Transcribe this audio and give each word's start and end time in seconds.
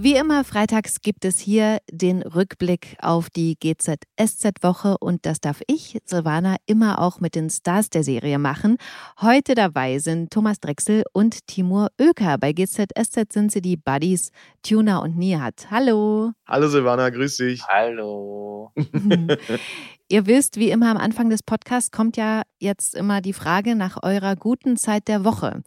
Wie 0.00 0.14
immer 0.14 0.44
freitags 0.44 1.00
gibt 1.00 1.24
es 1.24 1.40
hier 1.40 1.78
den 1.90 2.22
Rückblick 2.22 2.96
auf 3.02 3.30
die 3.30 3.56
GZSZ-Woche 3.58 4.96
und 5.00 5.26
das 5.26 5.40
darf 5.40 5.60
ich, 5.66 5.98
Silvana, 6.04 6.54
immer 6.66 7.00
auch 7.00 7.18
mit 7.18 7.34
den 7.34 7.50
Stars 7.50 7.90
der 7.90 8.04
Serie 8.04 8.38
machen. 8.38 8.76
Heute 9.20 9.56
dabei 9.56 9.98
sind 9.98 10.30
Thomas 10.30 10.60
Drechsel 10.60 11.02
und 11.12 11.48
Timur 11.48 11.88
Oeker. 12.00 12.38
Bei 12.38 12.52
GZSZ 12.52 13.32
sind 13.32 13.50
sie 13.50 13.60
die 13.60 13.76
Buddies 13.76 14.30
Tuna 14.62 14.98
und 14.98 15.16
Nihat. 15.16 15.66
Hallo. 15.68 16.30
Hallo 16.46 16.68
Silvana, 16.68 17.10
grüß 17.10 17.38
dich. 17.38 17.64
Hallo. 17.66 18.72
Ihr 20.10 20.26
wisst, 20.26 20.56
wie 20.56 20.70
immer 20.70 20.90
am 20.90 20.96
Anfang 20.96 21.28
des 21.28 21.42
Podcasts 21.42 21.90
kommt 21.90 22.16
ja 22.16 22.42
jetzt 22.58 22.94
immer 22.94 23.20
die 23.20 23.34
Frage 23.34 23.74
nach 23.74 24.02
eurer 24.02 24.36
guten 24.36 24.78
Zeit 24.78 25.06
der 25.06 25.22
Woche. 25.22 25.62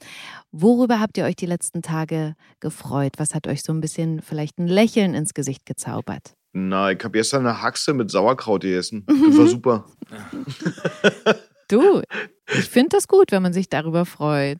Worüber 0.51 0.99
habt 0.99 1.19
ihr 1.19 1.25
euch 1.25 1.35
die 1.35 1.45
letzten 1.45 1.83
Tage 1.83 2.35
gefreut? 2.59 3.13
Was 3.17 3.35
hat 3.35 3.45
euch 3.45 3.61
so 3.61 3.71
ein 3.71 3.81
bisschen 3.81 4.23
vielleicht 4.23 4.57
ein 4.57 4.67
Lächeln 4.67 5.13
ins 5.13 5.35
Gesicht 5.35 5.67
gezaubert? 5.67 6.33
Na, 6.53 6.91
ich 6.91 6.97
habe 7.03 7.11
gestern 7.11 7.45
eine 7.45 7.61
Haxe 7.61 7.93
mit 7.93 8.09
Sauerkraut 8.09 8.61
gegessen. 8.61 9.05
Das 9.05 9.37
war 9.37 9.47
super. 9.47 9.85
Du, 11.71 12.01
ich 12.47 12.65
finde 12.65 12.97
das 12.97 13.07
gut, 13.07 13.31
wenn 13.31 13.41
man 13.41 13.53
sich 13.53 13.69
darüber 13.69 14.05
freut. 14.05 14.57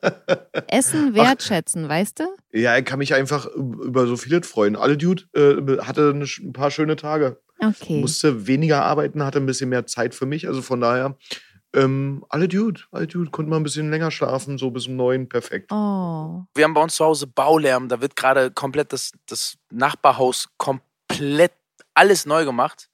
Essen 0.68 1.14
wertschätzen, 1.14 1.84
Ach, 1.84 1.90
weißt 1.90 2.20
du? 2.20 2.24
Ja, 2.50 2.78
ich 2.78 2.86
kann 2.86 2.98
mich 2.98 3.12
einfach 3.12 3.46
über 3.54 4.06
so 4.06 4.16
vieles 4.16 4.48
freuen. 4.48 4.74
Alle 4.74 4.96
Dude 4.96 5.24
äh, 5.34 5.82
hatte 5.82 6.14
ein 6.14 6.52
paar 6.54 6.70
schöne 6.70 6.96
Tage. 6.96 7.42
Okay. 7.60 8.00
Musste 8.00 8.46
weniger 8.46 8.84
arbeiten, 8.84 9.22
hatte 9.22 9.38
ein 9.38 9.46
bisschen 9.46 9.70
mehr 9.70 9.86
Zeit 9.86 10.14
für 10.14 10.26
mich. 10.26 10.46
Also 10.46 10.62
von 10.62 10.80
daher, 10.80 11.16
ähm, 11.74 12.24
alle 12.28 12.48
Dude, 12.48 12.82
alle 12.90 13.06
Dude, 13.06 13.30
konnten 13.30 13.50
mal 13.50 13.56
ein 13.56 13.62
bisschen 13.62 13.90
länger 13.90 14.10
schlafen, 14.10 14.58
so 14.58 14.70
bis 14.70 14.86
um 14.86 14.96
neun, 14.96 15.28
perfekt. 15.28 15.70
Oh. 15.72 16.44
Wir 16.54 16.64
haben 16.64 16.74
bei 16.74 16.82
uns 16.82 16.96
zu 16.96 17.04
Hause 17.04 17.26
Baulärm, 17.26 17.88
da 17.88 18.00
wird 18.00 18.16
gerade 18.16 18.50
komplett 18.50 18.92
das, 18.92 19.12
das 19.26 19.56
Nachbarhaus 19.70 20.48
komplett 20.58 21.52
alles 21.94 22.26
neu 22.26 22.44
gemacht. 22.44 22.88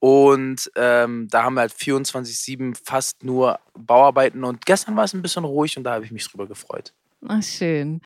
Und 0.00 0.70
ähm, 0.76 1.28
da 1.30 1.42
haben 1.42 1.54
wir 1.54 1.60
halt 1.60 1.72
24-7 1.72 2.74
fast 2.82 3.22
nur 3.22 3.60
Bauarbeiten. 3.74 4.44
Und 4.44 4.64
gestern 4.64 4.96
war 4.96 5.04
es 5.04 5.12
ein 5.12 5.20
bisschen 5.20 5.44
ruhig 5.44 5.76
und 5.76 5.84
da 5.84 5.92
habe 5.92 6.06
ich 6.06 6.10
mich 6.10 6.26
drüber 6.26 6.46
gefreut. 6.46 6.94
Ach, 7.28 7.42
schön. 7.42 8.00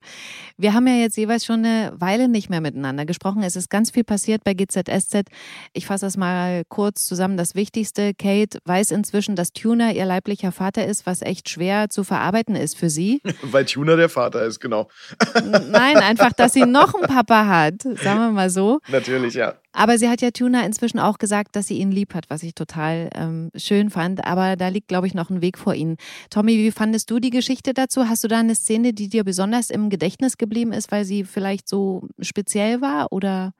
Wir 0.56 0.74
haben 0.74 0.88
ja 0.88 0.94
jetzt 0.94 1.16
jeweils 1.16 1.44
schon 1.44 1.64
eine 1.64 1.92
Weile 1.96 2.28
nicht 2.28 2.50
mehr 2.50 2.60
miteinander 2.60 3.06
gesprochen. 3.06 3.44
Es 3.44 3.54
ist 3.54 3.70
ganz 3.70 3.90
viel 3.90 4.02
passiert 4.02 4.42
bei 4.42 4.54
GZSZ. 4.54 5.28
Ich 5.72 5.86
fasse 5.86 6.06
das 6.06 6.16
mal 6.16 6.64
kurz 6.68 7.06
zusammen. 7.06 7.36
Das 7.36 7.54
Wichtigste, 7.54 8.12
Kate 8.12 8.58
weiß 8.64 8.90
inzwischen, 8.90 9.36
dass 9.36 9.52
Tuna 9.52 9.92
ihr 9.92 10.04
leiblicher 10.04 10.50
Vater 10.50 10.84
ist, 10.84 11.06
was 11.06 11.22
echt 11.22 11.48
schwer 11.48 11.90
zu 11.90 12.02
verarbeiten 12.02 12.56
ist 12.56 12.76
für 12.76 12.90
sie. 12.90 13.22
Weil 13.42 13.66
Tuna 13.66 13.94
der 13.94 14.08
Vater 14.08 14.44
ist, 14.44 14.58
genau. 14.58 14.88
Nein, 15.34 15.96
einfach, 15.98 16.32
dass 16.32 16.52
sie 16.52 16.66
noch 16.66 16.94
einen 16.94 17.06
Papa 17.06 17.46
hat, 17.46 17.82
sagen 17.82 18.18
wir 18.18 18.30
mal 18.32 18.50
so. 18.50 18.80
Natürlich, 18.88 19.34
ja. 19.34 19.54
Aber 19.74 19.98
sie 19.98 20.08
hat 20.08 20.22
ja 20.22 20.30
Tuna 20.30 20.64
inzwischen 20.64 21.00
auch 21.00 21.18
gesagt, 21.18 21.56
dass 21.56 21.66
sie 21.66 21.78
ihn 21.78 21.90
lieb 21.90 22.14
hat, 22.14 22.30
was 22.30 22.42
ich 22.44 22.54
total 22.54 23.10
ähm, 23.14 23.50
schön 23.56 23.90
fand. 23.90 24.24
Aber 24.24 24.56
da 24.56 24.68
liegt, 24.68 24.88
glaube 24.88 25.08
ich, 25.08 25.14
noch 25.14 25.30
ein 25.30 25.42
Weg 25.42 25.58
vor 25.58 25.74
ihnen. 25.74 25.96
Tommy, 26.30 26.56
wie 26.56 26.70
fandest 26.70 27.10
du 27.10 27.18
die 27.18 27.30
Geschichte 27.30 27.74
dazu? 27.74 28.08
Hast 28.08 28.22
du 28.22 28.28
da 28.28 28.38
eine 28.38 28.54
Szene, 28.54 28.94
die 28.94 29.08
dir 29.08 29.24
besonders 29.24 29.70
im 29.70 29.90
Gedächtnis 29.90 30.38
geblieben 30.38 30.72
ist, 30.72 30.92
weil 30.92 31.04
sie 31.04 31.24
vielleicht 31.24 31.68
so 31.68 32.06
speziell 32.20 32.80
war 32.80 33.12
oder 33.12 33.52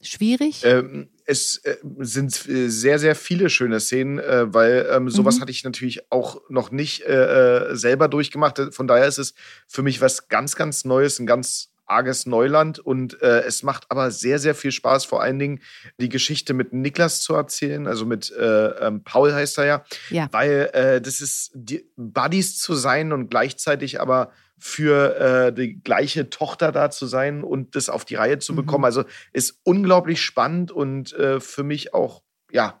schwierig? 0.00 0.62
Ähm, 0.64 1.08
es 1.24 1.58
äh, 1.64 1.76
sind 1.98 2.48
äh, 2.48 2.68
sehr, 2.68 2.98
sehr 2.98 3.14
viele 3.14 3.50
schöne 3.50 3.80
Szenen, 3.80 4.18
äh, 4.18 4.52
weil 4.54 4.88
ähm, 4.90 5.10
sowas 5.10 5.36
mhm. 5.36 5.40
hatte 5.42 5.50
ich 5.50 5.64
natürlich 5.64 6.10
auch 6.10 6.40
noch 6.48 6.70
nicht 6.70 7.02
äh, 7.02 7.72
äh, 7.72 7.76
selber 7.76 8.08
durchgemacht. 8.08 8.60
Von 8.70 8.86
daher 8.86 9.06
ist 9.06 9.18
es 9.18 9.34
für 9.66 9.82
mich 9.82 10.00
was 10.00 10.28
ganz, 10.28 10.56
ganz 10.56 10.84
Neues, 10.84 11.18
ein 11.18 11.26
ganz 11.26 11.67
arges 11.90 12.26
Neuland 12.26 12.78
und 12.78 13.20
äh, 13.22 13.40
es 13.40 13.62
macht 13.62 13.86
aber 13.88 14.10
sehr, 14.10 14.38
sehr 14.38 14.54
viel 14.54 14.72
Spaß, 14.72 15.04
vor 15.04 15.22
allen 15.22 15.38
Dingen 15.38 15.60
die 16.00 16.08
Geschichte 16.08 16.54
mit 16.54 16.72
Niklas 16.72 17.20
zu 17.20 17.34
erzählen, 17.34 17.86
also 17.86 18.06
mit 18.06 18.30
äh, 18.30 18.68
ähm, 18.86 19.02
Paul 19.04 19.32
heißt 19.32 19.58
er 19.58 19.64
ja, 19.64 19.84
ja. 20.10 20.28
weil 20.32 20.70
äh, 20.72 21.00
das 21.00 21.20
ist 21.20 21.50
die 21.54 21.84
Buddies 21.96 22.58
zu 22.58 22.74
sein 22.74 23.12
und 23.12 23.30
gleichzeitig 23.30 24.00
aber 24.00 24.32
für 24.58 25.16
äh, 25.16 25.52
die 25.52 25.80
gleiche 25.80 26.30
Tochter 26.30 26.72
da 26.72 26.90
zu 26.90 27.06
sein 27.06 27.44
und 27.44 27.76
das 27.76 27.88
auf 27.88 28.04
die 28.04 28.16
Reihe 28.16 28.38
zu 28.38 28.54
bekommen. 28.54 28.80
Mhm. 28.80 28.86
Also 28.86 29.04
ist 29.32 29.60
unglaublich 29.62 30.20
spannend 30.20 30.72
und 30.72 31.12
äh, 31.12 31.40
für 31.40 31.62
mich 31.62 31.94
auch, 31.94 32.22
ja, 32.50 32.80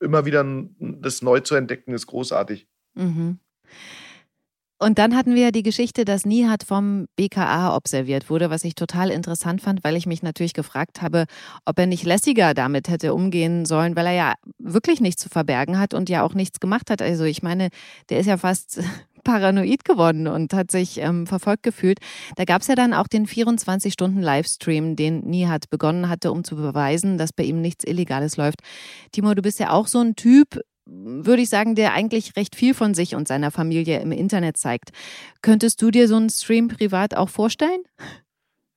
immer 0.00 0.24
wieder 0.24 0.44
das 0.78 1.20
neu 1.20 1.40
zu 1.40 1.54
entdecken, 1.54 1.92
ist 1.92 2.06
großartig. 2.06 2.66
Mhm. 2.94 3.38
Und 4.82 4.98
dann 4.98 5.14
hatten 5.14 5.34
wir 5.34 5.52
die 5.52 5.62
Geschichte, 5.62 6.06
dass 6.06 6.24
Nihat 6.24 6.62
vom 6.64 7.06
BKA 7.16 7.76
observiert 7.76 8.30
wurde, 8.30 8.48
was 8.48 8.64
ich 8.64 8.74
total 8.74 9.10
interessant 9.10 9.60
fand, 9.60 9.84
weil 9.84 9.94
ich 9.94 10.06
mich 10.06 10.22
natürlich 10.22 10.54
gefragt 10.54 11.02
habe, 11.02 11.26
ob 11.66 11.78
er 11.78 11.84
nicht 11.84 12.04
lässiger 12.04 12.54
damit 12.54 12.88
hätte 12.88 13.12
umgehen 13.12 13.66
sollen, 13.66 13.94
weil 13.94 14.06
er 14.06 14.14
ja 14.14 14.34
wirklich 14.58 15.02
nichts 15.02 15.22
zu 15.22 15.28
verbergen 15.28 15.78
hat 15.78 15.92
und 15.92 16.08
ja 16.08 16.22
auch 16.22 16.32
nichts 16.32 16.60
gemacht 16.60 16.90
hat. 16.90 17.02
Also 17.02 17.24
ich 17.24 17.42
meine, 17.42 17.68
der 18.08 18.20
ist 18.20 18.26
ja 18.26 18.38
fast 18.38 18.80
paranoid 19.22 19.84
geworden 19.84 20.26
und 20.26 20.54
hat 20.54 20.70
sich 20.70 20.96
ähm, 20.96 21.26
verfolgt 21.26 21.62
gefühlt. 21.62 21.98
Da 22.36 22.46
gab 22.46 22.62
es 22.62 22.68
ja 22.68 22.74
dann 22.74 22.94
auch 22.94 23.06
den 23.06 23.26
24-Stunden-Livestream, 23.26 24.96
den 24.96 25.20
Nihat 25.20 25.68
begonnen 25.68 26.08
hatte, 26.08 26.32
um 26.32 26.42
zu 26.42 26.56
beweisen, 26.56 27.18
dass 27.18 27.34
bei 27.34 27.42
ihm 27.42 27.60
nichts 27.60 27.84
Illegales 27.84 28.38
läuft. 28.38 28.60
Timo, 29.12 29.34
du 29.34 29.42
bist 29.42 29.60
ja 29.60 29.72
auch 29.72 29.88
so 29.88 29.98
ein 29.98 30.16
Typ, 30.16 30.58
würde 30.90 31.42
ich 31.42 31.48
sagen, 31.48 31.74
der 31.74 31.92
eigentlich 31.92 32.36
recht 32.36 32.56
viel 32.56 32.74
von 32.74 32.94
sich 32.94 33.14
und 33.14 33.28
seiner 33.28 33.50
Familie 33.50 34.00
im 34.00 34.12
Internet 34.12 34.56
zeigt. 34.56 34.90
Könntest 35.42 35.80
du 35.82 35.90
dir 35.90 36.08
so 36.08 36.16
einen 36.16 36.30
Stream 36.30 36.68
privat 36.68 37.16
auch 37.16 37.28
vorstellen? 37.28 37.82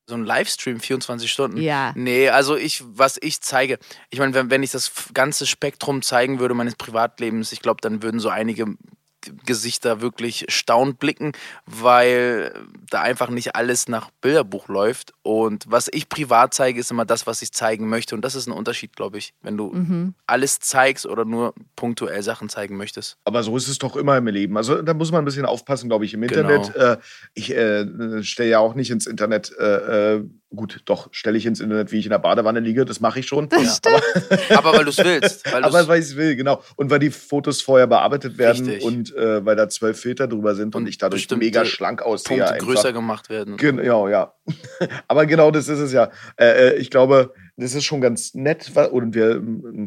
So 0.08 0.16
ein 0.16 0.26
Livestream 0.26 0.80
24 0.80 1.32
Stunden? 1.32 1.62
Ja. 1.62 1.94
Nee, 1.96 2.30
also 2.30 2.58
ich, 2.58 2.84
was 2.86 3.18
ich 3.22 3.42
zeige, 3.42 3.80
ich 4.10 4.20
meine, 4.20 4.34
wenn, 4.34 4.50
wenn 4.50 4.62
ich 4.62 4.72
das 4.72 4.92
ganze 5.14 5.48
Spektrum 5.48 6.02
zeigen 6.02 6.40
würde 6.40 6.54
meines 6.54 6.76
Privatlebens, 6.76 7.52
ich 7.54 7.62
glaube, 7.62 7.80
dann 7.82 8.04
würden 8.04 8.20
so 8.20 8.30
einige 8.30 8.76
Gesichter 9.46 10.02
wirklich 10.02 10.46
staunt 10.50 11.00
blicken, 11.00 11.34
weil 11.66 12.54
da 12.90 13.02
einfach 13.02 13.30
nicht 13.30 13.56
alles 13.56 13.88
nach 13.88 14.10
Bilderbuch 14.22 14.68
läuft. 14.68 15.14
Und 15.22 15.66
was 15.68 15.90
ich 15.92 16.10
privat 16.10 16.54
zeige, 16.54 16.80
ist 16.80 16.92
immer 16.92 17.06
das, 17.06 17.28
was 17.28 17.42
ich 17.42 17.52
zeigen 17.52 17.90
möchte. 17.90 18.16
Und 18.16 18.22
das 18.24 18.36
ist 18.36 18.48
ein 18.48 18.52
Unterschied, 18.52 18.96
glaube 18.96 19.18
ich, 19.18 19.34
wenn 19.42 19.58
du 19.58 19.72
mhm. 19.72 20.14
alles 20.28 20.60
zeigst 20.60 21.06
oder 21.06 21.26
nur 21.26 21.54
punktuell 21.76 22.24
Sachen 22.24 22.50
zeigen 22.50 22.78
möchtest. 22.78 23.18
Aber 23.26 23.44
so 23.44 23.56
ist 23.58 23.68
es 23.68 23.78
doch 23.78 23.96
immer 23.96 24.18
im 24.18 24.28
Leben. 24.28 24.58
Also 24.58 24.82
da 24.82 24.94
muss 24.94 25.12
man 25.12 25.22
ein 25.22 25.26
bisschen 25.26 25.46
aufpassen, 25.46 25.90
glaube 25.90 26.06
ich, 26.06 26.14
im 26.14 26.24
Internet. 26.24 26.74
Genau. 26.74 26.86
Äh, 26.94 26.98
ich 27.34 27.56
äh, 27.56 28.24
stelle 28.24 28.50
ja 28.50 28.60
auch 28.60 28.76
nicht 28.76 28.92
ins 28.92 29.08
Internet. 29.08 29.52
Äh, 29.58 30.16
äh 30.16 30.24
gut, 30.56 30.82
doch, 30.86 31.10
stelle 31.12 31.38
ich 31.38 31.46
ins 31.46 31.60
Internet, 31.60 31.92
wie 31.92 32.00
ich 32.00 32.06
in 32.06 32.12
der 32.12 32.20
Badewanne 32.20 32.60
liege, 32.60 32.86
das 32.86 33.00
mache 33.00 33.20
ich 33.20 33.28
schon. 33.28 33.50
Das 33.50 33.82
ja, 33.84 33.92
aber, 33.92 34.58
aber, 34.58 34.78
weil 34.78 34.84
du 34.86 34.90
es 34.92 34.98
willst. 34.98 35.52
Weil 35.52 35.64
aber 35.64 35.88
weil 35.88 36.00
ich 36.00 36.06
es 36.06 36.16
will, 36.16 36.36
genau. 36.36 36.62
Und 36.76 36.90
weil 36.90 37.00
die 37.00 37.10
Fotos 37.10 37.62
vorher 37.62 37.88
bearbeitet 37.88 38.38
werden 38.38 38.66
Richtig. 38.66 38.86
und 38.86 39.16
äh, 39.16 39.46
weil 39.46 39.56
da 39.56 39.70
zwölf 39.70 40.00
Filter 40.00 40.28
drüber 40.28 40.56
sind 40.56 40.76
und, 40.76 40.84
und 40.84 40.88
ich 40.88 40.98
dadurch 40.98 41.30
mega 41.32 41.66
schlank 41.66 42.02
aussehe. 42.02 42.38
Punkte 42.38 42.54
einfach. 42.54 42.68
größer 42.68 42.94
gemacht 42.94 43.30
werden. 43.30 43.58
Genau, 43.58 44.08
ja. 44.08 44.34
aber 45.08 45.26
genau 45.26 45.52
das 45.52 45.68
ist 45.68 45.80
es 45.80 45.94
ja. 45.94 46.12
Äh, 46.38 46.70
äh, 46.70 46.76
ich 46.76 46.90
glaube, 46.90 47.34
das 47.56 47.76
ist 47.76 47.84
schon 47.84 48.02
ganz 48.02 48.34
nett 48.34 48.72
und 48.92 49.14
wir 49.14 49.42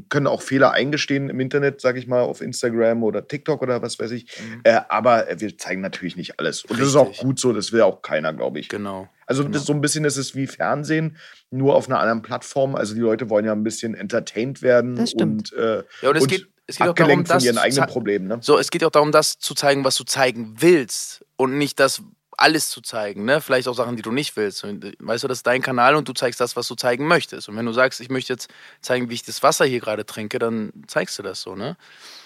können 0.09 0.27
auch 0.27 0.41
Fehler 0.41 0.73
eingestehen 0.73 1.29
im 1.29 1.41
Internet, 1.41 1.81
sage 1.81 1.99
ich 1.99 2.07
mal, 2.07 2.21
auf 2.21 2.41
Instagram 2.41 3.03
oder 3.03 3.27
TikTok 3.27 3.61
oder 3.61 3.83
was 3.83 3.99
weiß 3.99 4.13
ich. 4.13 4.27
Mhm. 4.41 4.61
Äh, 4.63 4.81
aber 4.89 5.27
wir 5.39 5.59
zeigen 5.59 5.81
natürlich 5.81 6.17
nicht 6.17 6.39
alles. 6.39 6.63
Und 6.63 6.71
Richtig. 6.71 6.85
das 6.85 6.89
ist 6.91 6.97
auch 6.97 7.17
gut 7.19 7.41
so, 7.41 7.53
das 7.53 7.73
will 7.73 7.83
auch 7.83 8.03
keiner, 8.03 8.33
glaube 8.33 8.61
ich. 8.61 8.69
Genau. 8.69 9.09
Also 9.27 9.45
genau. 9.45 9.59
so 9.59 9.73
ein 9.73 9.81
bisschen 9.81 10.05
ist 10.05 10.17
es 10.17 10.35
wie 10.35 10.47
Fernsehen, 10.47 11.17
nur 11.51 11.75
auf 11.75 11.89
einer 11.89 12.01
anderen 12.01 12.23
Plattform. 12.23 12.75
Also 12.75 12.95
die 12.95 13.01
Leute 13.01 13.29
wollen 13.29 13.45
ja 13.45 13.53
ein 13.53 13.65
bisschen 13.65 13.95
entertained 13.95 14.63
werden. 14.63 14.97
Das 14.97 15.11
stimmt. 15.11 15.53
Und, 15.53 15.59
äh, 15.59 15.83
ja, 16.03 16.11
und 16.11 16.17
es 16.17 16.23
und 16.23 16.29
geht, 16.31 16.49
es 16.67 16.77
geht 16.77 16.89
auch 16.89 16.95
darum, 16.95 17.27
von 17.27 17.41
ihren 17.41 17.59
eigenen 17.59 17.87
Problemen. 17.87 18.27
Ne? 18.29 18.39
So, 18.41 18.59
es 18.59 18.71
geht 18.71 18.85
auch 18.85 18.91
darum, 18.91 19.13
das 19.13 19.39
zu 19.39 19.55
zeigen, 19.55 19.85
was 19.85 19.97
du 19.97 20.05
zeigen 20.05 20.55
willst 20.59 21.25
und 21.37 21.59
nicht 21.59 21.79
das, 21.79 22.03
alles 22.39 22.69
zu 22.71 22.81
zeigen, 22.81 23.25
ne? 23.25 23.41
Vielleicht 23.41 23.69
auch 23.69 23.75
Sachen, 23.75 23.97
die 23.97 24.03
du 24.03 24.13
nicht 24.13 24.37
willst. 24.37 24.63
Weißt 24.65 25.25
du, 25.25 25.29
das 25.29 25.39
ist 25.39 25.47
dein 25.47 25.63
Kanal 25.63 25.97
und 25.97 26.09
du 26.09 26.13
zeigst 26.13 26.41
das, 26.41 26.57
was 26.57 26.69
du 26.69 26.75
zeigen 26.75 27.07
möchtest. 27.07 27.49
Und 27.49 27.57
wenn 27.57 27.67
du 27.67 27.73
sagst, 27.73 28.01
ich 28.01 28.11
möchte 28.11 28.33
jetzt 28.33 28.49
zeigen, 28.81 29.09
wie 29.09 29.15
ich 29.15 29.23
das 29.23 29.43
Wasser 29.43 29.65
hier 29.65 29.81
gerade 29.81 30.05
trinke, 30.05 30.39
dann 30.39 30.73
zeigst 30.87 31.19
du 31.19 31.23
das 31.23 31.41
so, 31.41 31.55
ne? 31.55 31.77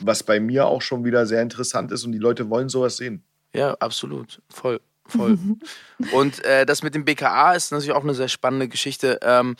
Was 0.00 0.22
bei 0.22 0.40
mir 0.40 0.66
auch 0.66 0.82
schon 0.82 1.04
wieder 1.04 1.26
sehr 1.26 1.42
interessant 1.42 1.92
ist 1.92 2.04
und 2.04 2.12
die 2.12 2.18
Leute 2.18 2.50
wollen 2.50 2.68
sowas 2.68 2.96
sehen. 2.96 3.24
Ja, 3.52 3.74
absolut. 3.74 4.42
Voll. 4.48 4.80
Voll. 5.10 5.38
und 6.12 6.44
äh, 6.44 6.66
das 6.66 6.82
mit 6.82 6.94
dem 6.94 7.04
BKA 7.04 7.52
ist 7.54 7.72
natürlich 7.72 7.92
auch 7.92 8.04
eine 8.04 8.14
sehr 8.14 8.28
spannende 8.28 8.68
Geschichte. 8.68 9.18
Ähm, 9.22 9.56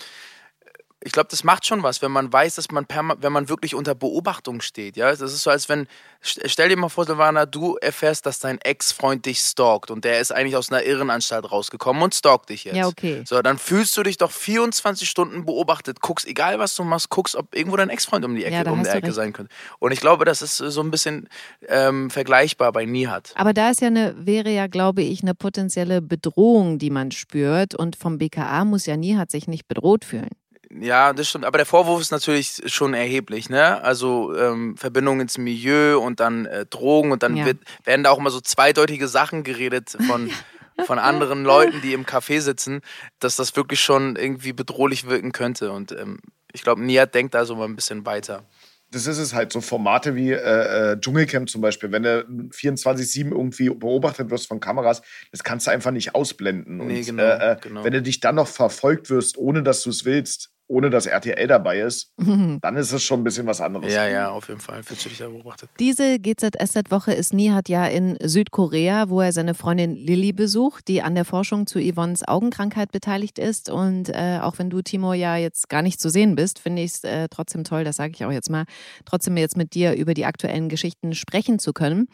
ich 1.03 1.13
glaube, 1.13 1.29
das 1.31 1.45
macht 1.45 1.67
schon 1.67 1.83
was, 1.83 2.03
wenn 2.03 2.13
man 2.13 2.31
weiß, 2.31 2.57
dass 2.57 2.71
man 2.71 2.87
wenn 3.21 3.33
man 3.33 3.49
wirklich 3.49 3.75
unter 3.75 3.95
Beobachtung 3.95 4.61
steht. 4.61 4.97
Ja, 4.97 5.11
das 5.11 5.21
ist 5.21 5.43
so, 5.43 5.51
als 5.51 5.69
wenn 5.69 5.87
stell 6.21 6.69
dir 6.69 6.77
mal 6.77 6.91
vor, 6.91 7.07
Silvana, 7.07 7.47
du 7.47 7.77
erfährst, 7.77 8.27
dass 8.27 8.39
dein 8.39 8.59
Ex-Freund 8.59 9.25
dich 9.25 9.41
stalkt 9.41 9.91
und 9.91 10.05
der 10.05 10.21
ist 10.21 10.31
eigentlich 10.31 10.57
aus 10.57 10.71
einer 10.71 10.83
Irrenanstalt 10.83 11.51
rausgekommen 11.51 12.03
und 12.03 12.15
stalkt 12.15 12.51
dich 12.51 12.65
jetzt. 12.65 12.77
Ja, 12.77 12.87
okay. 12.87 13.23
So, 13.25 13.41
dann 13.41 13.57
fühlst 13.57 13.97
du 13.97 14.03
dich 14.03 14.19
doch 14.19 14.31
24 14.31 15.09
Stunden 15.09 15.47
beobachtet, 15.47 16.03
guckst, 16.03 16.27
egal 16.27 16.59
was 16.59 16.75
du 16.75 16.85
machst, 16.85 17.09
guckst, 17.09 17.35
ob 17.35 17.55
irgendwo 17.55 17.79
dein 17.79 17.89
Ex-Freund 17.89 18.25
um 18.27 18.35
die 18.35 18.45
Ecke, 18.45 18.57
ja, 18.57 18.71
um 18.71 18.83
die 18.83 18.89
Ecke 18.91 19.13
sein 19.13 19.33
könnte. 19.33 19.53
Und 19.79 19.93
ich 19.93 20.01
glaube, 20.01 20.27
das 20.27 20.43
ist 20.43 20.59
so 20.59 20.83
ein 20.83 20.91
bisschen 20.91 21.29
ähm, 21.69 22.11
vergleichbar 22.11 22.73
bei 22.73 22.85
Nihat. 22.85 23.33
Aber 23.37 23.55
da 23.55 23.71
ist 23.71 23.81
ja 23.81 23.87
eine, 23.87 24.15
wäre 24.19 24.51
ja, 24.51 24.67
glaube 24.67 25.01
ich, 25.01 25.23
eine 25.23 25.35
potenzielle 25.35 26.03
Bedrohung, 26.03 26.79
die 26.79 26.91
man 26.91 27.11
spürt 27.11 27.75
und 27.75 27.97
vom 27.97 28.19
BKA 28.19 28.67
muss 28.67 28.85
ja 28.85 28.99
Nihat 28.99 29.31
sich 29.31 29.49
nicht 29.49 29.67
bedroht 29.67 30.05
fühlen. 30.05 30.29
Ja, 30.73 31.13
das 31.13 31.29
stimmt. 31.29 31.45
Aber 31.45 31.59
der 31.59 31.67
Vorwurf 31.67 32.01
ist 32.01 32.13
natürlich 32.13 32.63
schon 32.67 32.95
erheblich, 32.95 33.51
ne? 33.51 33.83
Also 33.83 34.37
ähm, 34.37 34.77
Verbindung 34.77 35.21
ins 35.21 35.37
Milieu 35.37 35.99
und 35.99 36.21
dann 36.21 36.47
äh, 36.47 36.65
Drogen 36.67 37.11
und 37.11 37.23
dann 37.23 37.37
ja. 37.37 37.45
wird, 37.45 37.59
werden 37.85 38.05
da 38.05 38.11
auch 38.11 38.19
immer 38.19 38.31
so 38.31 38.41
zweideutige 38.41 39.09
Sachen 39.09 39.43
geredet 39.43 39.97
von, 40.07 40.31
von 40.87 41.01
anderen 41.01 41.43
Leuten, 41.45 41.81
die 41.83 41.93
im 41.93 42.07
Café 42.07 42.41
sitzen, 42.41 42.83
dass 43.19 43.35
das 43.35 43.57
wirklich 43.57 43.81
schon 43.81 44.15
irgendwie 44.15 44.53
bedrohlich 44.53 45.09
wirken 45.09 45.33
könnte. 45.33 45.73
Und 45.73 45.91
ähm, 45.91 46.21
ich 46.53 46.63
glaube, 46.63 46.83
Nia 46.83 47.07
denkt 47.07 47.35
da 47.35 47.45
so 47.45 47.57
mal 47.57 47.65
ein 47.65 47.77
bisschen 47.77 48.07
weiter 48.07 48.45
das 48.93 49.07
ist 49.07 49.19
es 49.19 49.35
halt, 49.35 49.53
so 49.53 49.61
Formate 49.61 50.17
wie 50.17 50.33
äh, 50.33 50.93
äh 50.93 51.01
Dschungelcamp 51.01 51.49
zum 51.49 51.61
Beispiel, 51.61 51.93
wenn 51.93 52.03
du 52.03 52.27
24-7 52.51 53.31
irgendwie 53.31 53.71
beobachtet 53.71 54.31
wirst 54.31 54.49
von 54.49 54.61
Kameras, 54.61 55.03
das 55.31 55.45
kannst 55.45 55.67
du 55.67 55.71
einfach 55.71 55.93
nicht 55.93 56.15
ausblenden. 56.15 56.79
Nee, 56.79 56.99
und 56.99 57.07
genau, 57.07 57.23
äh, 57.23 57.53
äh 57.53 57.57
genau. 57.61 57.85
wenn 57.85 57.93
du 57.93 58.03
dich 58.03 58.21
dann 58.21 58.35
noch 58.35 58.49
verfolgt 58.49 59.11
wirst, 59.11 59.39
ohne 59.39 59.63
dass 59.63 59.83
du 59.83 59.91
es 59.91 60.05
willst, 60.05 60.51
ohne 60.71 60.89
dass 60.89 61.07
RTL 61.07 61.49
dabei 61.49 61.81
ist, 61.81 62.13
dann 62.17 62.77
ist 62.77 62.93
es 62.93 63.03
schon 63.03 63.21
ein 63.21 63.25
bisschen 63.25 63.47
was 63.47 63.61
anderes. 63.61 63.93
Ja, 63.93 64.07
ja, 64.07 64.31
auf 64.31 64.49
jeden 64.49 64.61
Fall. 64.61 64.85
Fühlst 64.85 65.05
du 65.05 65.09
dich 65.09 65.19
da 65.19 65.29
beobachtet? 65.29 65.69
Diese 65.81 66.21
GZSZ-Woche 66.21 67.13
ist 67.13 67.35
Nihat 67.35 67.69
ja 67.69 67.87
in 67.87 68.17
Südkorea, 68.23 69.11
wo 69.11 69.21
er 69.21 69.33
seine 69.33 69.55
Freundin 69.55 69.97
Lilly 69.97 70.33
besucht, 70.33 70.87
die 70.87 71.03
an 71.03 71.17
der 71.17 71.25
Forschung 71.25 71.67
zu 71.67 71.81
Yvonnes 71.81 72.27
Augenkrankheit 72.27 72.93
beteiligt 72.93 73.41
ist. 73.41 73.69
Und 73.69 74.11
äh, 74.11 74.39
auch 74.41 74.59
wenn 74.59 74.71
du, 74.71 74.81
Timo, 74.81 75.13
ja 75.13 75.37
jetzt 75.37 75.69
gar 75.69 75.83
nicht 75.83 76.01
zu 76.01 76.09
sehen 76.09 76.37
bist, 76.37 76.61
finde 76.61 76.83
ich 76.83 76.93
es 76.93 77.05
äh, 77.05 77.27
trotzdem 77.29 77.65
toll, 77.65 77.83
das 77.83 77.97
sage 77.97 78.13
ich 78.15 78.25
auch 78.25 78.31
jetzt 78.31 78.49
mal, 78.49 78.65
trotzdem 79.05 79.37
jetzt 79.37 79.57
mit 79.57 79.75
dir 79.75 79.95
über 79.95 80.15
die 80.15 80.25
aktuellen 80.25 80.69
Geschichten 80.69 81.15
sprechen 81.15 81.59
zu 81.59 81.73
können. 81.73 82.07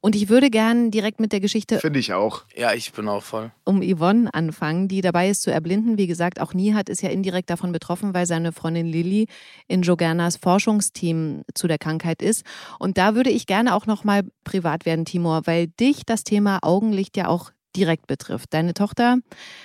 Und 0.00 0.14
ich 0.14 0.28
würde 0.28 0.50
gern 0.50 0.92
direkt 0.92 1.18
mit 1.18 1.32
der 1.32 1.40
Geschichte. 1.40 1.80
Finde 1.80 1.98
ich 1.98 2.12
auch. 2.12 2.44
Ja, 2.54 2.72
ich 2.72 2.92
bin 2.92 3.08
auch 3.08 3.24
voll. 3.24 3.50
Um 3.64 3.82
Yvonne 3.82 4.32
anfangen, 4.32 4.86
die 4.86 5.00
dabei 5.00 5.28
ist 5.28 5.42
zu 5.42 5.50
erblinden. 5.50 5.98
Wie 5.98 6.06
gesagt, 6.06 6.40
auch 6.40 6.54
Nihat 6.54 6.88
ist 6.88 7.02
ja 7.02 7.08
indirekt 7.08 7.50
davon 7.50 7.72
betroffen 7.72 7.95
getroffen, 7.96 8.14
weil 8.14 8.26
seine 8.26 8.52
Freundin 8.52 8.86
Lilly 8.86 9.26
in 9.68 9.82
Jogernas 9.82 10.36
Forschungsteam 10.36 11.42
zu 11.54 11.66
der 11.66 11.78
Krankheit 11.78 12.22
ist. 12.22 12.44
Und 12.78 12.98
da 12.98 13.14
würde 13.14 13.30
ich 13.30 13.46
gerne 13.46 13.74
auch 13.74 13.86
noch 13.86 14.04
mal 14.04 14.22
privat 14.44 14.86
werden, 14.86 15.04
Timur, 15.04 15.42
weil 15.46 15.68
dich 15.68 16.04
das 16.04 16.24
Thema 16.24 16.58
Augenlicht 16.62 17.16
ja 17.16 17.28
auch 17.28 17.50
direkt 17.74 18.06
betrifft. 18.06 18.54
Deine 18.54 18.72
Tochter, 18.72 19.18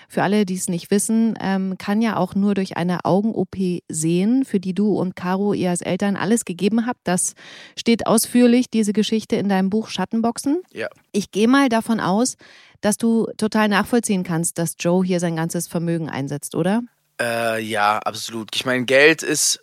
für 0.09 0.21
alle, 0.23 0.45
die 0.45 0.55
es 0.55 0.67
nicht 0.67 0.91
wissen, 0.91 1.37
ähm, 1.39 1.77
kann 1.77 2.01
ja 2.01 2.17
auch 2.17 2.35
nur 2.35 2.55
durch 2.55 2.75
eine 2.75 3.05
Augen-OP 3.05 3.55
sehen, 3.87 4.43
für 4.43 4.59
die 4.59 4.73
du 4.73 4.99
und 4.99 5.15
Caro 5.15 5.53
ihr 5.53 5.69
als 5.69 5.81
Eltern 5.81 6.17
alles 6.17 6.43
gegeben 6.43 6.85
habt. 6.85 6.99
Das 7.05 7.35
steht 7.79 8.07
ausführlich, 8.07 8.69
diese 8.69 8.91
Geschichte 8.91 9.37
in 9.37 9.47
deinem 9.47 9.69
Buch 9.69 9.87
Schattenboxen. 9.87 10.61
Ja. 10.73 10.87
Ich 11.13 11.31
gehe 11.31 11.47
mal 11.47 11.69
davon 11.69 12.01
aus, 12.01 12.35
dass 12.81 12.97
du 12.97 13.27
total 13.37 13.69
nachvollziehen 13.69 14.23
kannst, 14.23 14.57
dass 14.57 14.75
Joe 14.77 15.05
hier 15.05 15.21
sein 15.21 15.37
ganzes 15.37 15.69
Vermögen 15.69 16.09
einsetzt, 16.09 16.55
oder? 16.55 16.81
Äh, 17.21 17.61
ja, 17.61 17.99
absolut. 17.99 18.49
Ich 18.55 18.65
meine, 18.65 18.85
Geld 18.85 19.21
ist. 19.21 19.59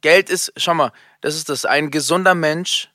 Geld 0.00 0.28
ist, 0.28 0.52
schau 0.56 0.74
mal, 0.74 0.92
das 1.20 1.36
ist 1.36 1.48
das. 1.48 1.64
Ein 1.64 1.90
gesunder 1.90 2.34
Mensch 2.34 2.90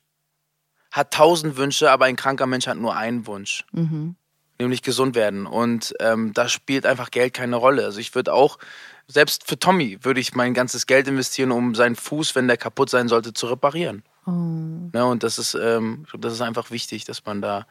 hat 0.92 1.12
tausend 1.12 1.56
Wünsche, 1.56 1.90
aber 1.90 2.04
ein 2.04 2.16
kranker 2.16 2.46
Mensch 2.46 2.66
hat 2.66 2.76
nur 2.76 2.94
einen 2.94 3.26
Wunsch. 3.26 3.64
Mhm. 3.72 4.16
Nämlich 4.58 4.82
gesund 4.82 5.14
werden. 5.14 5.46
Und 5.46 5.94
ähm, 6.00 6.32
da 6.34 6.48
spielt 6.48 6.84
einfach 6.84 7.10
Geld 7.10 7.34
keine 7.34 7.56
Rolle. 7.56 7.84
Also 7.84 7.98
ich 7.98 8.14
würde 8.14 8.32
auch, 8.32 8.58
selbst 9.08 9.48
für 9.48 9.58
Tommy 9.58 9.98
würde 10.02 10.20
ich 10.20 10.34
mein 10.34 10.54
ganzes 10.54 10.86
Geld 10.86 11.08
investieren, 11.08 11.50
um 11.50 11.74
seinen 11.74 11.96
Fuß, 11.96 12.34
wenn 12.34 12.46
der 12.46 12.58
kaputt 12.58 12.90
sein 12.90 13.08
sollte, 13.08 13.32
zu 13.32 13.46
reparieren. 13.46 14.04
Oh. 14.26 14.30
Ja, 14.92 15.00
ne, 15.00 15.06
und 15.06 15.22
das 15.22 15.38
ist, 15.38 15.54
ähm, 15.54 16.06
das 16.18 16.34
ist 16.34 16.42
einfach 16.42 16.70
wichtig, 16.70 17.06
dass 17.06 17.24
man 17.24 17.40
da 17.40 17.66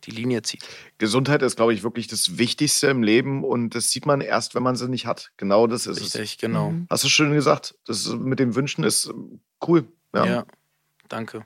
die 0.00 0.10
Linie 0.10 0.42
zieht. 0.42 0.66
Gesundheit 0.98 1.42
ist, 1.42 1.56
glaube 1.56 1.74
ich, 1.74 1.82
wirklich 1.82 2.06
das 2.06 2.38
Wichtigste 2.38 2.88
im 2.88 3.02
Leben 3.02 3.44
und 3.44 3.74
das 3.74 3.90
sieht 3.90 4.06
man 4.06 4.20
erst, 4.20 4.54
wenn 4.54 4.62
man 4.62 4.76
sie 4.76 4.88
nicht 4.88 5.06
hat. 5.06 5.32
Genau 5.36 5.66
das 5.66 5.86
ist 5.86 5.96
Richtig, 5.96 6.14
es. 6.14 6.20
Richtig, 6.20 6.38
genau. 6.38 6.70
Mhm. 6.70 6.86
Hast 6.90 7.04
du 7.04 7.08
schön 7.08 7.32
gesagt. 7.32 7.74
Das 7.86 8.08
mit 8.08 8.38
den 8.38 8.54
Wünschen 8.54 8.84
ist 8.84 9.12
cool. 9.66 9.86
Ja, 10.14 10.26
ja 10.26 10.44
danke. 11.08 11.44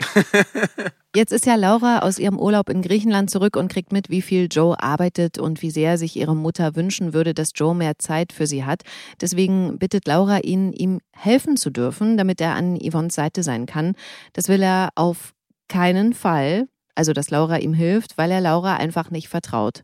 Jetzt 1.14 1.32
ist 1.32 1.46
ja 1.46 1.54
Laura 1.56 2.00
aus 2.00 2.18
ihrem 2.18 2.38
Urlaub 2.38 2.68
in 2.68 2.82
Griechenland 2.82 3.30
zurück 3.30 3.56
und 3.56 3.70
kriegt 3.70 3.92
mit, 3.92 4.08
wie 4.08 4.22
viel 4.22 4.48
Joe 4.50 4.80
arbeitet 4.80 5.38
und 5.38 5.62
wie 5.62 5.70
sehr 5.70 5.98
sich 5.98 6.16
ihre 6.16 6.34
Mutter 6.34 6.74
wünschen 6.74 7.12
würde, 7.12 7.34
dass 7.34 7.52
Joe 7.54 7.74
mehr 7.74 7.98
Zeit 7.98 8.32
für 8.32 8.46
sie 8.46 8.64
hat. 8.64 8.82
Deswegen 9.20 9.78
bittet 9.78 10.06
Laura 10.06 10.38
ihn, 10.38 10.72
ihm 10.72 11.00
helfen 11.12 11.56
zu 11.56 11.70
dürfen, 11.70 12.16
damit 12.16 12.40
er 12.40 12.54
an 12.54 12.78
Yvonnes 12.78 13.14
Seite 13.14 13.42
sein 13.42 13.66
kann. 13.66 13.94
Das 14.32 14.48
will 14.48 14.62
er 14.62 14.90
auf 14.94 15.34
keinen 15.68 16.14
Fall. 16.14 16.68
Also, 16.94 17.12
dass 17.12 17.30
Laura 17.30 17.58
ihm 17.58 17.74
hilft, 17.74 18.18
weil 18.18 18.30
er 18.30 18.40
Laura 18.40 18.76
einfach 18.76 19.10
nicht 19.10 19.28
vertraut. 19.28 19.82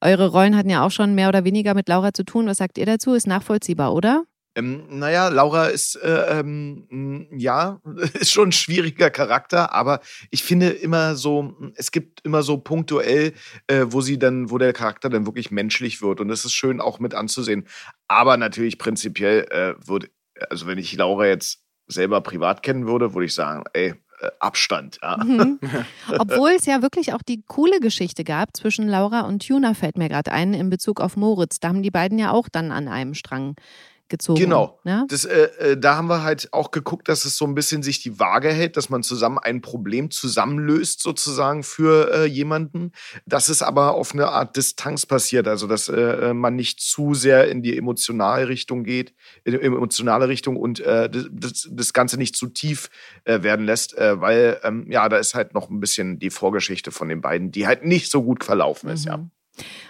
Eure 0.00 0.28
Rollen 0.28 0.56
hatten 0.56 0.70
ja 0.70 0.84
auch 0.84 0.90
schon 0.90 1.14
mehr 1.14 1.28
oder 1.28 1.44
weniger 1.44 1.74
mit 1.74 1.88
Laura 1.88 2.12
zu 2.12 2.24
tun. 2.24 2.46
Was 2.46 2.58
sagt 2.58 2.78
ihr 2.78 2.86
dazu? 2.86 3.14
Ist 3.14 3.26
nachvollziehbar, 3.26 3.92
oder? 3.94 4.24
Ähm, 4.56 4.84
naja, 4.88 5.28
Laura 5.28 5.66
ist, 5.66 5.96
äh, 5.96 6.40
ähm, 6.40 7.28
ja, 7.36 7.80
ist 8.14 8.32
schon 8.32 8.48
ein 8.48 8.52
schwieriger 8.52 9.10
Charakter, 9.10 9.74
aber 9.74 10.00
ich 10.30 10.42
finde 10.42 10.70
immer 10.70 11.14
so, 11.14 11.54
es 11.74 11.90
gibt 11.90 12.24
immer 12.24 12.42
so 12.42 12.56
punktuell, 12.56 13.34
äh, 13.66 13.84
wo 13.88 14.00
sie 14.00 14.18
dann, 14.18 14.50
wo 14.50 14.56
der 14.56 14.72
Charakter 14.72 15.10
dann 15.10 15.26
wirklich 15.26 15.50
menschlich 15.50 16.00
wird 16.00 16.20
und 16.20 16.28
das 16.28 16.46
ist 16.46 16.54
schön 16.54 16.80
auch 16.80 16.98
mit 17.00 17.14
anzusehen. 17.14 17.68
Aber 18.08 18.38
natürlich 18.38 18.78
prinzipiell 18.78 19.46
äh, 19.50 19.74
würde, 19.86 20.08
also 20.48 20.66
wenn 20.66 20.78
ich 20.78 20.96
Laura 20.96 21.26
jetzt 21.26 21.62
selber 21.86 22.22
privat 22.22 22.62
kennen 22.62 22.86
würde, 22.86 23.12
würde 23.12 23.26
ich 23.26 23.34
sagen, 23.34 23.64
ey, 23.74 23.94
Abstand. 24.40 24.98
Ja. 25.02 25.16
Mhm. 25.18 25.58
Obwohl 26.18 26.50
es 26.50 26.66
ja 26.66 26.82
wirklich 26.82 27.12
auch 27.12 27.22
die 27.22 27.42
coole 27.46 27.80
Geschichte 27.80 28.24
gab 28.24 28.56
zwischen 28.56 28.88
Laura 28.88 29.22
und 29.22 29.46
Tuna, 29.46 29.74
fällt 29.74 29.98
mir 29.98 30.08
gerade 30.08 30.32
ein, 30.32 30.54
in 30.54 30.70
Bezug 30.70 31.00
auf 31.00 31.16
Moritz. 31.16 31.60
Da 31.60 31.68
haben 31.68 31.82
die 31.82 31.90
beiden 31.90 32.18
ja 32.18 32.32
auch 32.32 32.48
dann 32.48 32.72
an 32.72 32.88
einem 32.88 33.14
Strang 33.14 33.56
gezogen. 34.08 34.40
Genau. 34.40 34.78
Ne? 34.84 35.04
Das, 35.08 35.24
äh, 35.24 35.48
äh, 35.58 35.76
da 35.76 35.96
haben 35.96 36.08
wir 36.08 36.22
halt 36.22 36.52
auch 36.52 36.70
geguckt, 36.70 37.08
dass 37.08 37.24
es 37.24 37.36
so 37.36 37.44
ein 37.44 37.54
bisschen 37.54 37.82
sich 37.82 38.00
die 38.00 38.18
Waage 38.18 38.52
hält, 38.52 38.76
dass 38.76 38.88
man 38.88 39.02
zusammen 39.02 39.38
ein 39.38 39.60
Problem 39.60 40.10
zusammenlöst, 40.10 41.00
sozusagen 41.00 41.62
für 41.62 42.12
äh, 42.12 42.24
jemanden. 42.26 42.92
Dass 43.26 43.48
es 43.48 43.62
aber 43.62 43.94
auf 43.94 44.12
eine 44.12 44.28
Art 44.28 44.56
Distanz 44.56 45.06
passiert, 45.06 45.48
also 45.48 45.66
dass 45.66 45.88
äh, 45.88 46.30
äh 46.30 46.34
man 46.34 46.54
nicht 46.56 46.80
zu 46.80 47.14
sehr 47.14 47.48
in 47.48 47.62
die 47.62 47.76
emotionale 47.76 48.48
Richtung 48.48 48.84
geht, 48.84 49.14
in 49.44 49.52
die 49.52 49.60
emotionale 49.60 50.28
Richtung 50.28 50.56
und 50.56 50.80
äh, 50.80 51.10
das, 51.10 51.68
das 51.70 51.92
Ganze 51.92 52.16
nicht 52.16 52.36
zu 52.36 52.48
tief 52.48 52.88
werden 53.24 53.66
lässt, 53.66 53.96
weil 53.96 54.60
ähm, 54.62 54.86
ja, 54.90 55.08
da 55.08 55.16
ist 55.16 55.34
halt 55.34 55.54
noch 55.54 55.70
ein 55.70 55.80
bisschen 55.80 56.18
die 56.18 56.30
Vorgeschichte 56.30 56.92
von 56.92 57.08
den 57.08 57.20
beiden, 57.20 57.50
die 57.50 57.66
halt 57.66 57.84
nicht 57.84 58.10
so 58.10 58.22
gut 58.22 58.44
verlaufen 58.44 58.88
ist, 58.90 59.06
mhm. 59.06 59.10
ja. 59.10 59.30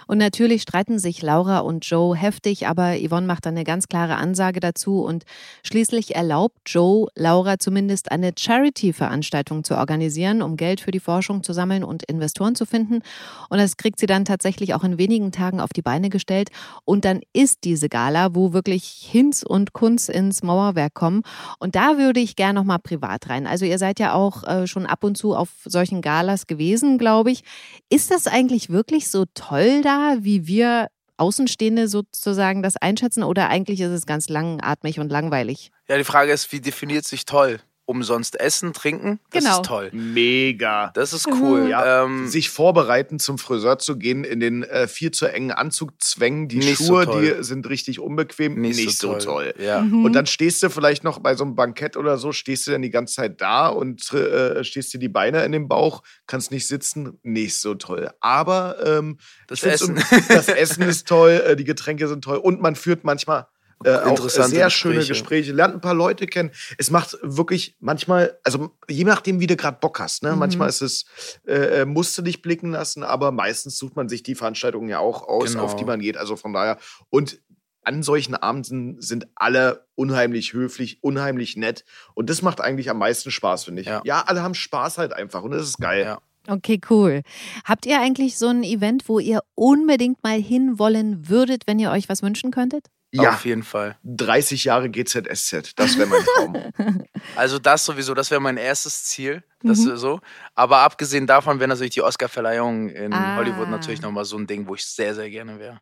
Und 0.07 0.17
natürlich 0.17 0.61
streiten 0.61 0.99
sich 0.99 1.21
Laura 1.21 1.59
und 1.59 1.85
Joe 1.85 2.15
heftig, 2.15 2.67
aber 2.67 2.95
Yvonne 2.97 3.27
macht 3.27 3.45
dann 3.45 3.55
eine 3.55 3.63
ganz 3.63 3.87
klare 3.87 4.15
Ansage 4.15 4.59
dazu 4.59 5.03
und 5.03 5.25
schließlich 5.63 6.15
erlaubt 6.15 6.57
Joe 6.65 7.07
Laura 7.15 7.59
zumindest 7.59 8.11
eine 8.11 8.31
Charity-Veranstaltung 8.37 9.63
zu 9.63 9.77
organisieren, 9.77 10.41
um 10.41 10.57
Geld 10.57 10.81
für 10.81 10.91
die 10.91 10.99
Forschung 10.99 11.43
zu 11.43 11.53
sammeln 11.53 11.83
und 11.83 12.03
Investoren 12.03 12.55
zu 12.55 12.65
finden. 12.65 13.01
Und 13.49 13.57
das 13.57 13.77
kriegt 13.77 13.99
sie 13.99 14.05
dann 14.05 14.25
tatsächlich 14.25 14.73
auch 14.73 14.83
in 14.83 14.97
wenigen 14.97 15.31
Tagen 15.31 15.59
auf 15.59 15.73
die 15.73 15.81
Beine 15.81 16.09
gestellt. 16.09 16.49
Und 16.85 17.05
dann 17.05 17.21
ist 17.33 17.63
diese 17.63 17.89
Gala, 17.89 18.33
wo 18.33 18.53
wirklich 18.53 19.07
Hinz 19.11 19.43
und 19.43 19.73
Kunz 19.73 20.09
ins 20.09 20.41
Mauerwerk 20.41 20.93
kommen. 20.93 21.23
Und 21.59 21.75
da 21.75 21.97
würde 21.97 22.19
ich 22.19 22.35
gerne 22.35 22.59
nochmal 22.59 22.79
privat 22.79 23.29
rein. 23.29 23.45
Also 23.45 23.65
ihr 23.65 23.77
seid 23.77 23.99
ja 23.99 24.13
auch 24.13 24.43
äh, 24.43 24.67
schon 24.67 24.85
ab 24.85 25.03
und 25.03 25.17
zu 25.17 25.35
auf 25.35 25.49
solchen 25.65 26.01
Galas 26.01 26.47
gewesen, 26.47 26.97
glaube 26.97 27.31
ich. 27.31 27.43
Ist 27.89 28.11
das 28.11 28.27
eigentlich 28.27 28.69
wirklich 28.69 29.09
so 29.09 29.25
toll 29.33 29.81
da? 29.81 29.96
Wie 30.19 30.47
wir 30.47 30.87
Außenstehende 31.17 31.87
sozusagen 31.87 32.61
das 32.61 32.77
einschätzen 32.77 33.23
oder 33.23 33.49
eigentlich 33.49 33.81
ist 33.81 33.91
es 33.91 34.05
ganz 34.05 34.29
langatmig 34.29 34.99
und 34.99 35.11
langweilig? 35.11 35.71
Ja, 35.87 35.97
die 35.97 36.03
Frage 36.03 36.31
ist, 36.31 36.51
wie 36.51 36.61
definiert 36.61 37.05
sich 37.05 37.25
toll? 37.25 37.59
Umsonst 37.87 38.39
essen, 38.39 38.73
trinken. 38.73 39.19
Das 39.31 39.43
Genau. 39.43 39.61
ist 39.61 39.65
toll. 39.65 39.89
Mega. 39.93 40.91
Das 40.93 41.13
ist 41.13 41.25
cool. 41.27 41.69
Ja, 41.69 42.03
Ähm, 42.03 42.27
sich 42.27 42.49
vorbereiten, 42.49 43.17
zum 43.17 43.37
Friseur 43.37 43.79
zu 43.79 43.97
gehen, 43.97 44.23
in 44.23 44.39
den 44.39 44.63
äh, 44.63 44.87
viel 44.87 45.11
zu 45.11 45.25
engen 45.25 45.51
Anzug 45.51 45.99
zwängen. 46.01 46.47
Die 46.49 46.57
Nicht 46.57 46.77
so 46.77 46.85
Schuhe, 46.95 47.05
toll. 47.05 47.35
die 47.37 47.43
sind 47.43 47.67
richtig 47.69 47.99
unbequem. 47.99 48.59
Nicht, 48.59 48.99
so, 48.99 49.15
toll. 49.17 49.53
Ja. 49.57 49.79
Und 49.79 50.13
dann 50.13 50.25
stehst 50.25 50.61
du 50.63 50.69
vielleicht 50.69 51.03
noch 51.03 51.19
bei 51.19 51.33
so 51.35 51.43
einem 51.45 51.55
Bankett 51.55 51.97
oder 51.97 52.17
so, 52.17 52.31
stehst 52.33 52.67
du 52.67 52.71
dann 52.71 52.81
die 52.81 52.89
ganze 52.89 53.15
Zeit 53.15 53.39
da 53.41 53.67
und 53.69 54.11
äh, 54.13 54.63
stehst 54.63 54.93
dir 54.93 54.99
die 54.99 55.07
Beine 55.09 55.43
in 55.45 55.51
den 55.53 55.67
Bauch, 55.67 56.03
kannst 56.27 56.51
nicht 56.51 56.67
sitzen. 56.67 57.17
Nicht 57.23 57.57
so 57.57 57.73
toll. 57.75 58.09
Aber 58.19 58.75
ähm, 58.85 59.17
Das 59.47 59.63
Essen. 59.63 59.95
um- 59.97 60.03
das 60.27 60.49
Essen 60.49 60.83
ist 60.83 61.07
toll, 61.07 61.41
äh, 61.45 61.55
die 61.55 61.63
Getränke 61.63 62.07
sind 62.07 62.23
toll 62.23 62.37
und 62.37 62.61
man 62.61 62.75
führt 62.75 63.03
manchmal 63.05 63.47
äh, 63.83 63.91
auch 63.95 64.29
sehr 64.29 64.69
schöne 64.69 64.95
Gespräche. 64.95 65.13
Gespräche, 65.13 65.51
lernt 65.53 65.75
ein 65.75 65.81
paar 65.81 65.93
Leute 65.93 66.25
kennen. 66.25 66.51
Es 66.77 66.89
macht 66.89 67.17
wirklich 67.21 67.75
manchmal, 67.79 68.37
also 68.43 68.71
je 68.89 69.03
nachdem, 69.03 69.39
wie 69.39 69.47
du 69.47 69.55
gerade 69.55 69.77
Bock 69.79 69.99
hast. 69.99 70.23
Ne? 70.23 70.35
Manchmal 70.35 70.69
ist 70.69 70.81
es, 70.81 71.05
äh, 71.47 71.81
äh, 71.81 71.85
musst 71.85 72.17
du 72.17 72.21
dich 72.21 72.41
blicken 72.41 72.71
lassen, 72.71 73.03
aber 73.03 73.31
meistens 73.31 73.77
sucht 73.77 73.95
man 73.95 74.09
sich 74.09 74.23
die 74.23 74.35
Veranstaltungen 74.35 74.89
ja 74.89 74.99
auch 74.99 75.27
aus, 75.27 75.51
Genau. 75.53 75.63
auf 75.65 75.75
die 75.75 75.85
man 75.85 75.99
geht. 75.99 76.17
Also 76.17 76.35
von 76.35 76.53
daher. 76.53 76.77
Und 77.09 77.39
an 77.83 78.03
solchen 78.03 78.35
Abenden 78.35 78.99
sind 79.01 79.27
alle 79.35 79.87
unheimlich 79.95 80.51
höflich, 80.53 81.01
unheimlich 81.03 81.55
nett. 81.55 81.85
Und 82.15 82.29
das 82.29 82.41
macht 82.41 82.59
eigentlich 82.59 82.89
am 82.89 82.97
meisten 82.97 83.31
Spaß, 83.31 83.63
finde 83.63 83.81
ich. 83.81 83.87
Ja. 83.87 84.01
Ja. 84.03 84.23
alle 84.27 84.41
haben 84.43 84.55
Spaß 84.55 84.97
halt 84.97 85.13
einfach 85.13 85.43
und 85.43 85.51
das 85.51 85.63
ist 85.63 85.77
geil. 85.77 86.03
Ja. 86.03 86.19
Okay, 86.49 86.79
cool. 86.89 87.23
Habt 87.65 87.85
ihr 87.85 87.99
eigentlich 87.99 88.37
so 88.37 88.47
ein 88.47 88.63
Event, 88.63 89.07
wo 89.07 89.19
ihr 89.19 89.41
unbedingt 89.55 90.23
mal 90.23 90.41
hinwollen 90.41 91.29
würdet, 91.29 91.63
wenn 91.67 91.77
ihr 91.79 91.91
euch 91.91 92.09
was 92.09 92.21
wünschen 92.23 92.51
könntet? 92.51 92.87
Ja, 93.23 93.31
Auf 93.31 93.45
jeden 93.45 93.63
Fall. 93.63 93.97
30 94.03 94.63
Jahre 94.65 94.89
GZSZ, 94.89 95.73
das 95.75 95.97
wäre 95.97 96.07
mein 96.09 96.23
Traum. 96.23 96.71
Also 97.35 97.59
das 97.59 97.85
sowieso, 97.85 98.13
das 98.13 98.31
wäre 98.31 98.41
mein 98.41 98.57
erstes 98.57 99.03
Ziel. 99.05 99.43
Das 99.61 99.79
Mhm. 99.79 99.97
so. 99.97 100.19
Aber 100.55 100.79
abgesehen 100.79 101.27
davon 101.27 101.59
wäre 101.59 101.67
natürlich 101.67 101.93
die 101.93 102.01
Oscar-Verleihung 102.01 102.89
in 102.89 103.13
Ah. 103.13 103.35
Hollywood 103.37 103.69
natürlich 103.69 104.01
nochmal 104.01 104.25
so 104.25 104.37
ein 104.37 104.47
Ding, 104.47 104.67
wo 104.67 104.75
ich 104.75 104.85
sehr, 104.85 105.13
sehr 105.15 105.29
gerne 105.29 105.59
wäre. 105.59 105.79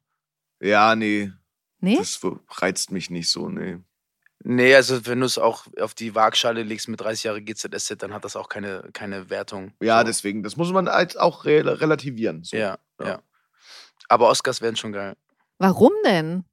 ja, 0.62 0.96
nee, 0.96 1.32
Nee? 1.80 1.98
das 1.98 2.20
reizt 2.50 2.92
mich 2.92 3.10
nicht 3.10 3.30
so, 3.30 3.50
nee. 3.50 3.78
Nee, 4.44 4.76
also 4.76 5.06
wenn 5.06 5.20
du 5.22 5.26
es 5.26 5.38
auch 5.38 5.66
auf 5.80 5.94
die 5.94 6.14
Waagschale 6.14 6.62
legst 6.64 6.88
mit 6.88 7.02
30 7.02 7.24
Jahre 7.26 7.42
GZSZ, 7.42 7.96
dann 8.02 8.14
hat 8.14 8.26
das 8.26 8.36
auch 8.36 8.48
keine, 8.50 8.90
keine 8.94 9.30
Wertung. 9.30 9.74
Ja, 9.82 10.00
so. 10.00 10.06
deswegen, 10.06 10.44
das 10.44 10.56
muss 10.56 10.72
man 10.72 10.88
halt 10.90 11.18
auch 11.20 11.46
re 11.46 11.80
relativieren. 11.82 12.44
So. 12.44 12.56
Ja, 12.58 12.78
ja, 13.00 13.08
Ja. 13.08 13.20
Aber 14.08 14.30
Oscars 14.30 14.62
wären 14.62 14.76
schon 14.76 14.92
geil. 14.94 15.16
Warum 15.58 15.92
denn? 16.06 16.44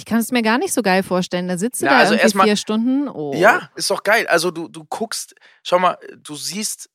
Ich 0.00 0.06
kann 0.06 0.18
es 0.18 0.32
mir 0.32 0.40
gar 0.40 0.56
nicht 0.56 0.72
so 0.72 0.80
geil 0.80 1.02
vorstellen. 1.02 1.46
Da 1.46 1.58
sitzt 1.58 1.82
du 1.82 1.84
Ja, 1.86 1.92
da 1.92 1.98
also 1.98 2.12
irgendwie 2.14 2.22
erstmal- 2.22 2.46
vier 2.46 2.56
Stunden. 2.56 3.06
Oh. 3.08 3.34
Ja, 3.34 3.68
ist 3.76 3.90
doch 3.90 4.02
geil. 4.02 4.26
Also 4.28 4.50
du, 4.50 4.66
du 4.68 4.84
guckst, 4.88 5.34
schau 5.62 5.78
mal, 5.78 5.98
du 6.16 6.34
siehst 6.36 6.88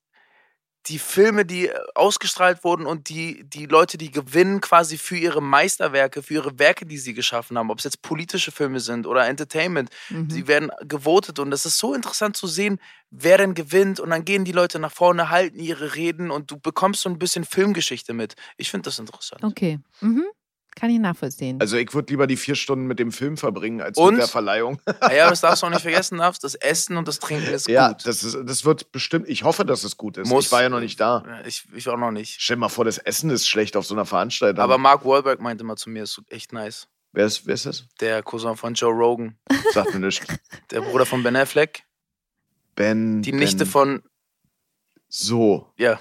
die 0.87 0.99
Filme, 0.99 1.45
die 1.45 1.67
äh, 1.67 1.73
ausgestrahlt 1.95 2.63
wurden 2.63 2.85
und 2.85 3.09
die, 3.09 3.43
die 3.47 3.65
Leute, 3.65 3.97
die 3.97 4.11
gewinnen 4.11 4.61
quasi 4.61 4.97
für 4.97 5.17
ihre 5.17 5.41
Meisterwerke, 5.41 6.21
für 6.23 6.35
ihre 6.35 6.59
Werke, 6.59 6.85
die 6.85 6.97
sie 6.99 7.13
geschaffen 7.15 7.57
haben, 7.57 7.71
ob 7.71 7.79
es 7.79 7.83
jetzt 7.85 8.01
politische 8.03 8.51
Filme 8.51 8.79
sind 8.79 9.07
oder 9.07 9.27
Entertainment, 9.27 9.89
Mhm. 10.09 10.27
die 10.27 10.47
werden 10.47 10.71
gewotet 10.81 11.39
und 11.39 11.51
es 11.53 11.65
ist 11.65 11.77
so 11.79 11.93
interessant 11.95 12.37
zu 12.37 12.45
sehen, 12.47 12.79
wer 13.09 13.37
denn 13.39 13.53
gewinnt 13.55 13.99
und 13.99 14.11
dann 14.11 14.25
gehen 14.25 14.45
die 14.45 14.51
Leute 14.51 14.77
nach 14.77 14.91
vorne, 14.91 15.29
halten 15.31 15.57
ihre 15.59 15.95
Reden 15.95 16.29
und 16.31 16.51
du 16.51 16.57
bekommst 16.59 17.01
so 17.01 17.09
ein 17.09 17.17
bisschen 17.17 17.45
Filmgeschichte 17.45 18.13
mit. 18.13 18.35
Ich 18.57 18.69
finde 18.69 18.85
das 18.87 18.99
interessant. 18.99 19.43
Okay. 19.43 19.79
Mhm. 20.01 20.23
Kann 20.75 20.89
ich 20.89 20.99
nachvollziehen. 20.99 21.59
Also 21.61 21.77
ich 21.77 21.93
würde 21.93 22.11
lieber 22.11 22.27
die 22.27 22.35
vier 22.35 22.55
Stunden 22.55 22.85
mit 22.85 22.99
dem 22.99 23.13
Film 23.13 23.37
verbringen, 23.37 23.79
als 23.81 23.97
Und? 23.97 24.15
mit 24.15 24.21
der 24.21 24.27
Verleihung. 24.27 24.81
Ah 24.99 25.13
Ja, 25.13 25.31
was 25.31 25.39
darfst 25.41 25.63
du 25.63 25.67
auch 25.67 25.71
nicht 25.71 25.81
vergessen 25.81 26.17
darfst, 26.17 26.43
das 26.43 26.55
Essen 26.55 26.97
und 26.97 27.07
das 27.07 27.19
Trinken 27.19 27.53
ist 27.53 27.67
ja, 27.69 27.89
gut. 27.93 28.05
das, 28.05 28.23
ist, 28.23 28.37
das 28.43 28.65
wird 28.65 28.91
bestimmt, 28.91 29.29
ich 29.29 29.43
hoffe, 29.43 29.63
dass 29.65 29.83
es 29.85 29.95
gut 29.95 30.17
ist. 30.17 30.27
Muss. 30.27 30.47
Ich 30.47 30.51
war 30.51 30.61
ja 30.63 30.69
noch 30.69 30.81
nicht 30.81 30.99
da. 30.99 31.23
Ich, 31.45 31.63
ich 31.73 31.87
auch 31.87 31.97
noch 31.97 32.11
nicht. 32.11 32.41
Stell 32.41 32.57
dir 32.57 32.59
mal 32.61 32.69
vor, 32.69 32.83
das 32.83 32.97
Essen 32.97 33.29
ist 33.29 33.47
schlecht 33.47 33.77
auf 33.77 33.85
so 33.85 33.95
einer 33.95 34.05
Veranstaltung. 34.05 34.61
Aber 34.61 34.77
Mark 34.77 35.05
Wahlberg 35.05 35.39
meinte 35.39 35.63
mal 35.63 35.77
zu 35.77 35.89
mir, 35.89 36.03
ist 36.03 36.21
echt 36.29 36.51
nice. 36.51 36.87
wer, 37.13 37.25
ist, 37.25 37.47
wer 37.47 37.53
ist 37.53 37.65
das? 37.65 37.85
Der 38.01 38.21
Cousin 38.21 38.57
von 38.57 38.73
Joe 38.73 38.91
Rogan, 38.93 39.37
Sagt 39.73 39.93
mir 39.93 40.01
nicht. 40.01 40.23
der 40.71 40.81
Bruder 40.81 41.05
von 41.05 41.23
Ben 41.23 41.35
Affleck, 41.37 41.83
Ben. 42.75 43.21
die 43.21 43.31
ben, 43.31 43.39
Nichte 43.39 43.65
von, 43.65 44.03
So. 45.07 45.71
ja, 45.77 45.99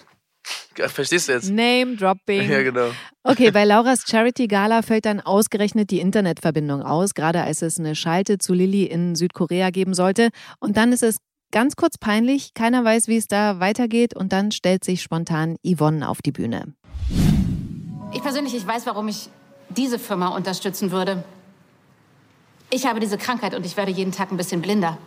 verstehst 0.88 1.28
du 1.28 1.32
jetzt? 1.32 1.48
Name 1.48 1.94
Dropping. 1.96 2.50
Ja, 2.50 2.62
genau. 2.62 2.90
Okay, 3.26 3.50
bei 3.52 3.64
Lauras 3.64 4.04
Charity 4.06 4.48
Gala 4.48 4.82
fällt 4.82 5.06
dann 5.06 5.18
ausgerechnet 5.18 5.90
die 5.90 6.00
Internetverbindung 6.00 6.82
aus, 6.82 7.14
gerade 7.14 7.42
als 7.42 7.62
es 7.62 7.80
eine 7.80 7.94
Schalte 7.94 8.36
zu 8.36 8.52
Lilly 8.52 8.84
in 8.84 9.16
Südkorea 9.16 9.70
geben 9.70 9.94
sollte. 9.94 10.28
Und 10.60 10.76
dann 10.76 10.92
ist 10.92 11.02
es 11.02 11.16
ganz 11.50 11.74
kurz 11.74 11.96
peinlich, 11.96 12.52
keiner 12.52 12.84
weiß, 12.84 13.08
wie 13.08 13.16
es 13.16 13.26
da 13.26 13.60
weitergeht 13.60 14.14
und 14.14 14.34
dann 14.34 14.52
stellt 14.52 14.84
sich 14.84 15.00
spontan 15.00 15.56
Yvonne 15.64 16.06
auf 16.06 16.20
die 16.20 16.32
Bühne. 16.32 16.74
Ich 18.12 18.20
persönlich, 18.20 18.54
ich 18.54 18.66
weiß, 18.66 18.84
warum 18.84 19.08
ich 19.08 19.30
diese 19.70 19.98
Firma 19.98 20.28
unterstützen 20.28 20.90
würde. 20.90 21.24
Ich 22.68 22.84
habe 22.84 23.00
diese 23.00 23.16
Krankheit 23.16 23.54
und 23.54 23.64
ich 23.64 23.78
werde 23.78 23.90
jeden 23.90 24.12
Tag 24.12 24.32
ein 24.32 24.36
bisschen 24.36 24.60
blinder. 24.60 24.98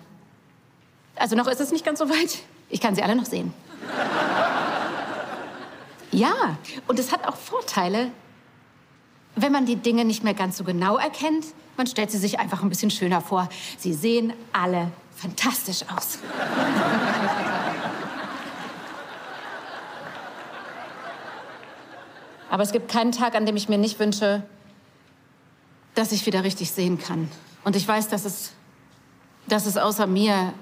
Also 1.17 1.35
noch 1.35 1.47
ist 1.47 1.61
es 1.61 1.71
nicht 1.71 1.85
ganz 1.85 1.99
so 1.99 2.09
weit. 2.09 2.39
Ich 2.71 2.81
kann 2.81 2.95
sie 2.95 3.03
alle 3.03 3.15
noch 3.15 3.25
sehen. 3.25 3.53
Ja, 6.11 6.57
und 6.87 6.99
es 6.99 7.11
hat 7.11 7.27
auch 7.27 7.35
Vorteile, 7.35 8.11
wenn 9.35 9.51
man 9.51 9.65
die 9.65 9.75
Dinge 9.75 10.05
nicht 10.05 10.23
mehr 10.23 10.33
ganz 10.33 10.57
so 10.57 10.63
genau 10.63 10.97
erkennt. 10.97 11.45
Man 11.75 11.85
stellt 11.87 12.11
sie 12.11 12.17
sich 12.17 12.39
einfach 12.39 12.63
ein 12.63 12.69
bisschen 12.69 12.89
schöner 12.91 13.21
vor. 13.21 13.49
Sie 13.77 13.93
sehen 13.93 14.33
alle 14.51 14.91
fantastisch 15.15 15.83
aus. 15.95 16.19
Aber 22.49 22.63
es 22.63 22.71
gibt 22.71 22.89
keinen 22.89 23.11
Tag, 23.11 23.35
an 23.35 23.45
dem 23.45 23.55
ich 23.55 23.69
mir 23.69 23.77
nicht 23.77 23.99
wünsche, 23.99 24.41
dass 25.93 26.11
ich 26.11 26.25
wieder 26.25 26.43
richtig 26.43 26.71
sehen 26.71 26.97
kann. 26.97 27.29
Und 27.63 27.75
ich 27.75 27.87
weiß, 27.87 28.07
dass 28.07 28.25
es, 28.25 28.53
dass 29.47 29.65
es 29.65 29.77
außer 29.77 30.07
mir 30.07 30.53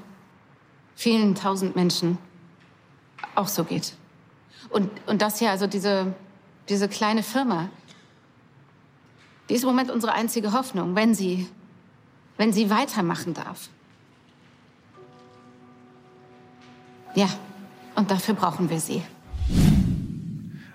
vielen 0.96 1.36
tausend 1.36 1.76
Menschen 1.76 2.18
auch 3.36 3.48
so 3.48 3.64
geht. 3.64 3.94
Und, 4.70 4.90
und 5.08 5.22
das 5.22 5.40
hier, 5.40 5.52
also 5.52 5.68
diese, 5.68 6.14
diese 6.70 6.90
kleine 6.90 7.24
Firma, 7.24 7.70
die 9.50 9.54
ist 9.56 9.64
im 9.64 9.70
Moment 9.70 9.92
unsere 9.92 10.14
einzige 10.14 10.54
Hoffnung, 10.54 10.96
wenn 10.96 11.14
sie, 11.14 11.48
wenn 12.38 12.52
sie 12.52 12.70
weitermachen 12.70 13.34
darf. 13.34 13.70
Ja, 17.14 17.30
und 17.96 18.12
dafür 18.12 18.34
brauchen 18.34 18.70
wir 18.70 18.80
sie. 18.80 19.04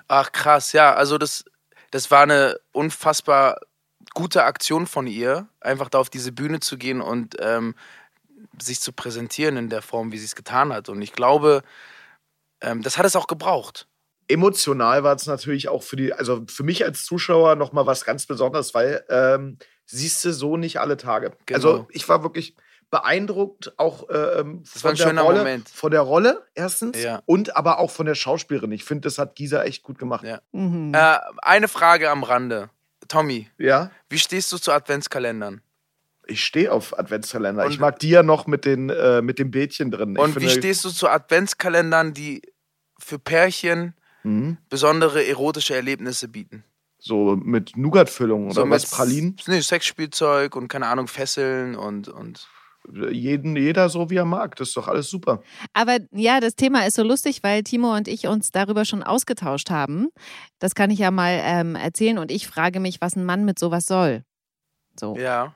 Ach 0.09 0.33
krass, 0.33 0.73
ja, 0.73 0.95
also 0.95 1.19
das, 1.19 1.45
das 1.91 2.11
war 2.11 2.23
eine 2.23 2.59
unfassbar 2.73 3.61
gute 4.15 4.45
Aktion 4.45 4.87
von 4.87 5.07
ihr, 5.07 5.49
einfach 5.61 5.89
da 5.89 5.99
auf 5.99 6.11
diese 6.11 6.33
Bühne 6.33 6.61
zu 6.61 6.79
gehen 6.79 7.01
und 7.01 7.37
ähm, 7.41 7.75
sich 8.61 8.81
zu 8.81 8.93
präsentieren 8.93 9.57
in 9.57 9.69
der 9.69 9.83
Form, 9.83 10.13
wie 10.13 10.19
sie 10.19 10.25
es 10.25 10.35
getan 10.35 10.73
hat. 10.73 10.89
Und 10.89 11.03
ich 11.03 11.13
glaube, 11.13 11.63
ähm, 12.63 12.83
das 12.83 12.99
hat 12.99 13.07
es 13.07 13.17
auch 13.17 13.27
gebraucht. 13.27 13.87
Emotional 14.29 15.03
war 15.03 15.17
es 15.17 15.27
natürlich 15.27 15.69
auch 15.69 15.83
für 15.83 15.97
die, 15.97 16.13
also 16.13 16.45
für 16.49 16.63
mich 16.63 16.85
als 16.85 17.05
Zuschauer 17.05 17.57
nochmal 17.57 17.87
was 17.87 18.05
ganz 18.05 18.27
Besonderes, 18.27 18.75
weil 18.75 19.05
ähm, 19.09 19.59
siehst 19.87 20.25
du 20.25 20.33
so 20.33 20.57
nicht 20.57 20.79
alle 20.79 20.97
Tage. 20.97 21.33
Genau. 21.47 21.57
Also 21.57 21.87
ich 21.91 22.09
war 22.09 22.23
wirklich 22.23 22.55
beeindruckt, 22.91 23.73
auch 23.79 24.05
ähm, 24.11 24.63
Das 24.65 24.83
war 24.85 24.91
von, 24.91 24.91
ein 24.91 24.97
der 24.97 25.05
schöner 25.05 25.23
Rolle, 25.23 25.39
Moment. 25.39 25.69
von 25.69 25.91
der 25.91 26.01
Rolle 26.01 26.45
erstens 26.55 27.01
Ja. 27.03 27.23
und 27.27 27.57
aber 27.57 27.79
auch 27.79 27.91
von 27.91 28.07
der 28.07 28.15
Schauspielerin. 28.15 28.73
Ich 28.73 28.85
finde, 28.85 29.03
das 29.03 29.19
hat 29.19 29.35
Gisa 29.37 29.63
echt 29.63 29.83
gut 29.83 29.99
gemacht. 29.99 30.25
Ja. 30.25 30.41
Mhm. 30.53 30.93
Äh, 30.95 31.19
eine 31.43 31.69
Frage 31.69 32.11
am 32.11 32.23
Rande. 32.25 32.71
Tommy, 33.09 33.49
Ja? 33.59 33.91
wie 34.09 34.19
stehst 34.19 34.53
du 34.53 34.59
zu 34.59 34.73
Adventskalendern? 34.73 35.63
Ich 36.27 36.45
stehe 36.45 36.71
auf 36.71 36.97
Adventskalender. 36.97 37.65
Und- 37.65 37.73
ich 37.73 37.81
mag 37.81 37.99
die 37.99 38.11
ja 38.11 38.23
noch 38.23 38.47
mit 38.47 38.65
den, 38.65 38.91
äh, 38.91 39.23
mit 39.23 39.39
den 39.41 39.51
Bildchen 39.51 39.91
drin. 39.91 40.13
Ich 40.15 40.19
Und 40.23 40.37
wie 40.37 40.41
finde- 40.47 40.55
stehst 40.55 40.85
du 40.85 40.91
zu 40.91 41.09
Adventskalendern, 41.09 42.13
die 42.15 42.43
für 43.01 43.19
Pärchen 43.19 43.95
Mhm. 44.23 44.59
besondere 44.69 45.27
erotische 45.27 45.75
Erlebnisse 45.75 46.29
bieten? 46.29 46.63
So 46.99 47.37
mit 47.37 47.77
Nougatfüllung 47.77 48.47
oder 48.47 48.55
So 48.55 48.69
was? 48.71 48.83
mit- 48.83 48.91
Pralinen? 48.91 49.37
Nee, 49.47 49.61
Sexspielzeug 49.63 50.55
und 50.57 50.69
keine 50.69 50.87
Ahnung, 50.89 51.09
Fesseln 51.09 51.75
und, 51.77 52.09
und 52.09 52.47
Jeden, 53.11 53.57
jeder 53.57 53.91
so, 53.91 54.09
wie 54.09 54.17
er 54.17 54.25
mag. 54.25 54.57
Das 54.57 54.69
ist 54.69 54.77
doch 54.77 54.89
alles 54.89 55.11
super. 55.11 55.43
Aber 55.75 55.99
ja, 56.13 56.41
das 56.41 56.57
Thema 56.57 56.87
ist 56.87 56.97
so 56.97 57.03
lustig, 57.03 57.43
weil 57.43 57.63
Timo 57.63 57.95
und 57.95 58.09
ich 58.09 58.27
uns 58.27 58.51
darüber 58.53 58.87
schon 58.87 59.03
ausgetauscht 59.03 59.69
haben. 59.71 60.09
Das 60.59 60.75
kann 60.75 60.91
ich 60.91 60.99
ja 60.99 61.11
mal 61.11 61.41
ähm, 61.43 61.75
erzählen 61.77 62.17
und 62.19 62.31
ich 62.33 62.47
frage 62.47 62.81
mich, 62.81 63.01
was 63.03 63.17
ein 63.17 63.25
Mann 63.27 63.45
mit 63.45 63.59
sowas 63.59 63.87
soll. 63.87 64.25
So. 64.99 65.15
ja. 65.17 65.55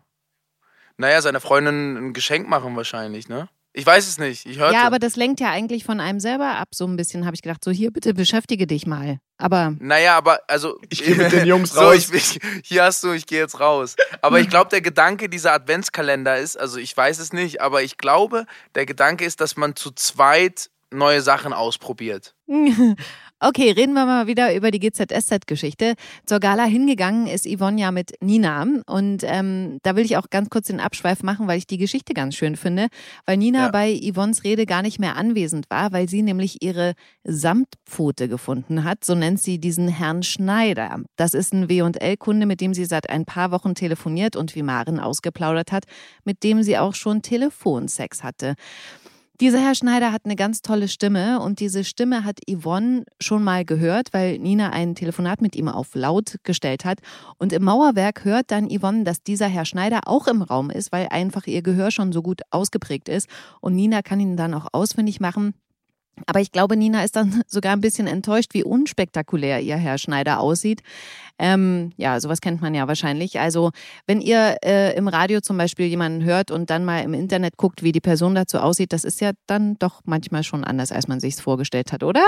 Naja, 0.98 1.20
seiner 1.22 1.40
Freundin 1.40 1.96
ein 1.96 2.12
Geschenk 2.12 2.46
machen 2.48 2.76
wahrscheinlich, 2.76 3.28
ne? 3.28 3.48
Ich 3.76 3.84
weiß 3.84 4.06
es 4.06 4.18
nicht. 4.18 4.46
Ich 4.46 4.58
hörte. 4.58 4.72
Ja, 4.72 4.84
aber 4.84 5.00
das 5.00 5.16
lenkt 5.16 5.40
ja 5.40 5.50
eigentlich 5.50 5.84
von 5.84 5.98
einem 5.98 6.20
selber 6.20 6.56
ab, 6.56 6.68
so 6.72 6.86
ein 6.86 6.96
bisschen, 6.96 7.26
habe 7.26 7.34
ich 7.34 7.42
gedacht. 7.42 7.64
So, 7.64 7.72
hier, 7.72 7.90
bitte 7.90 8.14
beschäftige 8.14 8.68
dich 8.68 8.86
mal. 8.86 9.18
Aber. 9.36 9.74
Naja, 9.80 10.16
aber 10.16 10.38
also. 10.46 10.78
Ich 10.90 11.02
gehe 11.02 11.16
mit 11.16 11.32
den 11.32 11.44
Jungs 11.44 11.70
so, 11.74 11.80
raus. 11.80 12.08
Ich, 12.12 12.14
ich, 12.14 12.40
hier 12.62 12.84
hast 12.84 13.02
du, 13.02 13.10
ich 13.10 13.26
gehe 13.26 13.40
jetzt 13.40 13.58
raus. 13.58 13.96
Aber 14.22 14.38
ich 14.38 14.48
glaube, 14.48 14.70
der 14.70 14.80
Gedanke 14.80 15.28
dieser 15.28 15.52
Adventskalender 15.52 16.38
ist, 16.38 16.56
also 16.56 16.78
ich 16.78 16.96
weiß 16.96 17.18
es 17.18 17.32
nicht, 17.32 17.60
aber 17.60 17.82
ich 17.82 17.98
glaube, 17.98 18.46
der 18.76 18.86
Gedanke 18.86 19.24
ist, 19.24 19.40
dass 19.40 19.56
man 19.56 19.74
zu 19.74 19.90
zweit 19.90 20.70
neue 20.92 21.20
Sachen 21.20 21.52
ausprobiert. 21.52 22.36
Okay, 23.40 23.72
reden 23.72 23.92
wir 23.92 24.06
mal 24.06 24.26
wieder 24.26 24.54
über 24.54 24.70
die 24.70 24.78
GZSZ-Geschichte. 24.78 25.94
Zur 26.24 26.40
Gala 26.40 26.64
hingegangen 26.64 27.26
ist 27.26 27.46
Yvonne 27.46 27.78
ja 27.78 27.90
mit 27.90 28.12
Nina. 28.22 28.64
Und 28.86 29.22
ähm, 29.24 29.80
da 29.82 29.96
will 29.96 30.04
ich 30.04 30.16
auch 30.16 30.30
ganz 30.30 30.48
kurz 30.48 30.68
den 30.68 30.80
Abschweif 30.80 31.22
machen, 31.22 31.46
weil 31.46 31.58
ich 31.58 31.66
die 31.66 31.76
Geschichte 31.76 32.14
ganz 32.14 32.36
schön 32.36 32.56
finde. 32.56 32.86
Weil 33.26 33.36
Nina 33.36 33.66
Ja. 33.66 33.70
bei 33.70 34.00
Yvonnes 34.00 34.44
Rede 34.44 34.64
gar 34.64 34.80
nicht 34.80 34.98
mehr 34.98 35.16
anwesend 35.16 35.66
war, 35.68 35.92
weil 35.92 36.08
sie 36.08 36.22
nämlich 36.22 36.62
ihre 36.62 36.94
Samtpfote 37.24 38.28
gefunden 38.28 38.84
hat. 38.84 39.04
So 39.04 39.14
nennt 39.14 39.40
sie 39.40 39.58
diesen 39.58 39.88
Herrn 39.88 40.22
Schneider. 40.22 41.02
Das 41.16 41.34
ist 41.34 41.52
ein 41.52 41.68
W&L-Kunde, 41.68 42.46
mit 42.46 42.62
dem 42.62 42.72
sie 42.72 42.86
seit 42.86 43.10
ein 43.10 43.26
paar 43.26 43.50
Wochen 43.50 43.74
telefoniert 43.74 44.36
und 44.36 44.54
wie 44.54 44.62
Maren 44.62 44.98
ausgeplaudert 45.00 45.70
hat, 45.70 45.84
mit 46.24 46.44
dem 46.44 46.62
sie 46.62 46.78
auch 46.78 46.94
schon 46.94 47.20
Telefonsex 47.20 48.22
hatte. 48.22 48.54
Dieser 49.40 49.58
Herr 49.58 49.74
Schneider 49.74 50.12
hat 50.12 50.26
eine 50.26 50.36
ganz 50.36 50.62
tolle 50.62 50.86
Stimme 50.86 51.40
und 51.40 51.58
diese 51.58 51.82
Stimme 51.82 52.24
hat 52.24 52.38
Yvonne 52.48 53.04
schon 53.18 53.42
mal 53.42 53.64
gehört, 53.64 54.12
weil 54.12 54.38
Nina 54.38 54.70
ein 54.70 54.94
Telefonat 54.94 55.42
mit 55.42 55.56
ihm 55.56 55.66
auf 55.66 55.96
laut 55.96 56.36
gestellt 56.44 56.84
hat. 56.84 57.00
Und 57.36 57.52
im 57.52 57.64
Mauerwerk 57.64 58.24
hört 58.24 58.52
dann 58.52 58.68
Yvonne, 58.70 59.02
dass 59.02 59.24
dieser 59.24 59.48
Herr 59.48 59.64
Schneider 59.64 60.02
auch 60.06 60.28
im 60.28 60.40
Raum 60.40 60.70
ist, 60.70 60.92
weil 60.92 61.08
einfach 61.10 61.48
ihr 61.48 61.62
Gehör 61.62 61.90
schon 61.90 62.12
so 62.12 62.22
gut 62.22 62.42
ausgeprägt 62.50 63.08
ist. 63.08 63.28
Und 63.60 63.74
Nina 63.74 64.02
kann 64.02 64.20
ihn 64.20 64.36
dann 64.36 64.54
auch 64.54 64.68
ausfindig 64.72 65.18
machen. 65.18 65.54
Aber 66.26 66.40
ich 66.40 66.52
glaube, 66.52 66.76
Nina 66.76 67.02
ist 67.02 67.16
dann 67.16 67.42
sogar 67.48 67.72
ein 67.72 67.80
bisschen 67.80 68.06
enttäuscht, 68.06 68.54
wie 68.54 68.62
unspektakulär 68.62 69.60
ihr 69.60 69.76
Herr 69.76 69.98
Schneider 69.98 70.38
aussieht. 70.38 70.82
Ähm, 71.38 71.92
ja, 71.96 72.20
sowas 72.20 72.40
kennt 72.40 72.62
man 72.62 72.74
ja 72.74 72.86
wahrscheinlich. 72.86 73.40
Also, 73.40 73.70
wenn 74.06 74.20
ihr 74.20 74.56
äh, 74.64 74.96
im 74.96 75.08
Radio 75.08 75.40
zum 75.40 75.56
Beispiel 75.58 75.86
jemanden 75.86 76.24
hört 76.24 76.50
und 76.50 76.70
dann 76.70 76.84
mal 76.84 77.00
im 77.00 77.12
Internet 77.12 77.56
guckt, 77.56 77.82
wie 77.82 77.90
die 77.90 78.00
Person 78.00 78.34
dazu 78.34 78.58
aussieht, 78.58 78.92
das 78.92 79.04
ist 79.04 79.20
ja 79.20 79.32
dann 79.46 79.76
doch 79.78 80.00
manchmal 80.04 80.44
schon 80.44 80.62
anders, 80.62 80.92
als 80.92 81.08
man 81.08 81.18
sich 81.18 81.36
vorgestellt 81.36 81.92
hat, 81.92 82.04
oder? 82.04 82.24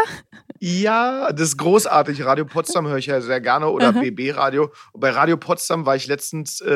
Ja, 0.59 1.31
das 1.33 1.49
ist 1.49 1.57
großartig. 1.59 2.25
Radio 2.25 2.45
Potsdam 2.45 2.89
höre 2.89 2.97
ich 2.97 3.07
ja 3.07 3.21
sehr 3.21 3.41
gerne 3.41 3.69
oder 3.69 3.91
Aha. 3.91 4.01
BB 4.01 4.37
Radio. 4.37 4.73
Und 4.93 5.01
bei 5.01 5.11
Radio 5.11 5.37
Potsdam 5.37 5.87
war 5.87 5.95
ich 5.95 6.07
letztens 6.07 6.61
äh, 6.61 6.73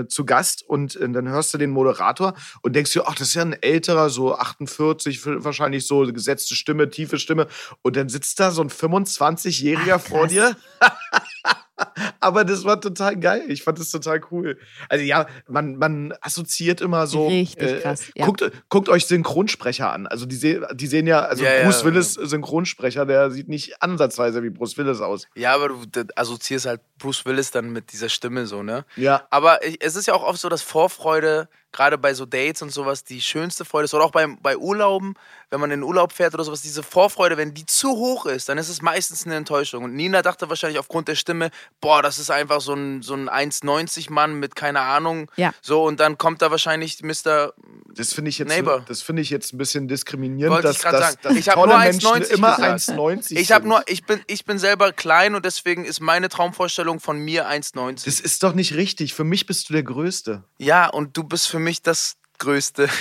äh, 0.00 0.08
zu 0.08 0.24
Gast 0.24 0.64
und 0.66 0.96
äh, 0.96 1.08
dann 1.10 1.28
hörst 1.28 1.54
du 1.54 1.58
den 1.58 1.70
Moderator 1.70 2.34
und 2.62 2.74
denkst 2.74 2.92
dir, 2.92 3.06
ach, 3.06 3.14
das 3.14 3.28
ist 3.28 3.34
ja 3.34 3.42
ein 3.42 3.52
älterer, 3.52 4.10
so 4.10 4.34
48, 4.34 5.20
wahrscheinlich 5.24 5.86
so 5.86 6.00
gesetzte 6.12 6.56
Stimme, 6.56 6.90
tiefe 6.90 7.18
Stimme. 7.18 7.46
Und 7.82 7.96
dann 7.96 8.08
sitzt 8.08 8.40
da 8.40 8.50
so 8.50 8.62
ein 8.62 8.70
25-Jähriger 8.70 9.96
Ach, 9.96 10.00
vor 10.00 10.26
dir. 10.26 10.56
Aber 12.20 12.44
das 12.44 12.64
war 12.64 12.80
total 12.80 13.16
geil. 13.18 13.44
Ich 13.48 13.62
fand 13.62 13.78
das 13.78 13.90
total 13.90 14.20
cool. 14.30 14.58
Also 14.88 15.04
ja, 15.04 15.26
man, 15.48 15.76
man 15.76 16.14
assoziiert 16.20 16.80
immer 16.80 17.06
so. 17.06 17.28
Richtig 17.28 17.82
krass, 17.82 18.04
ja. 18.14 18.26
Guckt, 18.26 18.50
guckt 18.68 18.88
euch 18.88 19.06
Synchronsprecher 19.06 19.90
an. 19.92 20.06
Also 20.06 20.26
die, 20.26 20.36
se 20.36 20.66
die 20.74 20.86
sehen 20.86 21.06
ja, 21.06 21.20
also 21.20 21.44
Ja, 21.44 21.64
Bruce 21.64 21.80
ja. 21.80 21.84
Willis 21.86 22.14
Synchronsprecher, 22.14 23.06
der 23.06 23.30
sieht 23.30 23.48
nicht 23.48 23.82
ansatzweise 23.82 24.42
wie 24.42 24.50
Bruce 24.50 24.76
Willis 24.78 25.00
aus. 25.00 25.26
Ja, 25.34 25.54
aber 25.54 25.68
du 25.68 26.04
assoziierst 26.16 26.66
halt 26.66 26.80
Bruce 26.98 27.24
Willis 27.26 27.50
dann 27.50 27.70
mit 27.72 27.92
dieser 27.92 28.08
Stimme 28.08 28.46
so, 28.46 28.62
ne? 28.62 28.84
Ja. 28.96 29.26
Aber 29.30 29.64
ich- 29.64 29.78
es 29.82 29.96
ist 29.96 30.06
ja 30.06 30.14
auch 30.14 30.22
oft 30.24 30.40
so, 30.40 30.48
dass 30.48 30.62
Vorfreude, 30.62 31.48
gerade 31.72 31.98
bei 31.98 32.14
so 32.14 32.26
Dates 32.26 32.62
und 32.62 32.70
sowas, 32.70 33.04
die 33.04 33.20
schönste 33.20 33.64
Freude 33.64 33.86
ist. 33.86 33.94
Oder 33.94 34.04
auch 34.04 34.10
bei, 34.12 34.26
bei 34.26 34.56
Urlauben, 34.56 35.14
wenn 35.50 35.60
man 35.60 35.70
in 35.70 35.80
den 35.80 35.84
Urlaub 35.84 36.12
fährt 36.12 36.34
oder 36.34 36.44
sowas, 36.44 36.62
diese 36.62 36.82
Vorfreude, 36.82 37.36
wenn 37.36 37.54
die 37.54 37.66
zu 37.66 37.90
hoch 37.90 38.26
ist, 38.26 38.48
dann 38.48 38.58
ist 38.58 38.68
es 38.68 38.82
meistens 38.82 39.26
eine 39.26 39.36
Enttäuschung. 39.36 39.84
Und 39.84 39.94
Nina 39.94 40.22
dachte 40.22 40.48
wahrscheinlich 40.48 40.78
aufgrund 40.78 41.08
der 41.08 41.14
Stimme, 41.14 41.50
boah, 41.80 42.02
das 42.02 42.18
ist 42.18 42.30
einfach 42.30 42.60
so 42.60 42.74
ein, 42.74 43.02
so 43.02 43.14
ein 43.14 43.28
1,90-Mann 43.28 44.34
mit 44.34 44.54
keine 44.56 44.80
Ahnung. 44.80 45.30
Ja. 45.36 45.52
So, 45.60 45.84
und 45.84 46.00
dann 46.00 46.18
kommt 46.18 46.42
da 46.42 46.50
wahrscheinlich 46.50 47.02
Mr. 47.02 47.52
Das 47.94 48.12
finde 48.14 48.30
ich 48.30 48.38
jetzt, 48.38 48.48
Neighbor. 48.48 48.84
das 48.88 49.02
finde 49.02 49.22
ich 49.22 49.30
jetzt 49.30 49.52
ein 49.52 49.58
bisschen 49.58 49.88
diskriminierend, 49.88 50.54
Wollte 50.54 50.68
dass, 50.68 50.76
ich 50.76 50.82
dass, 50.82 51.00
sagen. 51.00 51.16
dass 51.22 51.36
Ich 51.36 51.48
hab 51.48 51.56
tolle 51.56 51.72
nur 51.74 51.78
Menschen 51.78 52.08
1,90 52.08 52.30
immer 52.30 52.56
gesagt. 52.56 52.80
1,90 52.80 53.36
Ich 53.36 53.52
habe 53.52 53.62
sind. 53.62 53.68
nur, 53.68 53.82
ich 53.86 54.04
bin, 54.04 54.20
ich 54.26 54.44
bin 54.44 54.58
selber 54.58 54.92
klein 54.92 55.34
und 55.34 55.44
deswegen 55.44 55.84
ist 55.84 56.00
meine 56.00 56.28
Traumvorstellung 56.28 57.00
von 57.00 57.18
mir 57.18 57.48
1,90. 57.48 58.04
Das 58.04 58.20
ist 58.20 58.42
doch 58.42 58.54
nicht 58.54 58.74
richtig. 58.74 59.14
Für 59.14 59.24
mich 59.24 59.46
bist 59.46 59.68
du 59.68 59.74
der 59.74 59.82
Größte. 59.82 60.44
Ja, 60.58 60.88
und 60.88 61.16
du 61.16 61.24
bist 61.24 61.48
für 61.48 61.58
mich 61.62 61.82
das 61.82 62.16
Größte. 62.38 62.88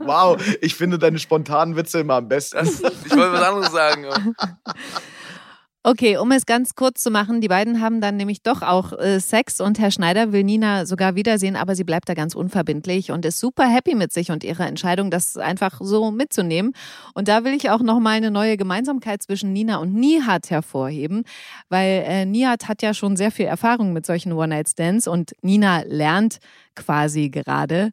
Wow, 0.00 0.40
ich 0.60 0.74
finde 0.74 0.98
deine 0.98 1.18
spontanen 1.18 1.76
Witze 1.76 2.00
immer 2.00 2.14
am 2.14 2.28
besten. 2.28 2.56
Das, 2.56 2.80
ich 2.80 3.10
wollte 3.10 3.32
was 3.32 3.42
anderes 3.42 3.72
sagen. 3.72 4.06
Okay, 5.82 6.18
um 6.18 6.30
es 6.30 6.44
ganz 6.44 6.74
kurz 6.74 7.02
zu 7.02 7.10
machen, 7.10 7.40
die 7.40 7.48
beiden 7.48 7.80
haben 7.80 8.02
dann 8.02 8.18
nämlich 8.18 8.42
doch 8.42 8.60
auch 8.60 8.92
äh, 8.98 9.18
Sex 9.18 9.62
und 9.62 9.78
Herr 9.78 9.90
Schneider 9.90 10.30
will 10.30 10.44
Nina 10.44 10.84
sogar 10.84 11.14
wiedersehen, 11.14 11.56
aber 11.56 11.74
sie 11.74 11.84
bleibt 11.84 12.06
da 12.10 12.12
ganz 12.12 12.34
unverbindlich 12.34 13.10
und 13.12 13.24
ist 13.24 13.38
super 13.40 13.66
happy 13.66 13.94
mit 13.94 14.12
sich 14.12 14.30
und 14.30 14.44
ihrer 14.44 14.66
Entscheidung, 14.66 15.10
das 15.10 15.38
einfach 15.38 15.80
so 15.82 16.10
mitzunehmen. 16.10 16.74
Und 17.14 17.28
da 17.28 17.44
will 17.44 17.54
ich 17.54 17.70
auch 17.70 17.80
nochmal 17.80 18.18
eine 18.18 18.30
neue 18.30 18.58
Gemeinsamkeit 18.58 19.22
zwischen 19.22 19.54
Nina 19.54 19.78
und 19.78 19.94
Nihat 19.94 20.50
hervorheben, 20.50 21.24
weil 21.70 22.04
äh, 22.06 22.26
Nihat 22.26 22.68
hat 22.68 22.82
ja 22.82 22.92
schon 22.92 23.16
sehr 23.16 23.30
viel 23.30 23.46
Erfahrung 23.46 23.94
mit 23.94 24.04
solchen 24.04 24.32
One-Night-Stands 24.32 25.08
und 25.08 25.32
Nina 25.40 25.84
lernt 25.86 26.40
quasi 26.76 27.30
gerade. 27.30 27.90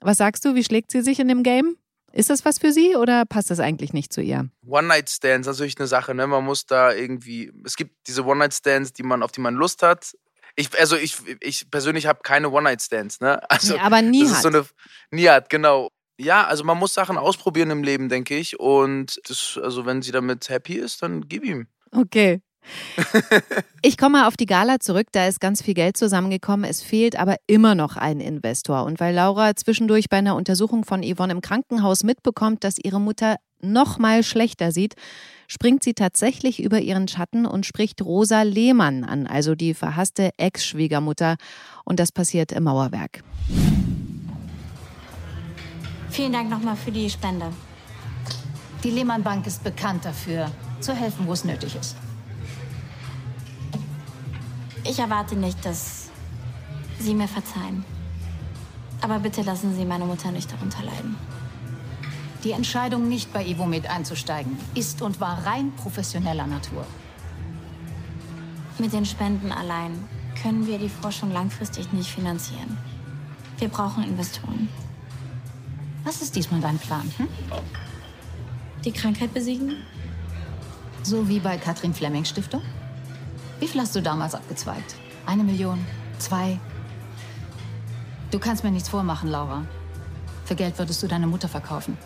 Was 0.00 0.16
sagst 0.18 0.44
du, 0.44 0.56
wie 0.56 0.64
schlägt 0.64 0.90
sie 0.90 1.02
sich 1.02 1.20
in 1.20 1.28
dem 1.28 1.44
Game? 1.44 1.76
Ist 2.12 2.30
das 2.30 2.44
was 2.44 2.58
für 2.58 2.72
sie 2.72 2.96
oder 2.96 3.24
passt 3.26 3.50
das 3.50 3.60
eigentlich 3.60 3.92
nicht 3.92 4.12
zu 4.12 4.22
ihr? 4.22 4.48
One-Night-Stands, 4.66 5.46
das 5.46 5.56
ist 5.56 5.60
natürlich 5.60 5.78
eine 5.78 5.86
Sache, 5.86 6.14
ne? 6.14 6.26
Man 6.26 6.44
muss 6.44 6.66
da 6.66 6.92
irgendwie. 6.92 7.52
Es 7.64 7.76
gibt 7.76 7.94
diese 8.08 8.24
One-Night-Stands, 8.24 8.92
die 8.94 9.02
man, 9.02 9.22
auf 9.22 9.32
die 9.32 9.40
man 9.40 9.54
Lust 9.54 9.82
hat. 9.82 10.16
Ich, 10.56 10.76
also 10.78 10.96
ich, 10.96 11.16
ich 11.40 11.70
persönlich 11.70 12.06
habe 12.06 12.20
keine 12.22 12.50
One-Night-Stands, 12.50 13.20
ne? 13.20 13.40
Also 13.50 13.74
Nee, 13.74 13.80
aber 13.80 14.00
das 14.00 14.10
Nihat. 14.10 14.32
ist 14.32 14.42
so 14.42 14.48
eine. 14.48 14.66
Nihat, 15.10 15.50
genau. 15.50 15.90
Ja, 16.20 16.46
also 16.46 16.64
man 16.64 16.78
muss 16.78 16.94
Sachen 16.94 17.16
ausprobieren 17.16 17.70
im 17.70 17.84
Leben, 17.84 18.08
denke 18.08 18.36
ich. 18.36 18.58
Und 18.58 19.20
das, 19.28 19.58
also 19.62 19.86
wenn 19.86 20.02
sie 20.02 20.10
damit 20.10 20.48
happy 20.48 20.74
ist, 20.74 21.02
dann 21.02 21.28
gib 21.28 21.44
ihm. 21.44 21.68
Okay. 21.92 22.40
Ich 23.82 23.96
komme 23.96 24.26
auf 24.26 24.36
die 24.36 24.46
Gala 24.46 24.80
zurück, 24.80 25.06
da 25.12 25.28
ist 25.28 25.40
ganz 25.40 25.62
viel 25.62 25.74
Geld 25.74 25.96
zusammengekommen. 25.96 26.68
Es 26.68 26.82
fehlt 26.82 27.16
aber 27.16 27.36
immer 27.46 27.76
noch 27.76 27.96
ein 27.96 28.20
Investor. 28.20 28.84
Und 28.84 28.98
weil 28.98 29.14
Laura 29.14 29.54
zwischendurch 29.54 30.08
bei 30.08 30.16
einer 30.16 30.34
Untersuchung 30.34 30.84
von 30.84 31.02
Yvonne 31.02 31.32
im 31.32 31.40
Krankenhaus 31.40 32.02
mitbekommt, 32.02 32.64
dass 32.64 32.76
ihre 32.82 33.00
Mutter 33.00 33.36
noch 33.60 33.98
mal 33.98 34.24
schlechter 34.24 34.72
sieht, 34.72 34.94
springt 35.46 35.84
sie 35.84 35.94
tatsächlich 35.94 36.62
über 36.62 36.80
ihren 36.80 37.06
Schatten 37.06 37.46
und 37.46 37.66
spricht 37.66 38.02
Rosa 38.02 38.42
Lehmann 38.42 39.04
an, 39.04 39.26
also 39.26 39.54
die 39.54 39.74
verhasste 39.74 40.30
Ex-Schwiegermutter. 40.36 41.36
Und 41.84 42.00
das 42.00 42.10
passiert 42.10 42.50
im 42.52 42.64
Mauerwerk. 42.64 43.22
Vielen 46.10 46.32
Dank 46.32 46.50
nochmal 46.50 46.76
für 46.76 46.90
die 46.90 47.08
Spende. 47.08 47.46
Die 48.82 48.90
Lehmann 48.90 49.22
Bank 49.22 49.46
ist 49.46 49.62
bekannt 49.62 50.04
dafür, 50.04 50.50
zu 50.80 50.92
helfen, 50.94 51.26
wo 51.26 51.32
es 51.32 51.44
nötig 51.44 51.76
ist. 51.76 51.96
Ich 54.84 54.98
erwarte 54.98 55.36
nicht, 55.36 55.64
dass 55.64 56.08
Sie 56.98 57.14
mir 57.14 57.28
verzeihen. 57.28 57.84
Aber 59.00 59.18
bitte 59.18 59.42
lassen 59.42 59.74
Sie 59.74 59.84
meine 59.84 60.04
Mutter 60.04 60.30
nicht 60.30 60.50
darunter 60.52 60.82
leiden. 60.82 61.16
Die 62.44 62.52
Entscheidung, 62.52 63.08
nicht 63.08 63.32
bei 63.32 63.44
Evomed 63.44 63.88
einzusteigen, 63.88 64.56
ist 64.74 65.02
und 65.02 65.20
war 65.20 65.44
rein 65.44 65.72
professioneller 65.76 66.46
Natur. 66.46 66.86
Mit 68.78 68.92
den 68.92 69.04
Spenden 69.04 69.50
allein 69.50 70.08
können 70.40 70.66
wir 70.66 70.78
die 70.78 70.88
Forschung 70.88 71.32
langfristig 71.32 71.92
nicht 71.92 72.10
finanzieren. 72.10 72.78
Wir 73.58 73.68
brauchen 73.68 74.04
Investoren. 74.04 74.68
Was 76.04 76.22
ist 76.22 76.36
diesmal 76.36 76.60
dein 76.60 76.78
Plan? 76.78 77.12
Hm? 77.16 77.28
Die 78.84 78.92
Krankheit 78.92 79.34
besiegen? 79.34 79.76
So 81.02 81.28
wie 81.28 81.40
bei 81.40 81.56
Katrin 81.56 81.92
Fleming 81.92 82.24
Stiftung? 82.24 82.62
Wie 83.60 83.66
viel 83.66 83.80
hast 83.80 83.96
du 83.96 84.02
damals 84.02 84.34
abgezweigt? 84.34 84.94
Eine 85.26 85.42
Million? 85.42 85.84
Zwei? 86.18 86.60
Du 88.30 88.38
kannst 88.38 88.62
mir 88.62 88.70
nichts 88.70 88.88
vormachen, 88.88 89.28
Laura. 89.28 89.64
Für 90.44 90.54
Geld 90.54 90.78
würdest 90.78 91.02
du 91.02 91.08
deine 91.08 91.26
Mutter 91.26 91.48
verkaufen. 91.48 91.98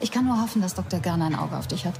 Ich 0.00 0.10
kann 0.10 0.26
nur 0.26 0.40
hoffen, 0.40 0.60
dass 0.60 0.74
Dr. 0.74 1.00
Garner 1.00 1.26
ein 1.26 1.34
Auge 1.34 1.56
auf 1.56 1.68
dich 1.68 1.86
hat. 1.86 1.94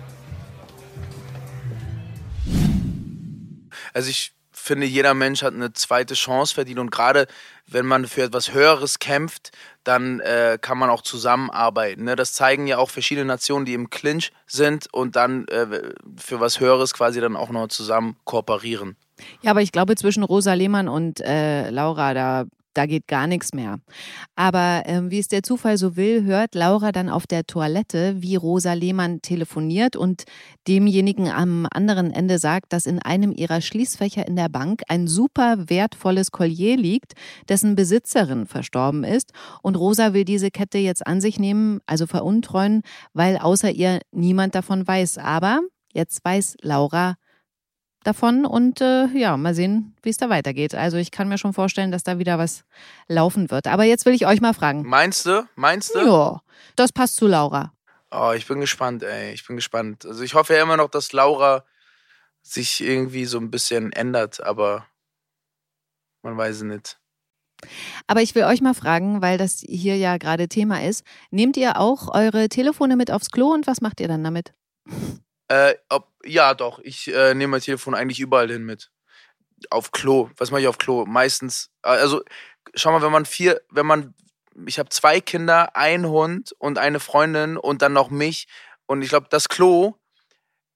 Also 3.93 4.11
ich 4.11 4.33
finde, 4.51 4.87
jeder 4.87 5.15
Mensch 5.15 5.43
hat 5.43 5.55
eine 5.55 5.73
zweite 5.73 6.15
Chance 6.15 6.55
verdient 6.55 6.79
und 6.79 6.91
gerade 6.91 7.27
wenn 7.67 7.87
man 7.87 8.07
für 8.07 8.23
etwas 8.23 8.53
Höheres 8.53 8.99
kämpft, 8.99 9.53
dann 9.85 10.21
äh, 10.21 10.59
kann 10.61 10.79
man 10.79 10.91
auch 10.91 11.03
zusammenarbeiten. 11.03 12.05
Ne? 12.05 12.17
Das 12.17 12.33
zeigen 12.33 12.67
ja 12.67 12.79
auch 12.79 12.91
verschiedene 12.91 13.27
Nationen, 13.27 13.65
die 13.65 13.75
im 13.75 13.91
Clinch 13.91 14.33
sind 14.47 14.93
und 14.93 15.17
dann 15.17 15.47
äh, 15.49 15.67
für 16.17 16.41
was 16.41 16.61
Höheres 16.61 16.95
quasi 16.95 17.21
dann 17.21 17.37
auch 17.37 17.51
noch 17.51 17.69
zusammen 17.69 18.17
kooperieren. 18.25 18.97
Ja, 19.43 19.51
aber 19.51 19.63
ich 19.63 19.73
glaube, 19.73 19.97
zwischen 19.97 20.23
Rosa 20.23 20.55
Lehmann 20.55 20.89
und 20.89 21.21
äh, 21.21 21.71
Laura, 21.71 22.15
da 22.15 22.45
da 22.75 22.87
geht 22.87 23.07
gar 23.09 23.27
nichts 23.27 23.53
mehr. 23.53 23.79
Aber 24.37 24.83
ähm, 24.87 25.11
wie 25.11 25.19
es 25.19 25.29
der 25.29 25.43
Zufall 25.43 25.77
so 25.77 25.97
will, 25.97 26.25
hört 26.25 26.55
Laura 26.55 26.93
dann 26.93 27.09
auf 27.09 27.27
der 27.27 27.45
Toilette, 27.45 28.23
wie 28.23 28.37
Rosa 28.37 28.73
Lehmann 28.73 29.23
telefoniert 29.23 29.97
und 29.97 30.25
demjenigen 30.69 31.29
am 31.29 31.67
anderen 31.73 32.13
Ende 32.13 32.39
sagt, 32.39 32.73
dass 32.73 32.87
in 32.87 33.01
einem 33.01 33.33
ihrer 33.33 33.61
Schließfächer 33.61 34.27
in 34.27 34.37
der 34.37 34.49
Bank 34.49 34.83
ein 34.89 35.09
super 35.09 35.69
wertvolles 35.69 36.31
Collier 36.31 36.77
liegt, 36.77 37.15
dessen 37.49 37.75
Besitzerin 37.75 38.47
verstorben 38.47 39.05
ist. 39.05 39.33
Und 39.63 39.77
Rosa 39.77 40.15
will 40.15 40.25
diese 40.25 40.51
Kette 40.51 40.79
jetzt 40.79 41.07
an 41.07 41.21
sich 41.21 41.39
nehmen, 41.39 41.81
also 41.87 42.07
veruntreuen, 42.07 42.83
weil 43.13 43.37
außer 43.37 43.71
ihr 43.71 44.01
niemand 44.13 44.55
davon 44.55 44.87
weiß. 44.87 45.19
Aber 45.19 45.61
jetzt 45.93 46.25
weiß 46.25 46.57
Laura, 46.63 47.17
davon 48.05 48.47
und 48.47 48.81
äh, 48.81 49.07
ja, 49.09 49.37
mal 49.37 49.55
sehen, 49.55 49.95
wie 50.03 50.11
es 50.11 50.17
da 50.17 50.29
weitergeht. 50.29 50.75
Also 50.75 50.97
ich 50.97 51.11
kann 51.11 51.29
mir 51.29 51.39
schon 51.39 51.53
vorstellen, 51.53 51.91
dass 51.91 52.03
da 52.03 52.19
wieder 52.19 52.39
was 52.39 52.65
laufen 53.09 53.51
wird. 53.51 53.67
Aber 53.67 53.85
jetzt 53.85 54.07
will 54.07 54.15
ich 54.15 54.27
euch 54.27 54.41
mal 54.41 54.55
fragen. 54.55 54.83
Meinst 54.87 55.27
du? 55.27 55.47
Meinst 55.55 55.95
du? 55.95 55.99
Ja, 56.01 56.41
das 56.77 56.93
passt 56.93 57.17
zu 57.17 57.27
Laura. 57.27 57.73
Oh, 58.11 58.33
ich 58.35 58.47
bin 58.47 58.61
gespannt, 58.61 59.03
ey. 59.03 59.33
Ich 59.33 59.47
bin 59.47 59.57
gespannt. 59.57 60.05
Also 60.07 60.23
ich 60.23 60.35
hoffe 60.35 60.55
ja 60.55 60.63
immer 60.63 60.77
noch, 60.77 60.91
dass 60.91 61.13
Laura 61.13 61.65
sich 62.43 62.81
irgendwie 62.81 63.27
so 63.27 63.39
ein 63.39 63.51
bisschen 63.51 63.93
ändert, 63.93 64.43
aber 64.43 64.87
man 66.23 66.37
weiß 66.37 66.57
es 66.57 66.63
nicht. 66.63 66.99
Aber 68.07 68.23
ich 68.23 68.35
will 68.35 68.45
euch 68.45 68.63
mal 68.63 68.75
fragen, 68.75 69.21
weil 69.21 69.37
das 69.37 69.61
hier 69.61 69.97
ja 69.97 70.17
gerade 70.17 70.49
Thema 70.49 70.83
ist. 70.83 71.05
Nehmt 71.31 71.57
ihr 71.57 71.79
auch 71.79 72.13
eure 72.15 72.49
Telefone 72.49 72.97
mit 72.97 73.11
aufs 73.11 73.31
Klo 73.31 73.53
und 73.53 73.67
was 73.67 73.83
macht 73.83 74.01
ihr 74.01 74.09
dann 74.09 74.25
damit? 74.25 74.55
Äh, 75.51 75.75
ob, 75.89 76.09
ja, 76.25 76.55
doch. 76.55 76.79
Ich 76.79 77.13
äh, 77.13 77.35
nehme 77.35 77.51
mein 77.53 77.61
Telefon 77.61 77.95
eigentlich 77.95 78.21
überall 78.21 78.49
hin 78.51 78.65
mit. 78.65 78.91
Auf 79.71 79.91
Klo. 79.93 80.31
Was 80.37 80.51
mache 80.51 80.61
ich 80.63 80.69
auf 80.69 80.79
Klo? 80.79 81.05
Meistens. 81.07 81.71
äh, 81.83 81.89
Also, 81.89 82.23
schau 82.75 82.93
mal, 82.93 83.03
wenn 83.03 83.11
man 83.13 83.27
vier, 83.27 83.61
wenn 83.71 83.85
man, 83.85 84.15
ich 84.67 84.79
habe 84.79 84.91
zwei 84.91 85.21
Kinder, 85.21 85.75
einen 85.77 86.07
Hund 86.09 86.55
und 86.59 86.79
eine 86.79 87.01
Freundin 87.01 87.57
und 87.57 87.83
dann 87.83 87.93
noch 87.93 88.11
mich. 88.11 88.47
Und 88.87 89.03
ich 89.03 89.09
glaube, 89.09 89.27
das 89.29 89.49
Klo 89.49 89.95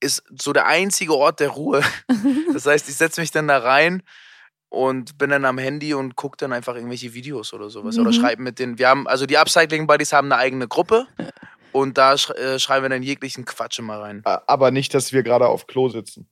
ist 0.01 0.23
so 0.39 0.51
der 0.51 0.65
einzige 0.67 1.15
Ort 1.15 1.39
der 1.39 1.49
Ruhe. 1.49 1.81
Das 2.53 2.65
heißt, 2.65 2.89
ich 2.89 2.95
setze 2.95 3.21
mich 3.21 3.31
dann 3.31 3.47
da 3.47 3.57
rein 3.59 4.01
und 4.69 5.17
bin 5.17 5.29
dann 5.29 5.45
am 5.45 5.57
Handy 5.57 5.93
und 5.93 6.15
gucke 6.15 6.37
dann 6.37 6.53
einfach 6.53 6.75
irgendwelche 6.75 7.13
Videos 7.13 7.53
oder 7.53 7.69
sowas. 7.69 7.97
Oder 7.97 8.09
Mhm. 8.11 8.13
schreibe 8.13 8.41
mit 8.41 8.59
den, 8.59 8.77
wir 8.77 8.89
haben, 8.89 9.07
also 9.07 9.25
die 9.25 9.37
Upcycling 9.37 9.87
Buddies 9.87 10.11
haben 10.13 10.31
eine 10.31 10.41
eigene 10.41 10.67
Gruppe 10.67 11.07
und 11.75 11.97
da 11.97 12.17
sch 12.17 12.29
äh, 12.31 12.57
schreiben 12.57 12.85
wir 12.85 12.89
dann 12.89 13.03
jeglichen 13.03 13.43
Quatsch 13.43 13.79
immer 13.79 13.99
rein. 13.99 14.21
Aber 14.23 14.71
nicht, 14.71 14.93
dass 14.93 15.11
wir 15.11 15.23
gerade 15.23 15.47
auf 15.47 15.67
Klo 15.67 15.89
sitzen. 15.89 16.29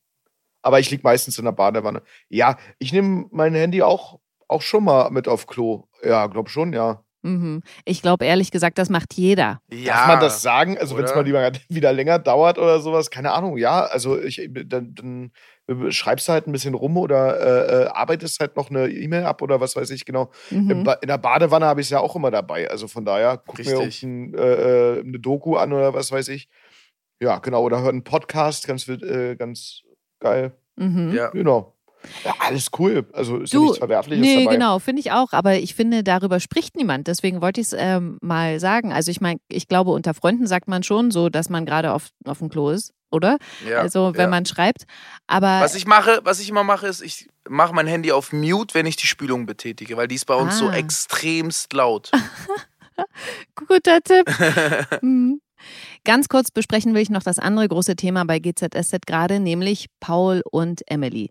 Aber 0.62 0.80
ich 0.80 0.90
liege 0.90 1.04
meistens 1.04 1.38
in 1.38 1.44
der 1.44 1.52
Badewanne. 1.52 2.02
Ja, 2.30 2.58
ich 2.80 2.94
nehme 2.94 3.26
mein 3.30 3.54
Handy 3.54 3.82
auch, 3.82 4.20
auch 4.48 4.62
schon 4.62 4.86
mal 4.86 5.10
mit 5.12 5.28
auf 5.28 5.46
Klo. 5.46 5.84
Ja, 6.02 6.28
glaub 6.28 6.50
schon, 6.50 6.72
ja. 6.72 7.04
Mhm. 7.24 7.62
Ich 7.84 8.02
glaube 8.02 8.26
ehrlich 8.26 8.52
gesagt, 8.52 8.78
das 8.78 8.90
macht 8.90 9.16
jeder. 9.16 9.60
Ja. 9.70 9.94
Darf 9.94 10.08
man 10.08 10.20
das 10.22 10.42
sagen? 10.42 10.78
Also, 10.78 10.98
wenn 10.98 11.04
es 11.04 11.14
mal 11.14 11.26
lieber, 11.26 11.52
wieder 11.70 11.92
länger 11.92 12.20
dauert 12.20 12.58
oder 12.58 12.80
sowas, 12.80 13.10
keine 13.10 13.32
Ahnung. 13.32 13.58
Ja, 13.58 13.84
also 13.84 14.18
ich, 14.18 14.50
dann, 14.50 14.96
dann 14.96 15.32
schreibst 15.90 16.28
du 16.28 16.34
halt 16.34 16.48
ein 16.48 16.52
bisschen 16.52 16.74
rum 16.74 16.98
oder 16.98 17.40
äh, 17.40 17.84
äh, 17.84 17.88
arbeitest 17.88 18.40
halt 18.40 18.56
noch 18.56 18.70
eine 18.70 18.90
E-Mail 18.90 19.24
ab 19.24 19.42
oder 19.42 19.62
was 19.62 19.76
weiß 19.76 19.90
ich 19.92 20.06
genau. 20.06 20.30
Mhm. 20.50 20.86
In 21.02 21.08
der 21.08 21.18
Badewanne 21.18 21.66
habe 21.66 21.82
ich 21.82 21.88
es 21.88 21.92
ja 21.92 22.00
auch 22.00 22.16
immer 22.16 22.32
dabei. 22.32 22.70
Also 22.70 22.88
von 22.88 23.06
daher, 23.06 23.42
guck 23.46 23.60
mir 23.60 23.80
Richtig. 23.80 24.04
irgendein, 24.04 24.40
äh, 24.40 24.98
äh, 24.98 25.00
eine 25.00 25.20
Doku 25.20 25.56
an 25.56 25.72
oder 25.72 25.94
was 25.94 26.12
weiß 26.12 26.28
ich. 26.30 26.50
Ja, 27.22 27.40
genau. 27.40 27.64
Oder 27.64 27.82
hör 27.82 27.90
einen 27.90 28.04
Podcast, 28.04 28.68
ganz, 28.68 28.88
äh, 28.88 29.36
ganz 29.36 29.84
geil. 30.20 30.52
Mhm. 30.76 31.14
Ja. 31.14 31.30
Genau. 31.30 31.73
Ja, 32.26 32.34
alles 32.40 32.70
cool. 32.80 33.06
Also 33.14 33.38
ist 33.38 33.54
ja 33.54 33.60
Du, 33.60 33.64
nichts 33.66 33.78
Verwerfliches 33.80 34.22
nee, 34.26 34.44
dabei. 34.44 34.56
genau, 34.56 34.80
finde 34.80 35.00
ich 35.02 35.12
auch. 35.12 35.32
Aber 35.34 35.56
ich 35.56 35.74
finde, 35.76 36.04
darüber 36.04 36.40
spricht 36.40 36.76
niemand. 36.76 37.08
Deswegen 37.08 37.42
wollte 37.42 37.62
ich 37.62 37.68
es 37.68 37.76
ähm, 37.78 38.18
mal 38.22 38.60
sagen. 38.60 38.92
Also 38.92 39.12
ich 39.12 39.22
meine, 39.22 39.40
ich 39.50 39.68
glaube, 39.68 39.92
unter 39.92 40.14
Freunden 40.14 40.48
sagt 40.48 40.68
man 40.68 40.84
schon 40.84 41.12
so, 41.12 41.30
dass 41.30 41.50
man 41.50 41.66
gerade 41.66 41.94
auf, 41.94 42.10
auf 42.26 42.40
dem 42.40 42.50
Klo 42.50 42.70
ist, 42.70 42.94
oder? 43.12 43.38
Ja, 43.70 43.80
also 43.80 44.14
wenn 44.16 44.22
ja. 44.22 44.28
man 44.28 44.46
schreibt. 44.46 44.84
Aber 45.28 45.62
Was 45.62 45.76
ich 45.76 45.86
mache, 45.86 46.20
was 46.24 46.40
ich 46.40 46.50
immer 46.50 46.64
mache, 46.64 46.88
ist, 46.88 47.02
ich 47.02 47.30
mache 47.50 47.74
mein 47.74 47.88
Handy 47.88 48.12
auf 48.12 48.34
Mute, 48.34 48.74
wenn 48.76 48.86
ich 48.86 48.96
die 48.96 49.08
Spülung 49.08 49.46
betätige, 49.46 49.96
weil 49.98 50.08
die 50.08 50.16
ist 50.16 50.26
bei 50.26 50.36
uns 50.36 50.58
so 50.58 50.68
Ah. 50.70 50.76
extremst 50.76 51.74
laut. 51.74 52.12
Guter 53.56 54.02
Tipp. 54.02 54.30
Mhm. 55.02 55.40
Ganz 56.04 56.28
kurz 56.28 56.52
besprechen 56.52 56.94
will 56.94 57.02
ich 57.02 57.10
noch 57.10 57.24
das 57.24 57.40
andere 57.40 57.68
große 57.70 57.96
Thema 57.96 58.26
bei 58.26 58.40
GZSZ 58.40 59.06
gerade, 59.08 59.40
nämlich 59.40 59.88
Paul 60.02 60.42
und 60.52 60.82
Emily. 60.88 61.30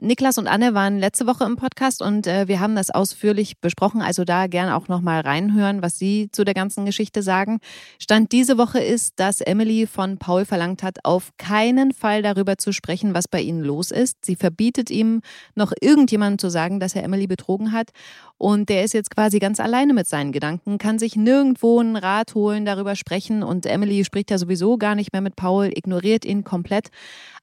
Niklas 0.00 0.38
und 0.38 0.46
Anne 0.46 0.74
waren 0.74 1.00
letzte 1.00 1.26
Woche 1.26 1.44
im 1.44 1.56
Podcast 1.56 2.02
und 2.02 2.28
äh, 2.28 2.46
wir 2.46 2.60
haben 2.60 2.76
das 2.76 2.90
ausführlich 2.90 3.58
besprochen. 3.58 4.00
Also 4.00 4.24
da 4.24 4.46
gern 4.46 4.70
auch 4.70 4.86
nochmal 4.86 5.22
reinhören, 5.22 5.82
was 5.82 5.98
sie 5.98 6.28
zu 6.30 6.44
der 6.44 6.54
ganzen 6.54 6.84
Geschichte 6.84 7.20
sagen. 7.20 7.58
Stand 7.98 8.30
diese 8.30 8.58
Woche 8.58 8.78
ist, 8.78 9.14
dass 9.16 9.40
Emily 9.40 9.88
von 9.88 10.18
Paul 10.18 10.44
verlangt 10.44 10.84
hat, 10.84 10.98
auf 11.04 11.32
keinen 11.36 11.92
Fall 11.92 12.22
darüber 12.22 12.58
zu 12.58 12.72
sprechen, 12.72 13.12
was 13.12 13.26
bei 13.26 13.40
ihnen 13.40 13.64
los 13.64 13.90
ist. 13.90 14.24
Sie 14.24 14.36
verbietet 14.36 14.90
ihm, 14.90 15.20
noch 15.56 15.72
irgendjemandem 15.80 16.38
zu 16.38 16.48
sagen, 16.48 16.78
dass 16.78 16.94
er 16.94 17.02
Emily 17.02 17.26
betrogen 17.26 17.72
hat. 17.72 17.90
Und 18.36 18.68
der 18.68 18.84
ist 18.84 18.94
jetzt 18.94 19.10
quasi 19.10 19.40
ganz 19.40 19.58
alleine 19.58 19.94
mit 19.94 20.06
seinen 20.06 20.30
Gedanken, 20.30 20.78
kann 20.78 21.00
sich 21.00 21.16
nirgendwo 21.16 21.80
einen 21.80 21.96
Rat 21.96 22.36
holen, 22.36 22.64
darüber 22.64 22.94
sprechen. 22.94 23.42
Und 23.42 23.66
Emily 23.66 24.04
spricht 24.04 24.30
ja 24.30 24.38
sowieso 24.38 24.78
gar 24.78 24.94
nicht 24.94 25.12
mehr 25.12 25.22
mit 25.22 25.34
Paul, 25.34 25.72
ignoriert 25.74 26.24
ihn 26.24 26.44
komplett. 26.44 26.90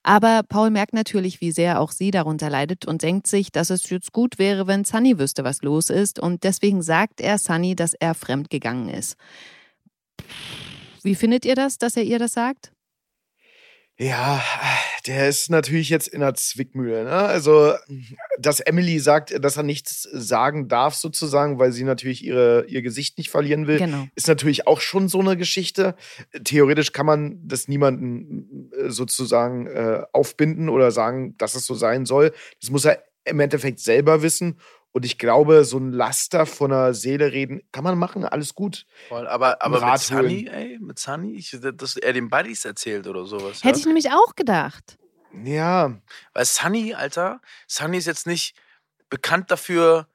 Aber 0.07 0.43
Paul 0.47 0.69
merkt 0.69 0.93
natürlich, 0.93 1.41
wie 1.41 1.51
sehr 1.51 1.81
auch 1.81 1.91
sie 1.91 2.11
darunter 2.11 2.47
leidet 2.51 2.85
und 2.85 3.01
denkt 3.01 3.25
sich, 3.25 3.51
dass 3.51 3.71
es 3.71 3.89
jetzt 3.89 4.13
gut 4.13 4.37
wäre, 4.37 4.67
wenn 4.67 4.85
Sunny 4.85 5.17
wüsste, 5.17 5.43
was 5.43 5.63
los 5.63 5.89
ist. 5.89 6.19
Und 6.19 6.43
deswegen 6.43 6.83
sagt 6.83 7.21
er 7.21 7.39
Sunny, 7.39 7.75
dass 7.75 7.95
er 7.95 8.13
fremdgegangen 8.13 8.87
ist. 8.87 9.17
Wie 11.01 11.15
findet 11.15 11.43
ihr 11.43 11.55
das, 11.55 11.79
dass 11.79 11.97
er 11.97 12.03
ihr 12.03 12.19
das 12.19 12.33
sagt? 12.33 12.74
Ja, 13.97 14.43
der 15.07 15.29
ist 15.29 15.49
natürlich 15.49 15.87
jetzt 15.89 16.09
in 16.09 16.19
der 16.19 16.33
Zwickmühle. 16.33 17.05
Ne? 17.05 17.11
Also, 17.11 17.73
dass 18.37 18.59
Emily 18.59 18.99
sagt, 18.99 19.33
dass 19.43 19.55
er 19.55 19.63
nichts 19.63 20.03
sagen 20.11 20.67
darf, 20.67 20.95
sozusagen, 20.95 21.59
weil 21.59 21.71
sie 21.71 21.85
natürlich 21.85 22.23
ihre, 22.23 22.65
ihr 22.67 22.81
Gesicht 22.81 23.17
nicht 23.17 23.29
verlieren 23.29 23.67
will, 23.67 23.77
Genau. 23.77 24.07
ist 24.15 24.27
natürlich 24.27 24.67
auch 24.67 24.81
schon 24.81 25.07
so 25.07 25.21
eine 25.21 25.37
Geschichte. 25.37 25.95
Theoretisch 26.43 26.91
kann 26.91 27.05
man 27.05 27.39
das 27.47 27.69
niemandem 27.69 28.69
äh, 28.77 28.89
sozusagen 28.89 29.67
äh, 29.67 30.01
aufbinden 30.11 30.67
oder 30.67 30.91
sagen, 30.91 31.37
dass 31.37 31.55
es 31.55 31.65
so 31.65 31.73
sein 31.73 32.05
soll. 32.05 32.33
Das 32.59 32.71
muss 32.71 32.83
er 32.83 33.01
im 33.23 33.39
Endeffekt 33.39 33.79
selber 33.79 34.21
wissen. 34.21 34.59
Und 34.95 35.03
ich 35.03 35.17
glaube, 35.17 35.65
so 35.65 35.77
ein 35.77 35.91
Laster 35.91 36.45
von 36.45 36.71
der 36.71 36.93
Seele 36.93 37.33
reden 37.33 37.61
kann 37.73 37.83
man 37.83 37.97
machen, 37.97 38.23
alles 38.23 38.55
gut. 38.55 38.85
Voll, 39.09 39.27
aber 39.27 39.61
aber 39.61 39.91
mit 39.91 39.99
Sunny, 39.99 40.47
ey, 40.49 40.79
mit 40.79 40.99
Sunny, 40.99 41.35
ich, 41.35 41.53
dass 41.61 41.97
er 41.97 42.13
den 42.13 42.29
Buddies 42.29 42.63
erzählt 42.63 43.05
oder 43.05 43.25
sowas. 43.25 43.61
Hätte 43.61 43.75
ja? 43.75 43.79
ich 43.81 43.85
nämlich 43.85 44.09
auch 44.11 44.37
gedacht. 44.37 44.97
Ja, 45.43 45.99
Weil 46.31 46.45
Sunny, 46.45 46.93
Alter, 46.93 47.41
Sunny 47.67 47.97
ist 47.97 48.05
jetzt 48.05 48.25
nicht 48.25 48.55
bekannt 49.09 49.51
dafür, 49.51 50.07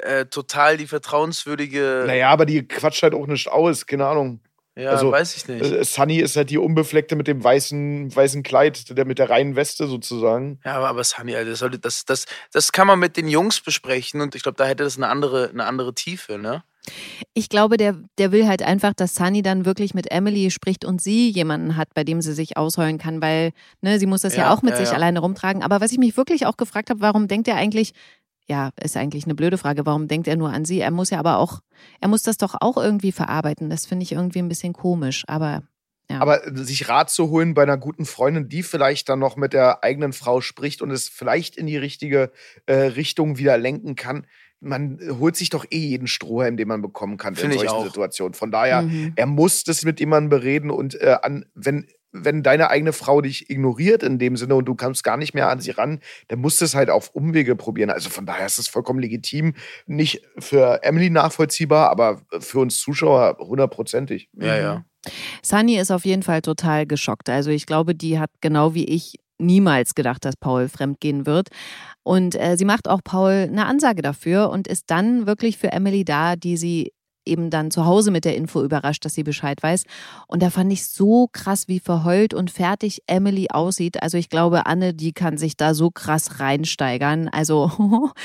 äh, 0.00 0.26
total 0.26 0.78
die 0.78 0.88
vertrauenswürdige. 0.88 2.02
naja, 2.04 2.30
aber 2.30 2.44
die 2.44 2.66
quatscht 2.66 3.04
halt 3.04 3.14
auch 3.14 3.28
nicht 3.28 3.46
aus, 3.46 3.86
keine 3.86 4.08
Ahnung. 4.08 4.40
Ja, 4.74 4.90
also, 4.90 5.12
weiß 5.12 5.36
ich 5.36 5.48
nicht. 5.48 5.64
Äh, 5.64 5.84
Sunny 5.84 6.18
ist 6.18 6.36
halt 6.36 6.50
die 6.50 6.58
Unbefleckte 6.58 7.14
mit 7.14 7.26
dem 7.26 7.44
weißen, 7.44 8.14
weißen 8.14 8.42
Kleid, 8.42 8.96
der 8.96 9.04
mit 9.04 9.18
der 9.18 9.28
reinen 9.28 9.54
Weste 9.54 9.86
sozusagen. 9.86 10.60
Ja, 10.64 10.76
aber, 10.76 10.88
aber 10.88 11.04
Sunny, 11.04 11.34
Alter, 11.36 11.50
das, 11.50 11.58
sollte, 11.58 11.78
das, 11.78 12.04
das, 12.04 12.26
das 12.52 12.72
kann 12.72 12.86
man 12.86 12.98
mit 12.98 13.16
den 13.16 13.28
Jungs 13.28 13.60
besprechen 13.60 14.20
und 14.22 14.34
ich 14.34 14.42
glaube, 14.42 14.56
da 14.56 14.64
hätte 14.64 14.84
das 14.84 14.96
eine 14.96 15.08
andere, 15.08 15.50
eine 15.50 15.64
andere 15.64 15.94
Tiefe, 15.94 16.38
ne? 16.38 16.62
Ich 17.34 17.48
glaube, 17.48 17.76
der, 17.76 17.96
der 18.18 18.32
will 18.32 18.48
halt 18.48 18.62
einfach, 18.62 18.92
dass 18.92 19.14
Sunny 19.14 19.42
dann 19.42 19.64
wirklich 19.64 19.94
mit 19.94 20.10
Emily 20.10 20.50
spricht 20.50 20.84
und 20.84 21.00
sie 21.00 21.30
jemanden 21.30 21.76
hat, 21.76 21.94
bei 21.94 22.02
dem 22.02 22.20
sie 22.20 22.32
sich 22.32 22.56
ausheulen 22.56 22.98
kann, 22.98 23.22
weil 23.22 23.52
ne, 23.82 24.00
sie 24.00 24.06
muss 24.06 24.22
das 24.22 24.34
ja, 24.34 24.44
Ja, 24.44 24.54
auch 24.54 24.62
mit 24.62 24.72
ja, 24.72 24.78
sich 24.78 24.88
ja. 24.88 24.94
alleine 24.94 25.20
rumtragen. 25.20 25.62
Aber 25.62 25.80
was 25.80 25.92
ich 25.92 25.98
mich 25.98 26.16
wirklich 26.16 26.44
auch 26.46 26.56
gefragt 26.56 26.90
habe, 26.90 27.00
warum 27.00 27.28
denkt 27.28 27.46
er 27.46 27.54
eigentlich, 27.54 27.92
ja, 28.52 28.70
ist 28.82 28.98
eigentlich 28.98 29.24
eine 29.24 29.34
blöde 29.34 29.56
Frage, 29.56 29.86
warum 29.86 30.08
denkt 30.08 30.28
er 30.28 30.36
nur 30.36 30.50
an 30.50 30.66
sie? 30.66 30.80
Er 30.80 30.90
muss 30.90 31.08
ja 31.08 31.18
aber 31.18 31.38
auch, 31.38 31.60
er 32.00 32.08
muss 32.08 32.22
das 32.22 32.36
doch 32.36 32.54
auch 32.60 32.76
irgendwie 32.76 33.10
verarbeiten. 33.10 33.70
Das 33.70 33.86
finde 33.86 34.02
ich 34.02 34.12
irgendwie 34.12 34.40
ein 34.40 34.48
bisschen 34.48 34.74
komisch, 34.74 35.24
aber 35.26 35.62
ja. 36.10 36.20
Aber 36.20 36.42
sich 36.54 36.86
Rat 36.90 37.08
zu 37.08 37.30
holen 37.30 37.54
bei 37.54 37.62
einer 37.62 37.78
guten 37.78 38.04
Freundin, 38.04 38.48
die 38.50 38.62
vielleicht 38.62 39.08
dann 39.08 39.20
noch 39.20 39.36
mit 39.36 39.54
der 39.54 39.82
eigenen 39.82 40.12
Frau 40.12 40.42
spricht 40.42 40.82
und 40.82 40.90
es 40.90 41.08
vielleicht 41.08 41.56
in 41.56 41.66
die 41.66 41.78
richtige 41.78 42.30
äh, 42.66 42.74
Richtung 42.74 43.38
wieder 43.38 43.56
lenken 43.56 43.94
kann. 43.94 44.26
Man 44.60 44.98
holt 45.18 45.36
sich 45.36 45.48
doch 45.48 45.64
eh 45.70 45.78
jeden 45.78 46.06
Strohhalm, 46.08 46.58
den 46.58 46.68
man 46.68 46.82
bekommen 46.82 47.16
kann 47.16 47.32
in 47.32 47.40
Finde 47.40 47.54
ich 47.56 47.62
solchen 47.62 47.74
auch. 47.74 47.86
Situationen. 47.86 48.34
Von 48.34 48.50
daher, 48.50 48.82
Mhm. 48.82 49.12
er 49.16 49.26
muss 49.26 49.64
das 49.64 49.84
mit 49.84 49.98
jemandem 50.00 50.28
bereden 50.28 50.70
und 50.70 51.00
äh, 51.00 51.16
an, 51.22 51.46
wenn, 51.54 51.86
wenn 52.12 52.42
deine 52.42 52.70
eigene 52.70 52.92
Frau 52.92 53.20
dich 53.20 53.50
ignoriert 53.50 54.02
in 54.02 54.18
dem 54.18 54.36
Sinne 54.36 54.54
und 54.54 54.66
du 54.66 54.74
kommst 54.74 55.02
gar 55.02 55.16
nicht 55.16 55.34
mehr 55.34 55.48
an 55.48 55.60
sie 55.60 55.70
ran, 55.70 56.00
dann 56.28 56.40
musst 56.40 56.60
du 56.60 56.64
es 56.64 56.74
halt 56.74 56.90
auf 56.90 57.10
Umwege 57.10 57.56
probieren. 57.56 57.90
Also 57.90 58.10
von 58.10 58.26
daher 58.26 58.46
ist 58.46 58.58
es 58.58 58.68
vollkommen 58.68 59.00
legitim. 59.00 59.54
Nicht 59.86 60.22
für 60.38 60.82
Emily 60.82 61.10
nachvollziehbar, 61.10 61.90
aber 61.90 62.22
für 62.40 62.60
uns 62.60 62.78
Zuschauer 62.78 63.38
hundertprozentig. 63.38 64.28
Ja, 64.34 64.56
ja. 64.56 64.84
Sunny 65.42 65.78
ist 65.78 65.90
auf 65.90 66.04
jeden 66.04 66.22
Fall 66.22 66.42
total 66.42 66.86
geschockt. 66.86 67.28
Also 67.28 67.50
ich 67.50 67.66
glaube, 67.66 67.94
die 67.94 68.18
hat 68.18 68.30
genau 68.40 68.74
wie 68.74 68.84
ich 68.84 69.16
niemals 69.38 69.94
gedacht, 69.94 70.24
dass 70.24 70.36
Paul 70.36 70.68
fremdgehen 70.68 71.26
wird. 71.26 71.48
Und 72.04 72.40
äh, 72.40 72.56
sie 72.56 72.64
macht 72.64 72.88
auch 72.88 73.00
Paul 73.02 73.48
eine 73.48 73.66
Ansage 73.66 74.02
dafür 74.02 74.50
und 74.50 74.68
ist 74.68 74.90
dann 74.90 75.26
wirklich 75.26 75.58
für 75.58 75.72
Emily 75.72 76.04
da, 76.04 76.36
die 76.36 76.56
sie 76.56 76.92
eben 77.24 77.50
dann 77.50 77.70
zu 77.70 77.84
Hause 77.86 78.10
mit 78.10 78.24
der 78.24 78.36
Info 78.36 78.62
überrascht, 78.62 79.04
dass 79.04 79.14
sie 79.14 79.22
Bescheid 79.22 79.62
weiß. 79.62 79.84
Und 80.26 80.42
da 80.42 80.50
fand 80.50 80.72
ich 80.72 80.86
so 80.86 81.28
krass, 81.32 81.68
wie 81.68 81.80
verheult 81.80 82.34
und 82.34 82.50
fertig 82.50 83.02
Emily 83.06 83.48
aussieht. 83.50 84.02
Also 84.02 84.18
ich 84.18 84.28
glaube, 84.28 84.66
Anne, 84.66 84.94
die 84.94 85.12
kann 85.12 85.38
sich 85.38 85.56
da 85.56 85.74
so 85.74 85.90
krass 85.90 86.40
reinsteigern. 86.40 87.28
Also 87.28 87.70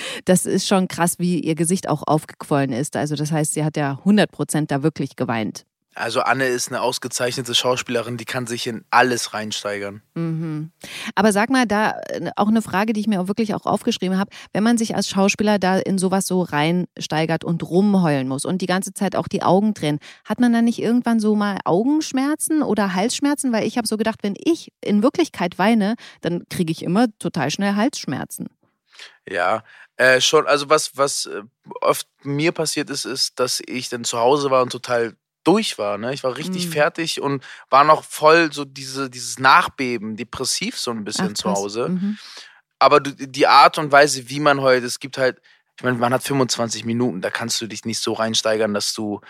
das 0.25 0.45
ist 0.45 0.67
schon 0.67 0.87
krass, 0.87 1.19
wie 1.19 1.39
ihr 1.39 1.55
Gesicht 1.55 1.89
auch 1.89 2.03
aufgequollen 2.05 2.71
ist. 2.71 2.95
Also 2.95 3.15
das 3.15 3.31
heißt, 3.31 3.53
sie 3.53 3.63
hat 3.63 3.77
ja 3.77 3.91
100 3.99 4.31
Prozent 4.31 4.71
da 4.71 4.83
wirklich 4.83 5.15
geweint. 5.15 5.65
Also 5.97 6.21
Anne 6.21 6.47
ist 6.47 6.69
eine 6.69 6.81
ausgezeichnete 6.81 7.55
Schauspielerin, 7.55 8.17
die 8.17 8.25
kann 8.25 8.45
sich 8.45 8.67
in 8.67 8.85
alles 8.91 9.33
reinsteigern. 9.33 10.01
Mhm. 10.13 10.71
Aber 11.15 11.31
sag 11.31 11.49
mal, 11.49 11.65
da 11.65 11.99
äh, 12.09 12.29
auch 12.35 12.47
eine 12.47 12.61
Frage, 12.61 12.93
die 12.93 12.99
ich 12.99 13.07
mir 13.07 13.19
auch 13.19 13.27
wirklich 13.27 13.55
auch 13.55 13.65
aufgeschrieben 13.65 14.17
habe, 14.17 14.29
wenn 14.53 14.63
man 14.63 14.77
sich 14.77 14.95
als 14.95 15.09
Schauspieler 15.09 15.57
da 15.57 15.77
in 15.77 15.97
sowas 15.97 16.27
so 16.27 16.43
reinsteigert 16.43 17.43
und 17.43 17.63
rumheulen 17.63 18.27
muss 18.27 18.45
und 18.45 18.61
die 18.61 18.67
ganze 18.67 18.93
Zeit 18.93 19.15
auch 19.15 19.27
die 19.27 19.41
Augen 19.41 19.73
drehen, 19.73 19.99
hat 20.23 20.39
man 20.39 20.53
dann 20.53 20.65
nicht 20.65 20.79
irgendwann 20.79 21.19
so 21.19 21.35
mal 21.35 21.57
Augenschmerzen 21.65 22.61
oder 22.61 22.93
Halsschmerzen? 22.93 23.51
Weil 23.51 23.65
ich 23.65 23.77
habe 23.77 23.87
so 23.87 23.97
gedacht, 23.97 24.19
wenn 24.21 24.35
ich 24.37 24.71
in 24.81 25.01
Wirklichkeit 25.01 25.57
weine, 25.57 25.95
dann 26.21 26.43
kriege 26.49 26.71
ich 26.71 26.83
immer 26.83 27.07
total 27.17 27.49
schnell 27.49 27.75
Halsschmerzen. 27.75 28.47
Ja, 29.29 29.63
äh, 29.97 30.21
schon. 30.21 30.45
Also 30.45 30.69
was, 30.69 30.95
was 30.95 31.25
äh, 31.25 31.41
oft 31.81 32.07
mir 32.23 32.51
passiert 32.51 32.89
ist, 32.89 33.05
ist, 33.05 33.39
dass 33.39 33.61
ich 33.65 33.89
dann 33.89 34.03
zu 34.03 34.19
Hause 34.19 34.51
war 34.51 34.61
und 34.61 34.71
total 34.71 35.15
durch 35.47 35.77
war. 35.77 35.97
Ne? 35.97 36.13
Ich 36.13 36.23
war 36.23 36.35
richtig 36.35 36.67
mhm. 36.67 36.71
fertig 36.71 37.21
und 37.21 37.43
war 37.69 37.83
noch 37.83 38.03
voll 38.03 38.51
so 38.51 38.65
diese, 38.65 39.09
dieses 39.09 39.39
Nachbeben, 39.39 40.17
depressiv 40.17 40.77
so 40.77 40.91
ein 40.91 41.05
bisschen 41.05 41.29
Ach, 41.31 41.37
zu 41.37 41.51
Hause. 41.51 41.89
Mhm. 41.89 42.17
Aber 42.79 42.99
die 42.99 43.47
Art 43.47 43.77
und 43.77 43.91
Weise, 43.91 44.29
wie 44.29 44.39
man 44.39 44.61
heute, 44.61 44.85
es 44.85 44.99
gibt 44.99 45.17
halt, 45.17 45.41
ich 45.77 45.83
meine, 45.83 45.97
man 45.97 46.13
hat 46.13 46.23
25 46.23 46.85
Minuten, 46.85 47.21
da 47.21 47.29
kannst 47.29 47.61
du 47.61 47.67
dich 47.67 47.85
nicht 47.85 47.99
so 47.99 48.13
reinsteigern, 48.13 48.73
dass 48.73 48.93
du 48.93 49.21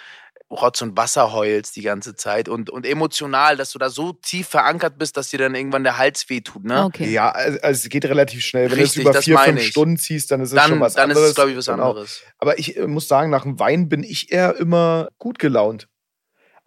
Rotz 0.49 0.81
und 0.81 0.95
Wasser 0.95 1.33
heulst 1.33 1.75
die 1.75 1.81
ganze 1.81 2.15
Zeit 2.15 2.47
und, 2.47 2.69
und 2.69 2.85
emotional, 2.85 3.57
dass 3.57 3.71
du 3.71 3.79
da 3.79 3.89
so 3.89 4.13
tief 4.13 4.47
verankert 4.47 4.97
bist, 4.97 5.17
dass 5.17 5.29
dir 5.29 5.39
dann 5.39 5.55
irgendwann 5.55 5.83
der 5.83 5.97
Hals 5.97 6.29
wehtut, 6.29 6.63
ne? 6.63 6.85
Okay. 6.85 7.11
Ja, 7.11 7.31
also, 7.31 7.59
also 7.59 7.83
es 7.83 7.89
geht 7.89 8.05
relativ 8.05 8.45
schnell. 8.45 8.71
Wenn 8.71 8.79
Richtig, 8.79 9.03
du 9.03 9.09
es 9.09 9.15
über 9.15 9.21
vier, 9.21 9.39
fünf 9.39 9.61
ich. 9.61 9.67
Stunden 9.67 9.97
ziehst, 9.97 10.31
dann 10.31 10.39
ist 10.39 10.49
es 10.49 10.55
dann, 10.55 10.69
schon 10.69 10.79
was 10.79 10.93
dann 10.93 11.11
anderes. 11.11 11.19
Dann 11.19 11.25
ist 11.25 11.29
es, 11.29 11.35
glaube 11.35 11.51
ich, 11.51 11.57
was 11.57 11.65
genau. 11.65 11.89
anderes. 11.89 12.21
Aber 12.37 12.59
ich 12.59 12.77
äh, 12.77 12.87
muss 12.87 13.09
sagen, 13.09 13.29
nach 13.29 13.43
dem 13.43 13.59
Wein 13.59 13.89
bin 13.89 14.03
ich 14.03 14.31
eher 14.31 14.55
immer 14.55 15.09
gut 15.17 15.37
gelaunt. 15.37 15.89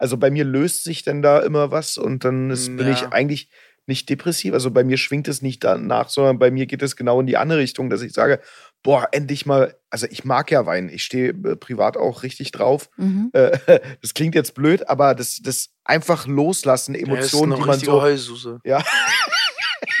Also 0.01 0.17
bei 0.17 0.31
mir 0.31 0.45
löst 0.45 0.83
sich 0.83 1.03
denn 1.03 1.21
da 1.21 1.41
immer 1.41 1.69
was 1.69 1.99
und 1.99 2.25
dann 2.25 2.49
ist, 2.49 2.69
ja. 2.69 2.73
bin 2.73 2.91
ich 2.91 3.07
eigentlich 3.09 3.49
nicht 3.85 4.09
depressiv. 4.09 4.51
Also 4.55 4.71
bei 4.71 4.83
mir 4.83 4.97
schwingt 4.97 5.27
es 5.27 5.43
nicht 5.43 5.63
danach, 5.63 6.09
sondern 6.09 6.39
bei 6.39 6.49
mir 6.49 6.65
geht 6.65 6.81
es 6.81 6.95
genau 6.95 7.19
in 7.19 7.27
die 7.27 7.37
andere 7.37 7.59
Richtung, 7.59 7.91
dass 7.91 8.01
ich 8.01 8.11
sage, 8.11 8.39
boah, 8.81 9.09
endlich 9.11 9.45
mal, 9.45 9.75
also 9.91 10.07
ich 10.09 10.25
mag 10.25 10.49
ja 10.49 10.65
Wein. 10.65 10.89
Ich 10.89 11.03
stehe 11.03 11.29
äh, 11.29 11.55
privat 11.55 11.97
auch 11.97 12.23
richtig 12.23 12.51
drauf. 12.51 12.89
Mhm. 12.97 13.29
Äh, 13.33 13.59
das 14.01 14.15
klingt 14.15 14.33
jetzt 14.33 14.55
blöd, 14.55 14.89
aber 14.89 15.13
das, 15.13 15.39
das 15.43 15.69
einfach 15.83 16.25
loslassen, 16.25 16.95
Emotionen, 16.95 17.59
die 17.59 17.65
man 17.67 17.79
so. 17.79 18.01
Heususe. 18.01 18.59
Ja. 18.63 18.83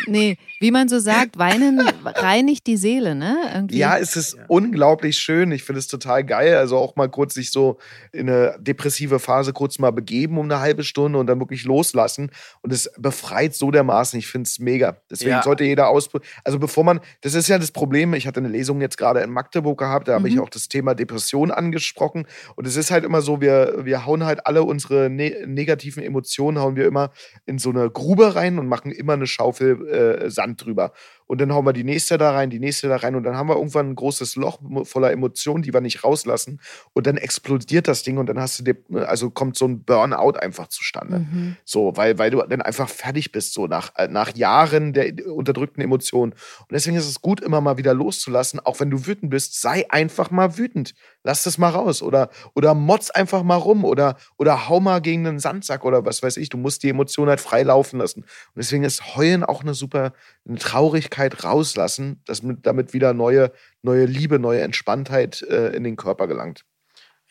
Nee, 0.07 0.37
wie 0.59 0.71
man 0.71 0.89
so 0.89 0.99
sagt, 0.99 1.37
Weinen 1.37 1.81
reinigt 2.05 2.67
die 2.67 2.77
Seele, 2.77 3.15
ne? 3.15 3.37
Irgendwie. 3.53 3.77
Ja, 3.77 3.97
es 3.97 4.15
ist 4.15 4.35
ja. 4.35 4.45
unglaublich 4.47 5.17
schön. 5.17 5.51
Ich 5.51 5.63
finde 5.63 5.79
es 5.79 5.87
total 5.87 6.23
geil. 6.23 6.55
Also 6.55 6.77
auch 6.77 6.95
mal 6.95 7.09
kurz 7.09 7.33
sich 7.33 7.51
so 7.51 7.77
in 8.11 8.29
eine 8.29 8.57
depressive 8.59 9.19
Phase 9.19 9.53
kurz 9.53 9.79
mal 9.79 9.91
begeben 9.91 10.37
um 10.37 10.45
eine 10.45 10.59
halbe 10.59 10.83
Stunde 10.83 11.19
und 11.19 11.27
dann 11.27 11.39
wirklich 11.39 11.63
loslassen. 11.63 12.31
Und 12.61 12.73
es 12.73 12.91
befreit 12.97 13.55
so 13.55 13.71
dermaßen. 13.71 14.17
Ich 14.19 14.27
finde 14.27 14.47
es 14.47 14.59
mega. 14.59 14.97
Deswegen 15.09 15.31
ja. 15.31 15.43
sollte 15.43 15.63
jeder 15.63 15.89
ausprobieren. 15.89 16.29
Also 16.43 16.59
bevor 16.59 16.83
man, 16.83 16.99
das 17.21 17.33
ist 17.33 17.47
ja 17.47 17.57
das 17.57 17.71
Problem. 17.71 18.13
Ich 18.13 18.27
hatte 18.27 18.39
eine 18.39 18.49
Lesung 18.49 18.81
jetzt 18.81 18.97
gerade 18.97 19.21
in 19.21 19.29
Magdeburg 19.29 19.79
gehabt. 19.79 20.07
Da 20.07 20.13
habe 20.13 20.27
mhm. 20.27 20.35
ich 20.35 20.39
auch 20.39 20.49
das 20.49 20.67
Thema 20.67 20.95
Depression 20.95 21.51
angesprochen. 21.51 22.25
Und 22.55 22.67
es 22.67 22.75
ist 22.75 22.91
halt 22.91 23.03
immer 23.03 23.21
so, 23.21 23.41
wir, 23.41 23.85
wir 23.85 24.05
hauen 24.05 24.25
halt 24.25 24.45
alle 24.45 24.63
unsere 24.63 25.09
ne 25.09 25.45
negativen 25.45 26.03
Emotionen, 26.03 26.59
hauen 26.59 26.75
wir 26.75 26.85
immer 26.85 27.11
in 27.45 27.59
so 27.59 27.69
eine 27.69 27.89
Grube 27.89 28.35
rein 28.35 28.59
und 28.59 28.67
machen 28.67 28.91
immer 28.91 29.13
eine 29.13 29.27
Schaufel 29.27 29.87
äh, 29.91 30.29
Sand 30.29 30.65
drüber. 30.65 30.93
Und 31.31 31.39
dann 31.39 31.53
hauen 31.53 31.65
wir 31.65 31.71
die 31.71 31.85
nächste 31.85 32.17
da 32.17 32.31
rein, 32.31 32.49
die 32.49 32.59
nächste 32.59 32.89
da 32.89 32.97
rein 32.97 33.15
und 33.15 33.23
dann 33.23 33.37
haben 33.37 33.47
wir 33.47 33.55
irgendwann 33.55 33.91
ein 33.91 33.95
großes 33.95 34.35
Loch 34.35 34.59
voller 34.83 35.11
Emotionen, 35.13 35.63
die 35.63 35.73
wir 35.73 35.79
nicht 35.79 36.03
rauslassen. 36.03 36.59
Und 36.91 37.07
dann 37.07 37.15
explodiert 37.15 37.87
das 37.87 38.03
Ding 38.03 38.17
und 38.17 38.25
dann 38.25 38.37
hast 38.37 38.59
du, 38.59 38.63
dir, 38.63 38.75
also 39.07 39.29
kommt 39.29 39.55
so 39.55 39.65
ein 39.65 39.81
Burnout 39.85 40.37
einfach 40.37 40.67
zustande. 40.67 41.19
Mhm. 41.19 41.55
So, 41.63 41.95
weil, 41.95 42.17
weil 42.17 42.31
du 42.31 42.41
dann 42.41 42.61
einfach 42.61 42.89
fertig 42.89 43.31
bist, 43.31 43.53
so 43.53 43.67
nach, 43.67 43.95
äh, 43.95 44.09
nach 44.09 44.35
Jahren 44.35 44.91
der 44.91 45.25
unterdrückten 45.25 45.81
Emotionen. 45.81 46.33
Und 46.33 46.71
deswegen 46.73 46.97
ist 46.97 47.07
es 47.07 47.21
gut, 47.21 47.39
immer 47.39 47.61
mal 47.61 47.77
wieder 47.77 47.93
loszulassen, 47.93 48.59
auch 48.59 48.81
wenn 48.81 48.89
du 48.89 49.07
wütend 49.07 49.29
bist, 49.29 49.61
sei 49.61 49.89
einfach 49.89 50.31
mal 50.31 50.57
wütend. 50.57 50.95
Lass 51.23 51.43
das 51.43 51.57
mal 51.57 51.69
raus 51.69 52.03
oder, 52.03 52.29
oder 52.55 52.73
motz 52.73 53.09
einfach 53.09 53.43
mal 53.43 53.55
rum 53.55 53.85
oder, 53.85 54.17
oder 54.37 54.67
hau 54.67 54.81
mal 54.81 54.99
gegen 54.99 55.25
einen 55.25 55.39
Sandsack 55.39 55.85
oder 55.85 56.03
was 56.05 56.21
weiß 56.21 56.35
ich. 56.35 56.49
Du 56.49 56.57
musst 56.57 56.83
die 56.83 56.89
Emotionen 56.89 57.29
halt 57.29 57.39
frei 57.39 57.63
laufen 57.63 57.99
lassen. 57.99 58.23
Und 58.23 58.57
deswegen 58.57 58.83
ist 58.83 59.15
Heulen 59.15 59.45
auch 59.45 59.61
eine 59.61 59.73
super 59.73 60.11
eine 60.47 60.57
Traurigkeit 60.57 61.20
rauslassen, 61.29 62.21
dass 62.25 62.43
mit, 62.43 62.65
damit 62.65 62.93
wieder 62.93 63.13
neue, 63.13 63.51
neue 63.81 64.05
Liebe, 64.05 64.39
neue 64.39 64.61
Entspanntheit 64.61 65.41
äh, 65.43 65.69
in 65.69 65.83
den 65.83 65.95
Körper 65.95 66.27
gelangt. 66.27 66.65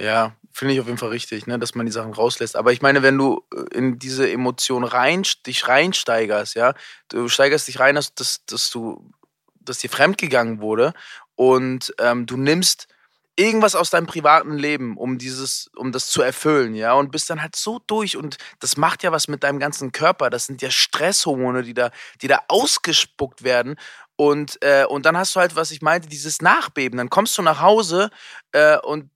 Ja, 0.00 0.34
finde 0.50 0.74
ich 0.74 0.80
auf 0.80 0.86
jeden 0.86 0.98
Fall 0.98 1.10
richtig, 1.10 1.46
ne, 1.46 1.58
dass 1.58 1.74
man 1.74 1.84
die 1.84 1.92
Sachen 1.92 2.14
rauslässt. 2.14 2.56
Aber 2.56 2.72
ich 2.72 2.80
meine, 2.80 3.02
wenn 3.02 3.18
du 3.18 3.42
äh, 3.54 3.76
in 3.76 3.98
diese 3.98 4.30
Emotion 4.30 4.84
rein, 4.84 5.24
dich 5.46 5.68
reinsteigerst, 5.68 6.54
ja, 6.54 6.74
du 7.08 7.28
steigerst 7.28 7.68
dich 7.68 7.80
rein, 7.80 7.96
dass, 7.96 8.14
dass, 8.14 8.44
dass 8.46 8.70
du, 8.70 9.10
dass 9.60 9.78
dir 9.78 9.90
fremdgegangen 9.90 10.60
wurde 10.60 10.94
und 11.34 11.94
ähm, 11.98 12.24
du 12.26 12.36
nimmst 12.36 12.88
irgendwas 13.40 13.74
aus 13.74 13.90
deinem 13.90 14.06
privaten 14.06 14.56
Leben, 14.56 14.96
um 14.96 15.18
dieses, 15.18 15.70
um 15.76 15.92
das 15.92 16.08
zu 16.08 16.20
erfüllen, 16.20 16.74
ja, 16.74 16.92
und 16.92 17.10
bist 17.10 17.30
dann 17.30 17.40
halt 17.40 17.56
so 17.56 17.80
durch 17.86 18.16
und 18.16 18.36
das 18.60 18.76
macht 18.76 19.02
ja 19.02 19.12
was 19.12 19.28
mit 19.28 19.42
deinem 19.42 19.58
ganzen 19.58 19.92
Körper. 19.92 20.28
Das 20.30 20.46
sind 20.46 20.60
ja 20.62 20.70
Stresshormone, 20.70 21.62
die 21.62 21.74
da, 21.74 21.90
die 22.20 22.28
da 22.28 22.40
ausgespuckt 22.48 23.42
werden. 23.42 23.76
Und, 24.16 24.62
äh, 24.62 24.84
und 24.84 25.06
dann 25.06 25.16
hast 25.16 25.34
du 25.34 25.40
halt, 25.40 25.56
was 25.56 25.70
ich 25.70 25.80
meinte, 25.80 26.08
dieses 26.08 26.42
Nachbeben. 26.42 26.98
Dann 26.98 27.08
kommst 27.08 27.38
du 27.38 27.42
nach 27.42 27.62
Hause 27.62 28.10
äh, 28.52 28.76
und 28.78 29.10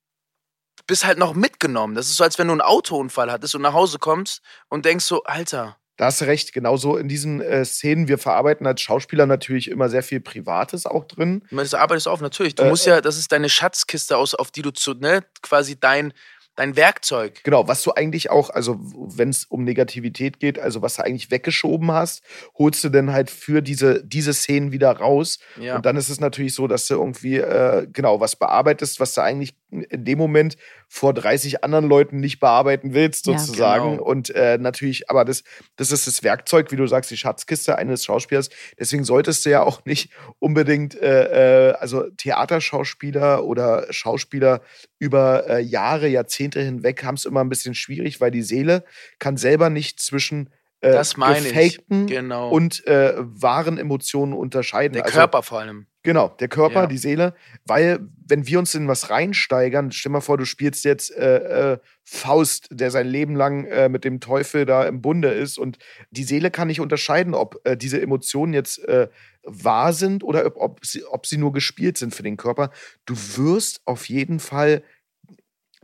bist 0.87 1.05
halt 1.05 1.19
noch 1.19 1.35
mitgenommen. 1.35 1.95
Das 1.95 2.09
ist 2.09 2.17
so, 2.17 2.25
als 2.25 2.39
wenn 2.39 2.49
du 2.49 2.53
einen 2.53 2.63
Autounfall 2.63 3.31
hattest 3.31 3.55
und 3.55 3.63
nach 3.63 3.75
Hause 3.75 3.99
kommst 3.99 4.43
und 4.69 4.87
denkst 4.87 5.05
so, 5.05 5.23
Alter, 5.25 5.77
da 5.97 6.07
hast 6.07 6.21
du 6.21 6.25
recht, 6.25 6.53
genauso 6.53 6.97
in 6.97 7.09
diesen 7.09 7.41
äh, 7.41 7.65
Szenen. 7.65 8.09
Wir 8.09 8.19
verarbeiten 8.19 8.67
als 8.67 8.81
Schauspieler 8.81 9.27
natürlich 9.27 9.71
immer 9.71 9.89
sehr 9.89 10.03
viel 10.03 10.21
Privates 10.21 10.87
auch 10.87 11.05
drin. 11.05 11.43
Das 11.51 11.73
arbeitest 11.73 12.07
du 12.07 12.11
auf, 12.11 12.21
natürlich. 12.21 12.57
Du 12.57 12.65
äh, 12.65 12.69
musst 12.69 12.87
ja, 12.87 13.01
das 13.01 13.17
ist 13.17 13.31
deine 13.31 13.49
Schatzkiste, 13.49 14.17
aus, 14.17 14.35
auf 14.35 14.51
die 14.51 14.63
du 14.63 14.73
zu, 14.73 14.95
ne, 14.95 15.25
quasi 15.43 15.79
dein, 15.79 16.13
dein 16.57 16.77
Werkzeug. 16.77 17.43
Genau, 17.45 17.69
was 17.69 17.83
du 17.83 17.93
eigentlich 17.93 18.31
auch, 18.31 18.51
also 18.51 18.79
wenn 18.81 19.31
es 19.31 19.45
um 19.45 19.65
Negativität 19.65 20.39
geht, 20.39 20.59
also 20.59 20.83
was 20.83 20.97
du 20.97 21.05
eigentlich 21.05 21.31
weggeschoben 21.31 21.91
hast, 21.91 22.23
holst 22.57 22.85
du 22.85 22.89
dann 22.89 23.13
halt 23.13 23.31
für 23.31 23.63
diese, 23.63 24.05
diese 24.05 24.33
Szenen 24.33 24.73
wieder 24.73 24.93
raus. 24.93 25.39
Ja. 25.61 25.77
Und 25.77 25.87
dann 25.87 25.97
ist 25.97 26.09
es 26.09 26.21
natürlich 26.21 26.55
so, 26.55 26.67
dass 26.67 26.87
du 26.87 26.95
irgendwie, 26.95 27.37
äh, 27.37 27.87
genau, 27.93 28.21
was 28.21 28.37
bearbeitest, 28.37 29.01
was 29.01 29.15
du 29.15 29.23
eigentlich 29.23 29.55
in 29.71 30.05
dem 30.05 30.19
Moment 30.19 30.57
vor 30.89 31.13
30 31.13 31.65
anderen 31.65 31.89
Leuten 31.89 32.21
nicht 32.21 32.39
bearbeiten 32.39 32.95
willst, 32.95 33.25
sozusagen. 33.25 33.85
Ja, 33.85 33.91
genau. 33.93 34.05
Und 34.05 34.31
äh, 34.31 34.59
natürlich, 34.59 35.11
aber 35.11 35.25
das, 35.25 35.43
das 35.77 35.91
ist 35.91 36.07
das 36.07 36.23
Werkzeug, 36.23 36.71
wie 36.71 36.77
du 36.77 36.87
sagst, 36.87 37.11
die 37.11 37.17
Schatzkiste 37.17 37.77
eines 37.77 38.05
Schauspielers. 38.05 38.51
Deswegen 38.79 39.03
solltest 39.03 39.45
du 39.45 39.51
ja 39.51 39.63
auch 39.63 39.85
nicht 39.85 40.11
unbedingt, 40.39 40.95
äh, 40.95 41.71
äh 41.71 41.75
also 41.75 42.05
Theaterschauspieler 42.11 43.45
oder 43.45 43.87
Schauspieler 43.91 44.61
über 45.05 45.49
äh, 45.49 45.61
Jahre, 45.61 46.09
Jahrzehnte 46.09 46.61
hinweg 46.61 47.05
haben 47.05 47.17
es 47.17 47.27
immer 47.27 47.43
ein 47.43 47.51
bisschen 47.51 47.75
schwierig, 47.75 48.21
weil 48.21 48.31
die 48.31 48.43
Seele 48.43 48.85
kann 49.19 49.37
selber 49.37 49.69
nicht 49.69 50.01
zwischen 50.01 50.49
äh, 50.81 50.93
das 50.93 51.15
gefakten 51.15 52.07
genau. 52.07 52.51
und 52.51 52.87
äh, 52.87 53.15
wahren 53.17 53.77
Emotionen 53.79 54.33
unterscheiden. 54.33 54.95
Der 54.95 55.05
also, 55.05 55.19
Körper 55.19 55.43
vor 55.43 55.61
allem. 55.61 55.87
Genau, 56.03 56.29
der 56.29 56.49
Körper, 56.49 56.83
ja. 56.83 56.87
die 56.87 56.99
Seele. 56.99 57.35
Weil, 57.65 58.01
wenn 58.27 58.47
wir 58.47 58.59
uns 58.59 58.75
in 58.75 58.89
was 58.89 59.09
reinsteigern, 59.09 59.91
stell 59.91 60.13
mal 60.13 60.21
vor, 60.21 60.37
du 60.37 60.45
spielst 60.45 60.85
jetzt 60.85 61.11
äh, 61.17 61.73
äh, 61.73 61.79
Faust, 62.03 62.69
der 62.71 62.91
sein 62.91 63.07
Leben 63.07 63.35
lang 63.35 63.65
äh, 63.65 63.89
mit 63.89 64.05
dem 64.05 64.21
Teufel 64.21 64.67
da 64.67 64.85
im 64.85 65.01
Bunde 65.01 65.31
ist 65.31 65.59
und 65.59 65.79
die 66.11 66.25
Seele 66.25 66.51
kann 66.51 66.69
nicht 66.69 66.81
unterscheiden, 66.81 67.33
ob 67.33 67.59
äh, 67.65 67.79
diese 67.79 68.03
Emotionen 68.03 68.53
jetzt 68.53 68.85
äh, 68.87 69.09
wahr 69.45 69.95
sind 69.95 70.23
oder 70.23 70.45
ob, 70.45 70.57
ob, 70.59 70.85
sie, 70.85 71.05
ob 71.05 71.27
sie 71.27 71.39
nur 71.39 71.55
gespielt 71.55 71.97
sind 71.97 72.15
für 72.15 72.23
den 72.23 72.37
Körper. 72.37 72.71
Du 73.07 73.15
wirst 73.37 73.81
auf 73.87 74.09
jeden 74.11 74.41
Fall 74.41 74.83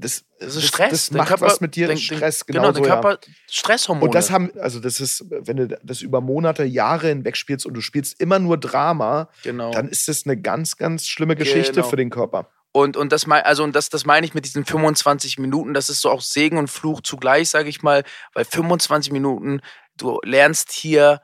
das, 0.00 0.24
das 0.38 0.56
ist 0.56 0.66
Stress. 0.66 0.90
Das, 0.90 1.08
das 1.08 1.16
macht 1.16 1.28
Körper, 1.28 1.46
was 1.46 1.60
mit 1.60 1.76
dir, 1.76 1.88
den, 1.88 1.98
Stress. 1.98 2.46
Genau, 2.46 2.60
genau 2.60 2.72
der 2.72 2.82
Körper, 2.82 3.10
ja. 3.12 3.32
Stresshormone. 3.48 4.06
Und 4.06 4.14
das 4.14 4.30
haben, 4.30 4.50
also 4.58 4.80
das 4.80 5.00
ist, 5.00 5.24
wenn 5.28 5.56
du 5.56 5.68
das 5.82 6.02
über 6.02 6.20
Monate, 6.20 6.64
Jahre 6.64 7.08
hinweg 7.08 7.36
spielst 7.36 7.66
und 7.66 7.74
du 7.74 7.80
spielst 7.80 8.20
immer 8.20 8.38
nur 8.38 8.58
Drama, 8.58 9.28
genau. 9.42 9.70
dann 9.70 9.88
ist 9.88 10.08
das 10.08 10.26
eine 10.26 10.40
ganz, 10.40 10.76
ganz 10.76 11.06
schlimme 11.06 11.36
Geschichte 11.36 11.74
genau. 11.74 11.88
für 11.88 11.96
den 11.96 12.10
Körper. 12.10 12.50
Und, 12.72 12.96
und 12.96 13.10
das 13.10 13.26
mein, 13.26 13.42
also 13.42 13.64
und 13.64 13.74
das, 13.74 13.88
das 13.88 14.06
meine 14.06 14.24
ich 14.24 14.34
mit 14.34 14.44
diesen 14.44 14.64
25 14.64 15.38
Minuten, 15.38 15.74
das 15.74 15.90
ist 15.90 16.00
so 16.00 16.10
auch 16.10 16.20
Segen 16.20 16.56
und 16.56 16.68
Fluch 16.68 17.00
zugleich, 17.00 17.50
sage 17.50 17.68
ich 17.68 17.82
mal, 17.82 18.04
weil 18.32 18.44
25 18.44 19.12
Minuten, 19.12 19.60
du 19.96 20.20
lernst 20.22 20.70
hier 20.70 21.20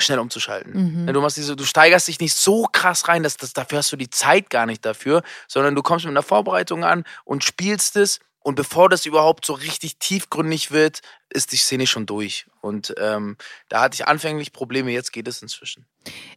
schnell 0.00 0.18
umzuschalten. 0.18 1.04
Mhm. 1.04 1.12
Du, 1.12 1.20
machst 1.20 1.36
diese, 1.36 1.56
du 1.56 1.64
steigerst 1.64 2.08
dich 2.08 2.20
nicht 2.20 2.34
so 2.34 2.66
krass 2.70 3.08
rein, 3.08 3.22
dass, 3.22 3.36
dass 3.36 3.52
dafür 3.52 3.78
hast 3.78 3.92
du 3.92 3.96
die 3.96 4.10
Zeit 4.10 4.50
gar 4.50 4.66
nicht 4.66 4.84
dafür, 4.84 5.22
sondern 5.46 5.74
du 5.74 5.82
kommst 5.82 6.04
mit 6.04 6.12
einer 6.12 6.22
Vorbereitung 6.22 6.84
an 6.84 7.04
und 7.24 7.44
spielst 7.44 7.96
es 7.96 8.20
und 8.40 8.54
bevor 8.54 8.88
das 8.88 9.04
überhaupt 9.04 9.44
so 9.44 9.52
richtig 9.52 9.98
tiefgründig 9.98 10.70
wird, 10.70 11.00
ist 11.28 11.52
die 11.52 11.56
Szene 11.56 11.86
schon 11.86 12.06
durch. 12.06 12.46
Und 12.60 12.94
ähm, 12.98 13.36
da 13.68 13.82
hatte 13.82 13.94
ich 13.94 14.06
anfänglich 14.06 14.52
Probleme, 14.52 14.90
jetzt 14.90 15.12
geht 15.12 15.28
es 15.28 15.42
inzwischen. 15.42 15.86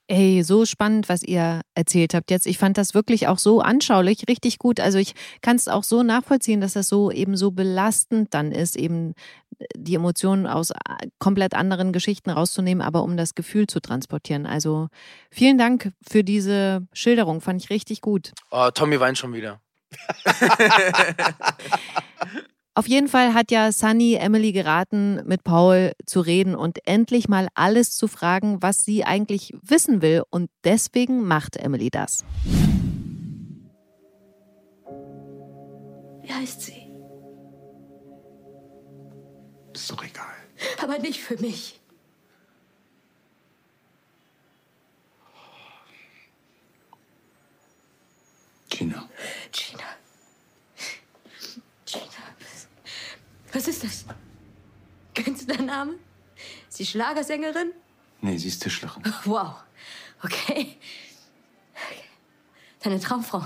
Ey, 0.07 0.43
so 0.43 0.65
spannend, 0.65 1.07
was 1.07 1.23
ihr 1.23 1.61
erzählt 1.75 2.13
habt 2.13 2.29
jetzt. 2.31 2.47
Ich 2.47 2.57
fand 2.57 2.77
das 2.77 2.93
wirklich 2.93 3.27
auch 3.27 3.37
so 3.37 3.61
anschaulich, 3.61 4.25
richtig 4.27 4.59
gut. 4.59 4.79
Also 4.79 4.97
ich 4.97 5.13
kann 5.41 5.55
es 5.55 5.67
auch 5.67 5.83
so 5.83 6.03
nachvollziehen, 6.03 6.59
dass 6.59 6.73
das 6.73 6.89
so 6.89 7.11
eben 7.11 7.37
so 7.37 7.51
belastend 7.51 8.33
dann 8.33 8.51
ist, 8.51 8.75
eben 8.75 9.13
die 9.75 9.95
Emotionen 9.95 10.47
aus 10.47 10.71
äh, 10.71 10.75
komplett 11.19 11.53
anderen 11.53 11.93
Geschichten 11.93 12.29
rauszunehmen, 12.29 12.81
aber 12.81 13.03
um 13.03 13.15
das 13.15 13.35
Gefühl 13.35 13.67
zu 13.67 13.79
transportieren. 13.79 14.45
Also 14.45 14.89
vielen 15.29 15.57
Dank 15.57 15.93
für 16.05 16.23
diese 16.23 16.87
Schilderung, 16.93 17.41
fand 17.41 17.63
ich 17.63 17.69
richtig 17.69 18.01
gut. 18.01 18.33
Oh, 18.49 18.69
Tommy 18.71 18.99
weint 18.99 19.17
schon 19.17 19.33
wieder. 19.33 19.61
Auf 22.73 22.87
jeden 22.87 23.09
Fall 23.09 23.33
hat 23.33 23.51
ja 23.51 23.73
Sunny 23.73 24.15
Emily 24.15 24.53
geraten, 24.53 25.21
mit 25.25 25.43
Paul 25.43 25.91
zu 26.05 26.21
reden 26.21 26.55
und 26.55 26.79
endlich 26.87 27.27
mal 27.27 27.49
alles 27.53 27.97
zu 27.97 28.07
fragen, 28.07 28.61
was 28.61 28.85
sie 28.85 29.03
eigentlich 29.03 29.53
wissen 29.61 30.01
will. 30.01 30.23
Und 30.29 30.49
deswegen 30.63 31.27
macht 31.27 31.57
Emily 31.57 31.89
das. 31.89 32.23
Wie 36.21 36.31
heißt 36.31 36.61
sie? 36.61 36.89
Ist 39.73 39.91
doch 39.91 40.01
egal. 40.03 40.25
Aber 40.81 40.97
nicht 40.99 41.19
für 41.19 41.35
mich. 41.41 41.80
Gina. 48.71 49.07
Gina. 49.51 49.89
Gina. 51.85 52.23
Was 53.53 53.67
ist 53.67 53.83
das? 53.83 54.05
Kennst 55.13 55.43
du 55.43 55.53
deinen 55.53 55.65
Namen? 55.67 55.99
Ist 56.69 56.77
sie 56.77 56.85
Schlagersängerin? 56.85 57.73
Nee, 58.21 58.37
sie 58.37 58.47
ist 58.47 58.63
Tischlerin. 58.63 59.03
Wow. 59.25 59.55
Okay. 60.23 60.77
Deine 62.79 62.99
Traumfrau? 62.99 63.43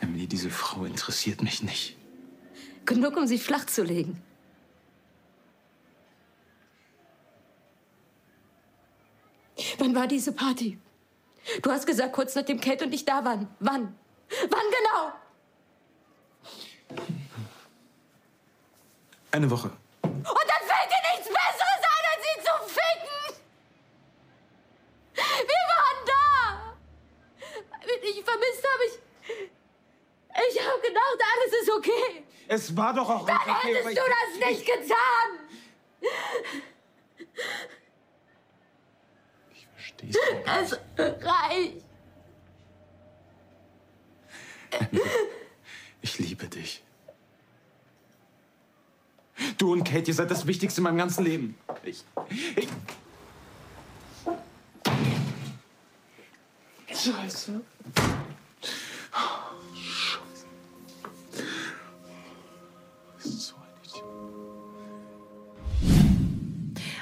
Emily, 0.00 0.26
diese 0.26 0.50
Frau 0.50 0.84
interessiert 0.84 1.42
mich 1.42 1.62
nicht. 1.62 1.96
Genug, 2.84 3.16
um 3.16 3.26
sie 3.26 3.38
flach 3.38 3.64
zu 3.66 3.82
legen. 3.84 4.22
Wann 9.78 9.94
war 9.94 10.06
diese 10.06 10.32
Party? 10.32 10.78
Du 11.62 11.70
hast 11.70 11.86
gesagt, 11.86 12.12
kurz 12.12 12.34
nachdem 12.34 12.60
Kate 12.60 12.84
und 12.84 12.92
ich 12.94 13.04
da 13.04 13.24
waren. 13.24 13.48
Wann? 13.60 13.96
Wann 14.28 14.48
genau? 14.70 15.12
Eine 19.32 19.50
Woche. 19.50 19.70
Und 20.02 20.14
dann 20.24 20.62
fällt 20.68 20.90
dir 20.90 21.02
nichts 21.12 21.28
Besseres 21.28 21.82
ein, 21.82 22.04
als 22.12 22.22
sie 22.24 22.36
zu 22.42 22.80
ficken! 22.80 23.42
Wir 25.14 25.62
waren 25.74 26.00
da! 26.06 26.24
Wenn 27.86 28.02
ich 28.02 28.24
vermisst 28.24 28.64
habe, 28.72 28.84
ich... 28.86 28.98
Ich 30.48 30.60
habe 30.68 30.80
gedacht, 30.80 31.18
alles 31.34 31.62
ist 31.62 31.70
okay. 31.70 32.24
Es 32.48 32.76
war 32.76 32.92
doch 32.94 33.08
auch 33.08 33.26
Dann 33.26 33.36
okay, 33.36 33.74
hättest 33.74 33.90
ich- 33.90 33.96
du 33.98 34.02
das 34.04 34.48
nicht 34.50 34.66
getan! 34.66 35.45
Verstehst 39.98 40.18
du? 40.18 40.50
Es 40.50 40.78
reicht. 41.24 41.84
Ich 46.02 46.18
liebe 46.18 46.48
dich. 46.48 46.82
Du 49.58 49.72
und 49.72 49.84
Kate, 49.84 50.08
ihr 50.08 50.14
seid 50.14 50.30
das 50.30 50.46
Wichtigste 50.46 50.80
in 50.80 50.84
meinem 50.84 50.98
ganzen 50.98 51.24
Leben. 51.24 51.56
Ich. 51.82 52.04
ich 52.56 52.68
Scheiße. 56.88 57.60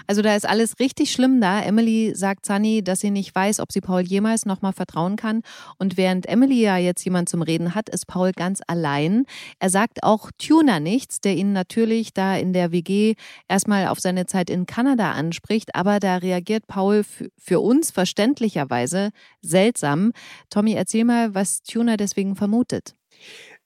Also 0.07 0.23
da 0.23 0.37
ist 0.37 0.47
alles 0.47 0.79
richtig 0.79 1.13
schlimm 1.13 1.41
da. 1.41 1.61
Emily 1.61 2.15
sagt 2.15 2.47
Sunny, 2.47 2.83
dass 2.83 3.01
sie 3.01 3.11
nicht 3.11 3.35
weiß, 3.35 3.61
ob 3.61 3.73
sie 3.73 3.81
Paul 3.81 4.03
jemals 4.03 4.47
nochmal 4.47 4.73
vertrauen 4.73 5.17
kann. 5.17 5.43
Und 5.79 5.97
während 5.97 6.27
Emily 6.27 6.61
ja 6.61 6.77
jetzt 6.77 7.05
jemand 7.05 7.29
zum 7.29 7.43
Reden 7.43 7.75
hat, 7.75 7.89
ist 7.89 8.07
Paul 8.07 8.33
ganz 8.33 8.61
allein. 8.67 9.25
Er 9.59 9.71
sagt 9.71 10.03
auch 10.03 10.31
Tuner 10.39 10.81
nichts, 10.81 11.21
der 11.21 11.37
ihn 11.37 11.53
natürlich 11.53 12.13
da 12.13 12.37
in 12.37 12.53
der 12.53 12.73
WG 12.73 13.15
erstmal 13.49 13.89
auf 13.89 14.01
seine 14.01 14.27
Zeit 14.27 14.51
in 14.51 14.67
Kanada 14.67 15.13
anspricht. 15.13 15.75
Aber 15.75 16.01
da 16.01 16.17
reagiert 16.17 16.67
Paul 16.67 17.05
für 17.39 17.61
uns 17.61 17.91
verständlicherweise 17.91 19.11
seltsam. 19.43 20.13
Tommy, 20.51 20.73
erzähl 20.75 21.05
mal, 21.05 21.35
was 21.35 21.63
Tuner 21.63 21.97
deswegen 21.97 22.37
vermutet. 22.37 22.95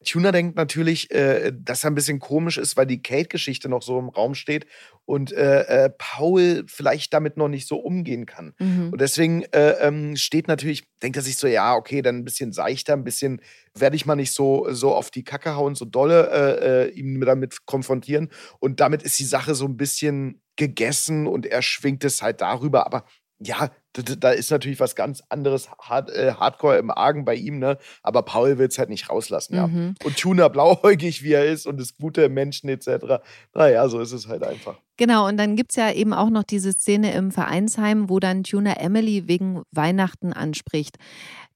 Tuner 0.04 0.30
denkt 0.30 0.56
natürlich, 0.56 1.10
äh, 1.10 1.52
dass 1.52 1.84
er 1.84 1.90
ein 1.90 1.94
bisschen 1.94 2.20
komisch 2.20 2.56
ist, 2.56 2.76
weil 2.76 2.86
die 2.86 3.02
Kate-Geschichte 3.02 3.68
noch 3.68 3.82
so 3.82 3.98
im 3.98 4.08
Raum 4.08 4.34
steht 4.34 4.66
und 5.04 5.32
äh, 5.32 5.62
äh, 5.62 5.90
Paul 5.98 6.64
vielleicht 6.68 7.12
damit 7.12 7.36
noch 7.36 7.48
nicht 7.48 7.66
so 7.66 7.78
umgehen 7.78 8.24
kann. 8.24 8.54
Mhm. 8.58 8.90
Und 8.92 9.00
deswegen 9.00 9.42
äh, 9.52 9.70
ähm, 9.80 10.14
steht 10.16 10.46
natürlich, 10.46 10.84
denkt 11.02 11.16
er 11.16 11.22
sich 11.22 11.36
so, 11.36 11.48
ja, 11.48 11.74
okay, 11.74 12.00
dann 12.00 12.18
ein 12.18 12.24
bisschen 12.24 12.52
seichter, 12.52 12.92
ein 12.92 13.04
bisschen 13.04 13.40
werde 13.74 13.96
ich 13.96 14.06
mal 14.06 14.14
nicht 14.14 14.32
so, 14.32 14.66
so 14.70 14.94
auf 14.94 15.10
die 15.10 15.24
Kacke 15.24 15.56
hauen, 15.56 15.74
so 15.74 15.84
dolle 15.84 16.30
äh, 16.30 16.86
äh, 16.86 16.90
ihn 16.90 17.20
damit 17.20 17.66
konfrontieren. 17.66 18.30
Und 18.60 18.80
damit 18.80 19.02
ist 19.02 19.18
die 19.18 19.24
Sache 19.24 19.54
so 19.54 19.64
ein 19.64 19.76
bisschen 19.76 20.42
gegessen 20.56 21.26
und 21.26 21.46
er 21.46 21.62
schwingt 21.62 22.04
es 22.04 22.22
halt 22.22 22.40
darüber. 22.40 22.86
Aber 22.86 23.04
ja, 23.40 23.70
da, 23.92 24.30
ist 24.30 24.50
natürlich 24.50 24.80
was 24.80 24.94
ganz 24.94 25.22
anderes 25.28 25.70
hard, 25.80 26.10
äh, 26.10 26.32
Hardcore 26.32 26.78
im 26.78 26.90
Argen 26.90 27.24
bei 27.24 27.34
ihm, 27.34 27.58
ne? 27.58 27.78
Aber 28.02 28.22
Paul 28.22 28.58
will 28.58 28.68
es 28.68 28.78
halt 28.78 28.90
nicht 28.90 29.10
rauslassen, 29.10 29.54
ja. 29.54 29.66
Mhm. 29.66 29.94
Und 30.04 30.16
Tuner 30.16 30.50
blauäugig, 30.50 31.22
wie 31.22 31.32
er 31.32 31.46
ist 31.46 31.66
und 31.66 31.80
ist 31.80 31.98
gute 31.98 32.28
Menschen 32.28 32.68
etc. 32.68 33.22
Naja, 33.54 33.88
so 33.88 34.00
ist 34.00 34.12
es 34.12 34.28
halt 34.28 34.42
einfach. 34.42 34.78
Genau, 34.96 35.26
und 35.28 35.36
dann 35.36 35.56
gibt's 35.56 35.76
ja 35.76 35.92
eben 35.92 36.12
auch 36.12 36.30
noch 36.30 36.42
diese 36.42 36.72
Szene 36.72 37.12
im 37.14 37.30
Vereinsheim, 37.30 38.08
wo 38.08 38.18
dann 38.18 38.42
Tuner 38.42 38.80
Emily 38.80 39.28
wegen 39.28 39.62
Weihnachten 39.70 40.32
anspricht. 40.32 40.96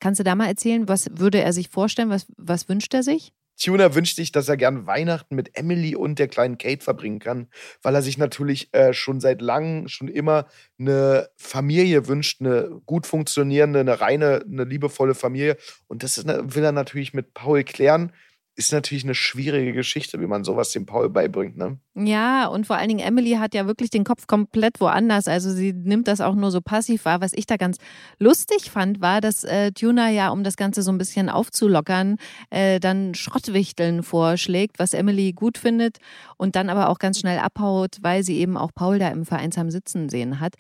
Kannst 0.01 0.21
du 0.21 0.25
da 0.25 0.35
mal 0.35 0.47
erzählen, 0.47 0.88
was 0.88 1.09
würde 1.12 1.40
er 1.40 1.53
sich 1.53 1.68
vorstellen, 1.68 2.11
was, 2.11 2.27
was 2.37 2.68
wünscht 2.68 2.95
er 2.95 3.03
sich? 3.03 3.33
Tuner 3.57 3.95
wünscht 3.95 4.17
sich, 4.17 4.33
dass 4.33 4.49
er 4.49 4.57
gern 4.57 4.87
Weihnachten 4.87 5.35
mit 5.35 5.57
Emily 5.57 5.95
und 5.95 6.19
der 6.19 6.29
kleinen 6.29 6.59
Kate 6.59 6.83
verbringen 6.83 7.19
kann, 7.19 7.49
weil 7.83 7.95
er 7.95 8.03
sich 8.03 8.19
natürlich 8.19 8.73
äh, 8.75 8.93
schon 8.93 9.21
seit 9.21 9.41
langem, 9.41 9.88
schon 9.88 10.09
immer 10.09 10.47
eine 10.79 11.29
Familie 11.37 12.09
wünscht, 12.09 12.41
eine 12.41 12.81
gut 12.87 13.07
funktionierende, 13.07 13.81
eine 13.81 14.01
reine, 14.01 14.45
eine 14.47 14.65
liebevolle 14.65 15.15
Familie. 15.15 15.57
Und 15.87 16.03
das 16.03 16.19
ist, 16.19 16.27
will 16.27 16.65
er 16.65 16.73
natürlich 16.73 17.15
mit 17.15 17.35
Paul 17.35 17.65
klären. 17.65 18.12
Ist 18.55 18.71
natürlich 18.71 19.05
eine 19.05 19.15
schwierige 19.15 19.73
Geschichte, 19.73 20.21
wie 20.21 20.27
man 20.27 20.45
sowas 20.45 20.73
dem 20.73 20.85
Paul 20.85 21.09
beibringt. 21.09 21.57
Ne? 21.57 21.79
Ja, 21.95 22.47
und 22.49 22.67
vor 22.67 22.77
allen 22.77 22.88
Dingen 22.88 23.01
Emily 23.01 23.33
hat 23.33 23.55
ja 23.55 23.67
wirklich 23.67 23.88
den 23.88 24.05
Kopf 24.05 24.27
komplett 24.27 24.79
woanders. 24.79 25.27
Also 25.27 25.51
sie 25.51 25.73
nimmt 25.73 26.07
das 26.07 26.21
auch 26.21 26.35
nur 26.35 26.51
so 26.51 26.61
passiv 26.61 27.07
wahr. 27.07 27.23
Was 27.23 27.33
ich 27.33 27.47
da 27.47 27.57
ganz 27.57 27.79
lustig 28.19 28.71
fand, 28.71 29.01
war, 29.01 29.23
dass 29.23 29.43
äh, 29.45 29.73
Tuna 29.73 30.11
ja, 30.11 30.29
um 30.29 30.45
das 30.45 30.57
Ganze 30.57 30.83
so 30.83 30.93
ein 30.93 30.99
bisschen 30.99 31.31
aufzulockern, 31.31 32.19
äh, 32.51 32.79
dann 32.79 33.15
Schrottwichteln 33.15 34.03
vorschlägt, 34.03 34.79
was 34.79 34.93
Emily 34.93 35.33
gut 35.33 35.57
findet 35.57 35.97
und 36.37 36.55
dann 36.55 36.69
aber 36.69 36.91
auch 36.91 36.99
ganz 36.99 37.21
schnell 37.21 37.38
abhaut, 37.38 37.97
weil 38.03 38.23
sie 38.23 38.38
eben 38.38 38.59
auch 38.59 38.73
Paul 38.75 38.99
da 38.99 39.09
im 39.09 39.25
Vereinsheim 39.25 39.71
sitzen 39.71 40.11
sehen 40.11 40.41
hat. 40.41 40.57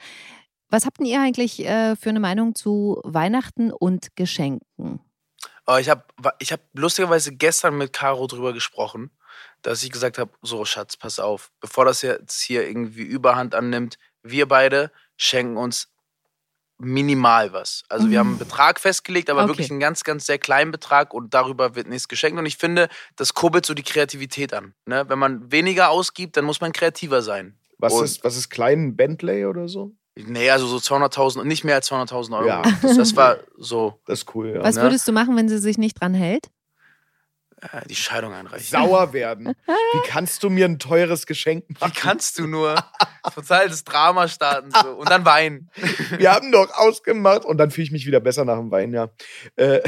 Was 0.70 0.86
habt 0.86 0.98
ihr 1.02 1.20
eigentlich 1.20 1.66
äh, 1.66 1.94
für 1.96 2.08
eine 2.08 2.20
Meinung 2.20 2.54
zu 2.54 3.02
Weihnachten 3.04 3.70
und 3.70 4.16
Geschenken? 4.16 5.00
Aber 5.64 5.80
ich 5.80 5.88
habe 5.88 6.04
ich 6.38 6.52
hab 6.52 6.60
lustigerweise 6.74 7.32
gestern 7.32 7.78
mit 7.78 7.92
Caro 7.92 8.26
drüber 8.26 8.52
gesprochen, 8.52 9.10
dass 9.62 9.82
ich 9.82 9.90
gesagt 9.90 10.18
habe: 10.18 10.32
So, 10.42 10.64
Schatz, 10.64 10.96
pass 10.96 11.18
auf, 11.18 11.50
bevor 11.60 11.84
das 11.84 12.02
jetzt 12.02 12.40
hier 12.40 12.66
irgendwie 12.66 13.02
Überhand 13.02 13.54
annimmt, 13.54 13.98
wir 14.22 14.46
beide 14.48 14.90
schenken 15.16 15.56
uns 15.56 15.88
minimal 16.78 17.52
was. 17.52 17.84
Also 17.88 18.10
wir 18.10 18.18
haben 18.18 18.30
einen 18.30 18.38
Betrag 18.38 18.80
festgelegt, 18.80 19.30
aber 19.30 19.42
Okay. 19.42 19.50
wirklich 19.50 19.70
einen 19.70 19.78
ganz, 19.78 20.02
ganz 20.02 20.26
sehr 20.26 20.38
kleinen 20.38 20.72
Betrag 20.72 21.14
und 21.14 21.32
darüber 21.32 21.76
wird 21.76 21.86
nichts 21.86 22.08
geschenkt. 22.08 22.38
Und 22.40 22.46
ich 22.46 22.56
finde, 22.56 22.88
das 23.14 23.34
kurbelt 23.34 23.64
so 23.64 23.74
die 23.74 23.84
Kreativität 23.84 24.52
an. 24.52 24.74
Ne? 24.86 25.04
Wenn 25.08 25.18
man 25.18 25.52
weniger 25.52 25.90
ausgibt, 25.90 26.36
dann 26.36 26.44
muss 26.44 26.60
man 26.60 26.72
kreativer 26.72 27.22
sein. 27.22 27.56
Was, 27.78 27.92
Und- 27.92 28.04
ist, 28.04 28.24
was 28.24 28.36
ist 28.36 28.48
klein? 28.50 28.86
Ein 28.88 28.96
Bentley 28.96 29.46
oder 29.46 29.68
so? 29.68 29.92
Nee, 30.14 30.50
also 30.50 30.66
so 30.66 30.76
200.000 30.76 31.40
und 31.40 31.48
nicht 31.48 31.64
mehr 31.64 31.76
als 31.76 31.90
200.000 31.90 32.36
Euro. 32.38 32.46
Ja. 32.46 32.62
Das, 32.82 32.96
das 32.96 33.16
war 33.16 33.38
so 33.56 33.98
Das 34.06 34.20
ist 34.20 34.34
cool, 34.34 34.50
ja. 34.54 34.62
Was 34.62 34.76
ne? 34.76 34.82
würdest 34.82 35.08
du 35.08 35.12
machen, 35.12 35.36
wenn 35.36 35.48
sie 35.48 35.58
sich 35.58 35.78
nicht 35.78 36.00
dran 36.00 36.12
hält? 36.14 36.48
äh, 37.62 37.86
die 37.88 37.94
Scheidung 37.94 38.32
einreichen. 38.32 38.66
Sauer 38.66 39.12
werden. 39.12 39.54
Wie 39.66 40.08
kannst 40.08 40.42
du 40.42 40.50
mir 40.50 40.64
ein 40.66 40.78
teures 40.78 41.26
Geschenk 41.26 41.64
Wie 41.68 41.74
machen? 41.80 41.92
kannst 41.94 42.38
du 42.38 42.46
nur? 42.46 42.74
total 43.30 43.68
das 43.68 43.84
Drama 43.84 44.26
starten 44.28 44.70
so. 44.82 44.90
und 44.96 45.08
dann 45.10 45.24
weinen. 45.24 45.70
Wir 46.18 46.32
haben 46.32 46.50
doch 46.50 46.70
ausgemacht 46.76 47.44
und 47.44 47.58
dann 47.58 47.70
fühle 47.70 47.84
ich 47.84 47.92
mich 47.92 48.06
wieder 48.06 48.20
besser 48.20 48.44
nach 48.44 48.58
dem 48.58 48.70
Wein, 48.70 48.92
ja. 48.92 49.08
Äh, 49.56 49.80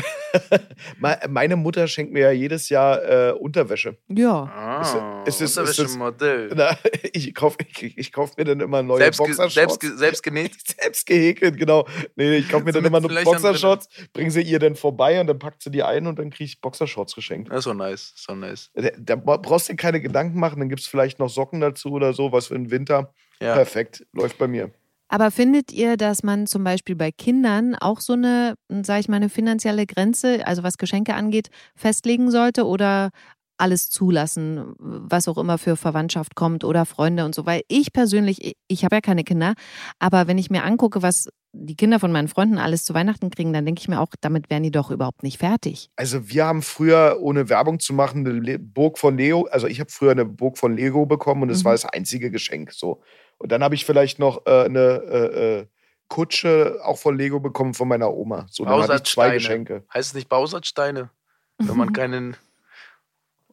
me- 0.98 1.18
meine 1.28 1.56
Mutter 1.56 1.86
schenkt 1.88 2.12
mir 2.12 2.20
ja 2.20 2.30
jedes 2.30 2.68
Jahr 2.68 3.02
äh, 3.02 3.32
Unterwäsche. 3.32 3.96
Ja. 4.08 4.44
Ah, 4.44 5.24
ist 5.26 5.40
ist 5.40 5.50
es- 5.50 5.58
Unterwäschemodell. 5.58 6.50
Na, 6.54 6.76
ich 7.12 7.34
kaufe 7.34 7.58
ich, 7.66 7.98
ich 7.98 8.12
kauf 8.12 8.36
mir 8.36 8.44
dann 8.44 8.60
immer 8.60 8.82
neue 8.82 8.98
Selbst, 8.98 9.18
ge- 9.18 9.26
Boxershorts. 9.28 9.54
selbst, 9.54 9.80
ge- 9.80 9.96
selbst 9.96 10.22
genäht. 10.22 10.52
selbst 10.80 11.06
gehäkelt, 11.06 11.56
genau. 11.56 11.86
Nee, 12.16 12.36
ich 12.36 12.48
kaufe 12.48 12.64
mir 12.64 12.72
So 12.72 12.80
dann 12.80 12.86
immer 12.86 13.00
nur 13.00 13.10
Boxershorts, 13.22 13.88
bringe 14.12 14.30
sie 14.30 14.42
ihr 14.42 14.58
dann 14.58 14.76
vorbei 14.76 15.20
und 15.20 15.26
dann 15.26 15.38
packt 15.38 15.62
sie 15.62 15.70
die 15.70 15.82
ein 15.82 16.06
und 16.06 16.18
dann 16.18 16.30
kriege 16.30 16.44
ich 16.44 16.60
Boxershorts 16.60 17.14
geschenkt. 17.14 17.50
Das 17.50 17.58
ist 17.58 17.64
so 17.64 17.74
nice, 17.74 18.12
so 18.16 18.34
nice. 18.34 18.70
Da, 18.74 18.90
da 18.98 19.16
brauchst 19.16 19.68
du 19.68 19.72
dir 19.72 19.76
keine 19.76 20.00
Gedanken 20.00 20.38
machen, 20.38 20.58
dann 20.60 20.68
gibt 20.68 20.80
es 20.80 20.86
vielleicht 20.86 21.18
noch 21.18 21.28
Socken 21.28 21.60
dazu 21.60 21.90
oder 21.92 22.12
so, 22.12 22.32
was 22.32 22.46
für 22.48 22.54
den 22.54 22.70
Winter. 22.70 23.12
Ja. 23.40 23.54
Perfekt, 23.54 24.06
läuft 24.12 24.38
bei 24.38 24.46
mir. 24.48 24.70
Aber 25.08 25.30
findet 25.30 25.70
ihr, 25.72 25.96
dass 25.96 26.22
man 26.22 26.46
zum 26.46 26.64
Beispiel 26.64 26.96
bei 26.96 27.12
Kindern 27.12 27.74
auch 27.74 28.00
so 28.00 28.14
eine, 28.14 28.54
sage 28.82 29.00
ich 29.00 29.08
mal, 29.08 29.16
eine 29.16 29.28
finanzielle 29.28 29.86
Grenze, 29.86 30.46
also 30.46 30.62
was 30.62 30.78
Geschenke 30.78 31.14
angeht, 31.14 31.50
festlegen 31.76 32.30
sollte 32.30 32.66
oder 32.66 33.10
alles 33.56 33.88
zulassen, 33.90 34.74
was 34.78 35.28
auch 35.28 35.38
immer 35.38 35.58
für 35.58 35.76
Verwandtschaft 35.76 36.34
kommt 36.34 36.64
oder 36.64 36.84
Freunde 36.86 37.24
und 37.24 37.34
so? 37.36 37.46
Weil 37.46 37.62
ich 37.68 37.92
persönlich, 37.92 38.56
ich- 38.66 38.84
habe 38.84 38.96
ja 38.96 39.00
keine 39.00 39.22
Kinder, 39.22 39.54
aber 40.00 40.26
wenn 40.26 40.38
ich 40.38 40.50
mir 40.50 40.64
angucke, 40.64 41.02
was 41.02 41.28
die 41.52 41.76
Kinder 41.76 42.00
von 42.00 42.10
meinen 42.10 42.26
Freunden 42.26 42.58
alles 42.58 42.82
zu 42.84 42.94
Weihnachten 42.94 43.30
kriegen, 43.30 43.52
dann 43.52 43.64
denke 43.64 43.78
ich 43.80 43.86
mir 43.86 44.00
auch, 44.00 44.08
damit 44.20 44.50
wären 44.50 44.64
die 44.64 44.72
doch 44.72 44.90
überhaupt 44.90 45.22
nicht 45.22 45.38
fertig. 45.38 45.88
Also 45.94 46.28
wir 46.28 46.46
haben 46.46 46.62
früher, 46.62 47.18
ohne 47.20 47.48
Werbung 47.48 47.78
zu 47.78 47.92
machen, 47.92 48.26
eine 48.26 48.58
Burg 48.58 48.98
von 48.98 49.16
Lego, 49.16 49.46
also 49.52 49.68
ich 49.68 49.78
habe 49.78 49.90
früher 49.92 50.10
eine 50.10 50.24
Burg 50.24 50.58
von 50.58 50.74
Lego 50.74 51.06
bekommen 51.06 51.42
und 51.42 51.48
das 51.48 51.60
Mhm. 51.60 51.64
war 51.66 51.72
das 51.72 51.84
einzige 51.84 52.32
Geschenk. 52.32 52.72
So. 52.72 53.02
Und 53.44 53.52
dann 53.52 53.62
habe 53.62 53.74
ich 53.74 53.84
vielleicht 53.84 54.18
noch 54.18 54.46
äh, 54.46 54.64
eine 54.64 54.80
äh, 54.80 55.58
äh, 55.58 55.66
Kutsche 56.08 56.80
auch 56.82 56.96
von 56.96 57.18
Lego 57.18 57.40
bekommen 57.40 57.74
von 57.74 57.86
meiner 57.86 58.10
Oma. 58.10 58.46
So, 58.50 58.64
dann 58.64 58.80
hatte 58.82 58.94
ich 58.94 59.02
zwei. 59.02 59.34
Geschenke. 59.34 59.84
Heißt 59.92 60.08
es 60.08 60.14
nicht 60.14 60.30
Bausatzsteine? 60.30 61.10
Wenn 61.58 61.76
man 61.76 61.92
keinen. 61.92 62.38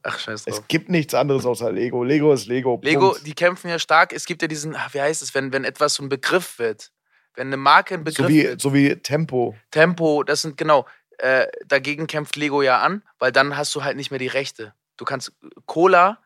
Ach, 0.01 0.17
scheiß 0.17 0.45
drauf. 0.45 0.59
Es 0.59 0.67
gibt 0.69 0.87
nichts 0.87 1.13
anderes 1.13 1.45
außer 1.45 1.73
Lego. 1.73 2.05
Lego 2.05 2.31
ist 2.31 2.47
Lego. 2.47 2.79
Lego, 2.81 3.09
Punkt. 3.09 3.27
die 3.27 3.33
kämpfen 3.33 3.67
ja 3.69 3.79
stark. 3.79 4.13
Es 4.13 4.23
gibt 4.23 4.41
ja 4.41 4.47
diesen, 4.47 4.77
ach, 4.77 4.93
wie 4.93 5.01
heißt 5.01 5.21
es, 5.21 5.35
wenn, 5.35 5.51
wenn 5.51 5.65
etwas 5.65 5.95
so 5.95 6.03
ein 6.03 6.07
Begriff 6.07 6.57
wird. 6.57 6.93
Wenn 7.35 7.47
eine 7.47 7.57
Marke 7.57 7.95
ein 7.95 8.05
Begriff 8.05 8.27
So 8.27 8.29
wie, 8.29 8.43
wird. 8.43 8.61
so 8.61 8.73
wie 8.73 8.95
Tempo. 8.95 9.57
Tempo, 9.71 10.23
das 10.23 10.41
sind 10.41 10.55
genau. 10.55 10.87
Äh, 11.17 11.47
dagegen 11.67 12.07
kämpft 12.07 12.37
Lego 12.37 12.61
ja 12.61 12.79
an, 12.79 13.03
weil 13.19 13.33
dann 13.33 13.57
hast 13.57 13.75
du 13.75 13.83
halt 13.83 13.97
nicht 13.97 14.09
mehr 14.09 14.19
die 14.19 14.27
Rechte. 14.27 14.73
Du 14.95 15.03
kannst 15.03 15.33
Cola 15.65 16.19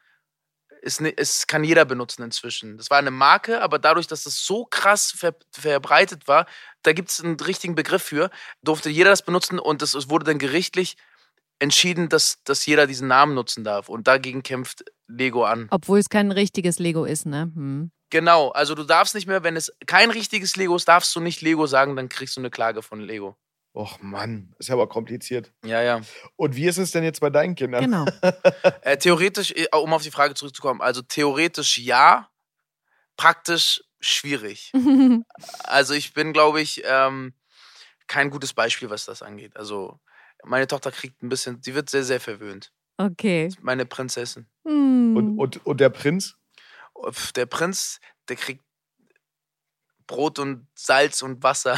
ist, 0.86 1.02
ne, 1.02 1.14
es 1.18 1.48
kann 1.48 1.64
jeder 1.64 1.84
benutzen 1.84 2.24
inzwischen. 2.24 2.78
Das 2.78 2.90
war 2.90 3.00
eine 3.00 3.12
Marke, 3.12 3.62
aber 3.62 3.80
dadurch, 3.80 4.08
dass 4.08 4.26
es 4.26 4.46
so 4.46 4.66
krass 4.66 5.12
ver, 5.12 5.36
verbreitet 5.52 6.28
war, 6.28 6.46
da 6.84 6.94
gibt 6.94 7.10
es 7.10 7.22
einen 7.22 7.40
richtigen 7.40 7.76
Begriff 7.76 8.04
für, 8.04 8.30
durfte 8.62 8.90
jeder 8.90 9.10
das 9.10 9.24
benutzen 9.24 9.60
und 9.60 9.82
es 9.82 9.96
es 9.96 10.10
wurde 10.10 10.26
dann 10.26 10.40
gerichtlich 10.40 10.96
entschieden, 11.60 12.10
dass, 12.10 12.44
dass 12.44 12.66
jeder 12.66 12.86
diesen 12.86 13.08
Namen 13.08 13.34
nutzen 13.34 13.64
darf. 13.64 13.90
Und 13.90 14.08
dagegen 14.08 14.44
kämpft 14.44 14.84
Lego 15.08 15.46
an. 15.46 15.68
Obwohl 15.72 16.00
es 16.00 16.10
kein 16.10 16.32
richtiges 16.32 16.80
Lego 16.80 17.06
ist, 17.06 17.26
ne? 17.26 17.52
Hm. 17.56 17.92
Genau, 18.12 18.50
also 18.50 18.76
du 18.76 18.84
darfst 18.84 19.16
nicht 19.16 19.28
mehr, 19.28 19.44
wenn 19.44 19.56
es 19.56 19.74
kein 19.88 20.12
richtiges 20.12 20.56
Lego 20.56 20.76
ist, 20.76 20.88
darfst 20.88 21.16
du 21.16 21.20
nicht 21.20 21.42
Lego 21.42 21.66
sagen, 21.66 21.96
dann 21.96 22.08
kriegst 22.08 22.38
du 22.38 22.42
eine 22.42 22.52
Klage 22.52 22.82
von 22.82 23.00
Lego. 23.00 23.36
Och 23.76 24.02
Mann, 24.02 24.56
ist 24.58 24.70
ja 24.70 24.76
aber 24.76 24.88
kompliziert. 24.88 25.52
Ja, 25.66 25.82
ja. 25.82 26.00
Und 26.38 26.56
wie 26.56 26.66
ist 26.66 26.78
es 26.78 26.92
denn 26.92 27.04
jetzt 27.04 27.20
bei 27.20 27.30
deinen 27.30 27.56
Kindern? 27.56 27.84
Genau. 27.84 28.06
Äh, 28.82 28.98
theoretisch, 28.98 29.52
äh, 29.52 29.68
um 29.76 29.94
auf 29.94 30.04
die 30.04 30.12
Frage 30.12 30.34
zurückzukommen, 30.34 30.80
also 30.82 31.02
theoretisch 31.02 31.78
ja, 31.78 32.30
praktisch 33.18 33.84
schwierig. 34.00 34.72
Also 35.64 35.94
ich 35.94 36.14
bin, 36.14 36.32
glaube 36.32 36.62
ich, 36.62 36.84
ähm, 36.86 37.34
kein 38.08 38.30
gutes 38.30 38.54
Beispiel, 38.54 38.90
was 38.90 39.06
das 39.06 39.22
angeht. 39.22 39.58
Also 39.58 40.00
meine 40.44 40.68
Tochter 40.68 40.92
kriegt 40.92 41.22
ein 41.22 41.30
bisschen, 41.30 41.62
sie 41.62 41.76
wird 41.76 41.90
sehr, 41.90 42.04
sehr 42.04 42.22
verwöhnt. 42.22 42.72
Okay. 42.98 43.54
Meine 43.62 43.86
Prinzessin. 43.86 44.48
Hm. 44.66 45.18
Und, 45.18 45.38
und, 45.38 45.66
und 45.66 45.82
der 45.82 45.90
Prinz? 45.90 46.38
Der 47.36 47.46
Prinz, 47.46 48.00
der 48.30 48.38
kriegt 48.38 48.64
Brot 50.08 50.40
und 50.40 50.68
Salz 50.76 51.22
und 51.22 51.44
Wasser. 51.44 51.78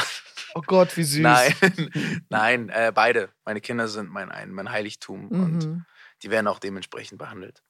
Oh 0.54 0.62
Gott, 0.66 0.96
wie 0.96 1.02
süß. 1.04 1.20
Nein, 1.20 1.54
nein, 2.28 2.68
äh, 2.70 2.92
beide. 2.94 3.30
Meine 3.44 3.60
Kinder 3.60 3.88
sind 3.88 4.10
mein, 4.10 4.30
ein, 4.30 4.50
mein 4.52 4.70
Heiligtum 4.70 5.28
und 5.28 5.64
Mhm. 5.64 5.84
die 6.22 6.30
werden 6.30 6.46
auch 6.46 6.58
dementsprechend 6.58 7.18
behandelt. 7.18 7.62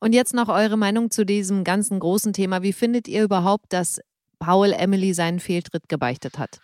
Und 0.00 0.12
jetzt 0.12 0.34
noch 0.34 0.48
eure 0.48 0.76
Meinung 0.76 1.10
zu 1.10 1.24
diesem 1.24 1.64
ganzen 1.64 1.98
großen 2.00 2.32
Thema. 2.32 2.62
Wie 2.62 2.72
findet 2.72 3.08
ihr 3.08 3.22
überhaupt, 3.24 3.72
dass 3.72 4.00
Paul 4.38 4.72
Emily 4.72 5.14
seinen 5.14 5.40
Fehltritt 5.40 5.88
gebeichtet 5.88 6.38
hat? 6.38 6.60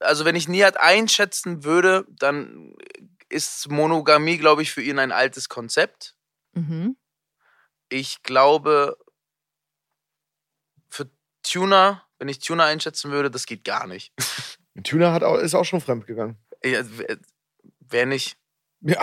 also 0.00 0.24
wenn 0.24 0.34
ich 0.34 0.48
Nihat 0.48 0.80
einschätzen 0.80 1.62
würde, 1.62 2.04
dann 2.08 2.74
ist 3.28 3.70
Monogamie, 3.70 4.36
glaube 4.36 4.62
ich, 4.62 4.72
für 4.72 4.82
ihn 4.82 4.98
ein 4.98 5.12
altes 5.12 5.48
Konzept. 5.48 6.16
Mhm. 6.54 6.96
Ich 7.88 8.24
glaube, 8.24 8.96
für 10.88 11.08
Tuna, 11.44 12.02
wenn 12.18 12.28
ich 12.28 12.40
Tuna 12.40 12.64
einschätzen 12.64 13.12
würde, 13.12 13.30
das 13.30 13.46
geht 13.46 13.62
gar 13.64 13.86
nicht. 13.86 14.12
Tuna 14.84 15.12
hat 15.12 15.22
auch, 15.22 15.36
ist 15.36 15.54
auch 15.54 15.64
schon 15.64 15.80
fremdgegangen. 15.80 16.36
Wer 17.80 18.06
nicht? 18.06 18.36
Ja, 18.80 19.00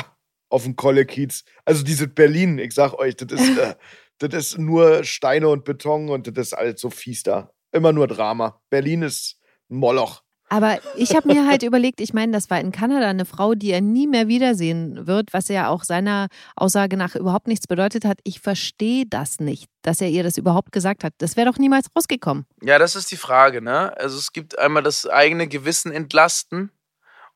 auf 0.49 0.63
dem 0.63 0.76
Kolle-Kiez. 0.76 1.43
Also 1.65 1.84
dieses 1.84 2.13
Berlin, 2.13 2.57
ich 2.57 2.74
sag 2.74 2.93
euch, 2.93 3.15
das 3.15 3.39
ist, 3.39 3.57
äh, 3.57 3.76
das 4.17 4.34
ist 4.34 4.57
nur 4.57 5.03
Steine 5.03 5.47
und 5.49 5.63
Beton 5.65 6.09
und 6.09 6.28
das 6.36 6.47
ist 6.47 6.53
alles 6.53 6.82
so 6.82 6.89
fies 6.89 7.24
da. 7.24 7.53
Immer 7.72 7.93
nur 7.93 8.07
Drama. 8.07 8.61
Berlin 8.70 9.03
ist 9.03 9.39
ein 9.70 9.78
Moloch. 9.78 10.24
Aber 10.49 10.79
ich 10.95 11.15
habe 11.15 11.27
mir 11.31 11.47
halt 11.47 11.61
überlegt, 11.61 12.01
ich 12.01 12.13
meine, 12.13 12.31
das 12.31 12.49
war 12.49 12.59
in 12.59 12.71
Kanada 12.71 13.07
eine 13.07 13.25
Frau, 13.25 13.53
die 13.53 13.69
er 13.69 13.81
nie 13.81 14.07
mehr 14.07 14.27
wiedersehen 14.27 15.05
wird, 15.05 15.31
was 15.31 15.47
ja 15.47 15.69
auch 15.69 15.83
seiner 15.83 16.27
Aussage 16.55 16.97
nach 16.97 17.15
überhaupt 17.15 17.47
nichts 17.47 17.67
bedeutet 17.67 18.03
hat. 18.03 18.19
Ich 18.23 18.39
verstehe 18.39 19.05
das 19.07 19.39
nicht, 19.39 19.69
dass 19.83 20.01
er 20.01 20.09
ihr 20.09 20.23
das 20.23 20.37
überhaupt 20.37 20.71
gesagt 20.71 21.03
hat. 21.03 21.13
Das 21.19 21.37
wäre 21.37 21.49
doch 21.51 21.59
niemals 21.59 21.85
rausgekommen. 21.95 22.45
Ja, 22.63 22.79
das 22.79 22.95
ist 22.95 23.11
die 23.11 23.17
Frage, 23.17 23.61
ne? 23.61 23.95
Also 23.97 24.17
es 24.17 24.33
gibt 24.33 24.57
einmal 24.57 24.81
das 24.81 25.05
eigene 25.07 25.47
Gewissen 25.47 25.91
entlasten 25.91 26.71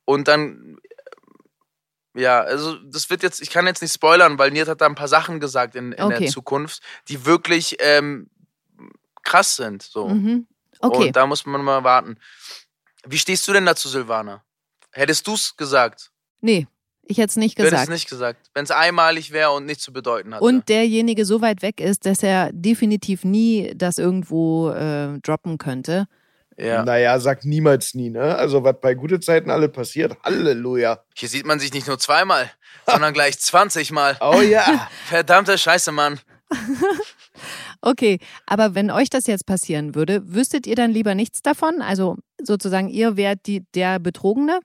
und 0.05 0.27
dann 0.27 0.77
ja, 2.15 2.41
also 2.41 2.75
das 2.75 3.09
wird 3.09 3.23
jetzt, 3.23 3.41
ich 3.41 3.49
kann 3.49 3.65
jetzt 3.65 3.81
nicht 3.81 3.93
spoilern, 3.93 4.37
weil 4.37 4.51
Niert 4.51 4.67
hat 4.67 4.81
da 4.81 4.85
ein 4.85 4.93
paar 4.95 5.07
Sachen 5.07 5.39
gesagt 5.39 5.75
in, 5.75 5.93
in 5.93 6.03
Okay. 6.03 6.19
der 6.19 6.29
Zukunft, 6.29 6.81
die 7.07 7.25
wirklich 7.25 7.77
ähm, 7.79 8.29
krass 9.23 9.55
sind. 9.55 9.81
So. 9.81 10.09
Mhm. 10.09 10.47
Okay. 10.79 11.07
Und 11.07 11.15
da 11.15 11.25
muss 11.25 11.45
man 11.45 11.63
mal 11.63 11.83
warten. 11.83 12.17
Wie 13.05 13.17
stehst 13.17 13.47
du 13.47 13.53
denn 13.53 13.65
dazu, 13.65 13.89
Silvana? 13.89 14.43
Hättest 14.91 15.25
du 15.27 15.33
es 15.33 15.55
gesagt? 15.57 16.11
Nee, 16.41 16.67
ich 17.05 17.17
hätte 17.17 17.29
es 17.31 17.35
nicht 17.35 17.57
Du 17.57 17.63
hättest 17.63 17.73
gesagt. 17.73 17.89
es 17.89 17.93
nicht 17.93 18.09
gesagt. 18.09 18.49
Wenn 18.53 18.63
es 18.63 18.71
einmalig 18.71 19.31
wäre 19.31 19.51
und 19.51 19.65
nichts 19.65 19.83
zu 19.83 19.91
bedeuten 19.91 20.33
hatte. 20.35 20.43
Und 20.43 20.69
derjenige 20.69 21.25
so 21.25 21.41
weit 21.41 21.61
weg 21.61 21.81
ist, 21.81 22.05
dass 22.05 22.23
er 22.23 22.51
definitiv 22.53 23.23
nie 23.25 23.73
das 23.75 23.97
irgendwo 23.97 24.69
äh, 24.69 25.19
droppen 25.19 25.57
könnte. 25.57 26.07
ja. 26.57 26.83
Naja, 26.85 27.19
sag 27.19 27.43
niemals 27.43 27.93
nie, 27.95 28.09
ne? 28.09 28.35
Also, 28.35 28.63
was 28.63 28.75
bei 28.79 28.93
gute 28.93 29.19
Zeiten 29.19 29.49
alle 29.49 29.67
passiert, 29.69 30.15
Halleluja. 30.23 31.03
Hier 31.15 31.27
sieht 31.29 31.45
man 31.45 31.59
sich 31.59 31.73
nicht 31.73 31.87
nur 31.87 31.97
zweimal, 31.99 32.51
sondern 32.85 33.13
gleich 33.15 33.37
20 33.39 33.91
Mal. 33.91 34.15
Oh 34.21 34.41
ja. 34.41 34.87
Verdammte 35.07 35.57
Scheiße, 35.57 35.91
Mann. 35.91 36.19
Okay, 37.85 38.19
aber 38.45 38.75
wenn 38.75 38.89
euch 38.91 39.09
das 39.09 39.27
jetzt 39.27 39.45
passieren 39.45 39.93
würde, 39.93 40.21
wüsstet 40.33 40.65
ihr 40.67 40.75
dann 40.75 40.91
lieber 40.91 41.15
nichts 41.15 41.41
davon? 41.41 41.81
Also 41.81 42.15
sozusagen, 42.41 42.87
ihr 42.87 43.17
wärt 43.17 43.45
die, 43.45 43.65
der 43.75 43.99
Betrogene? 43.99 44.61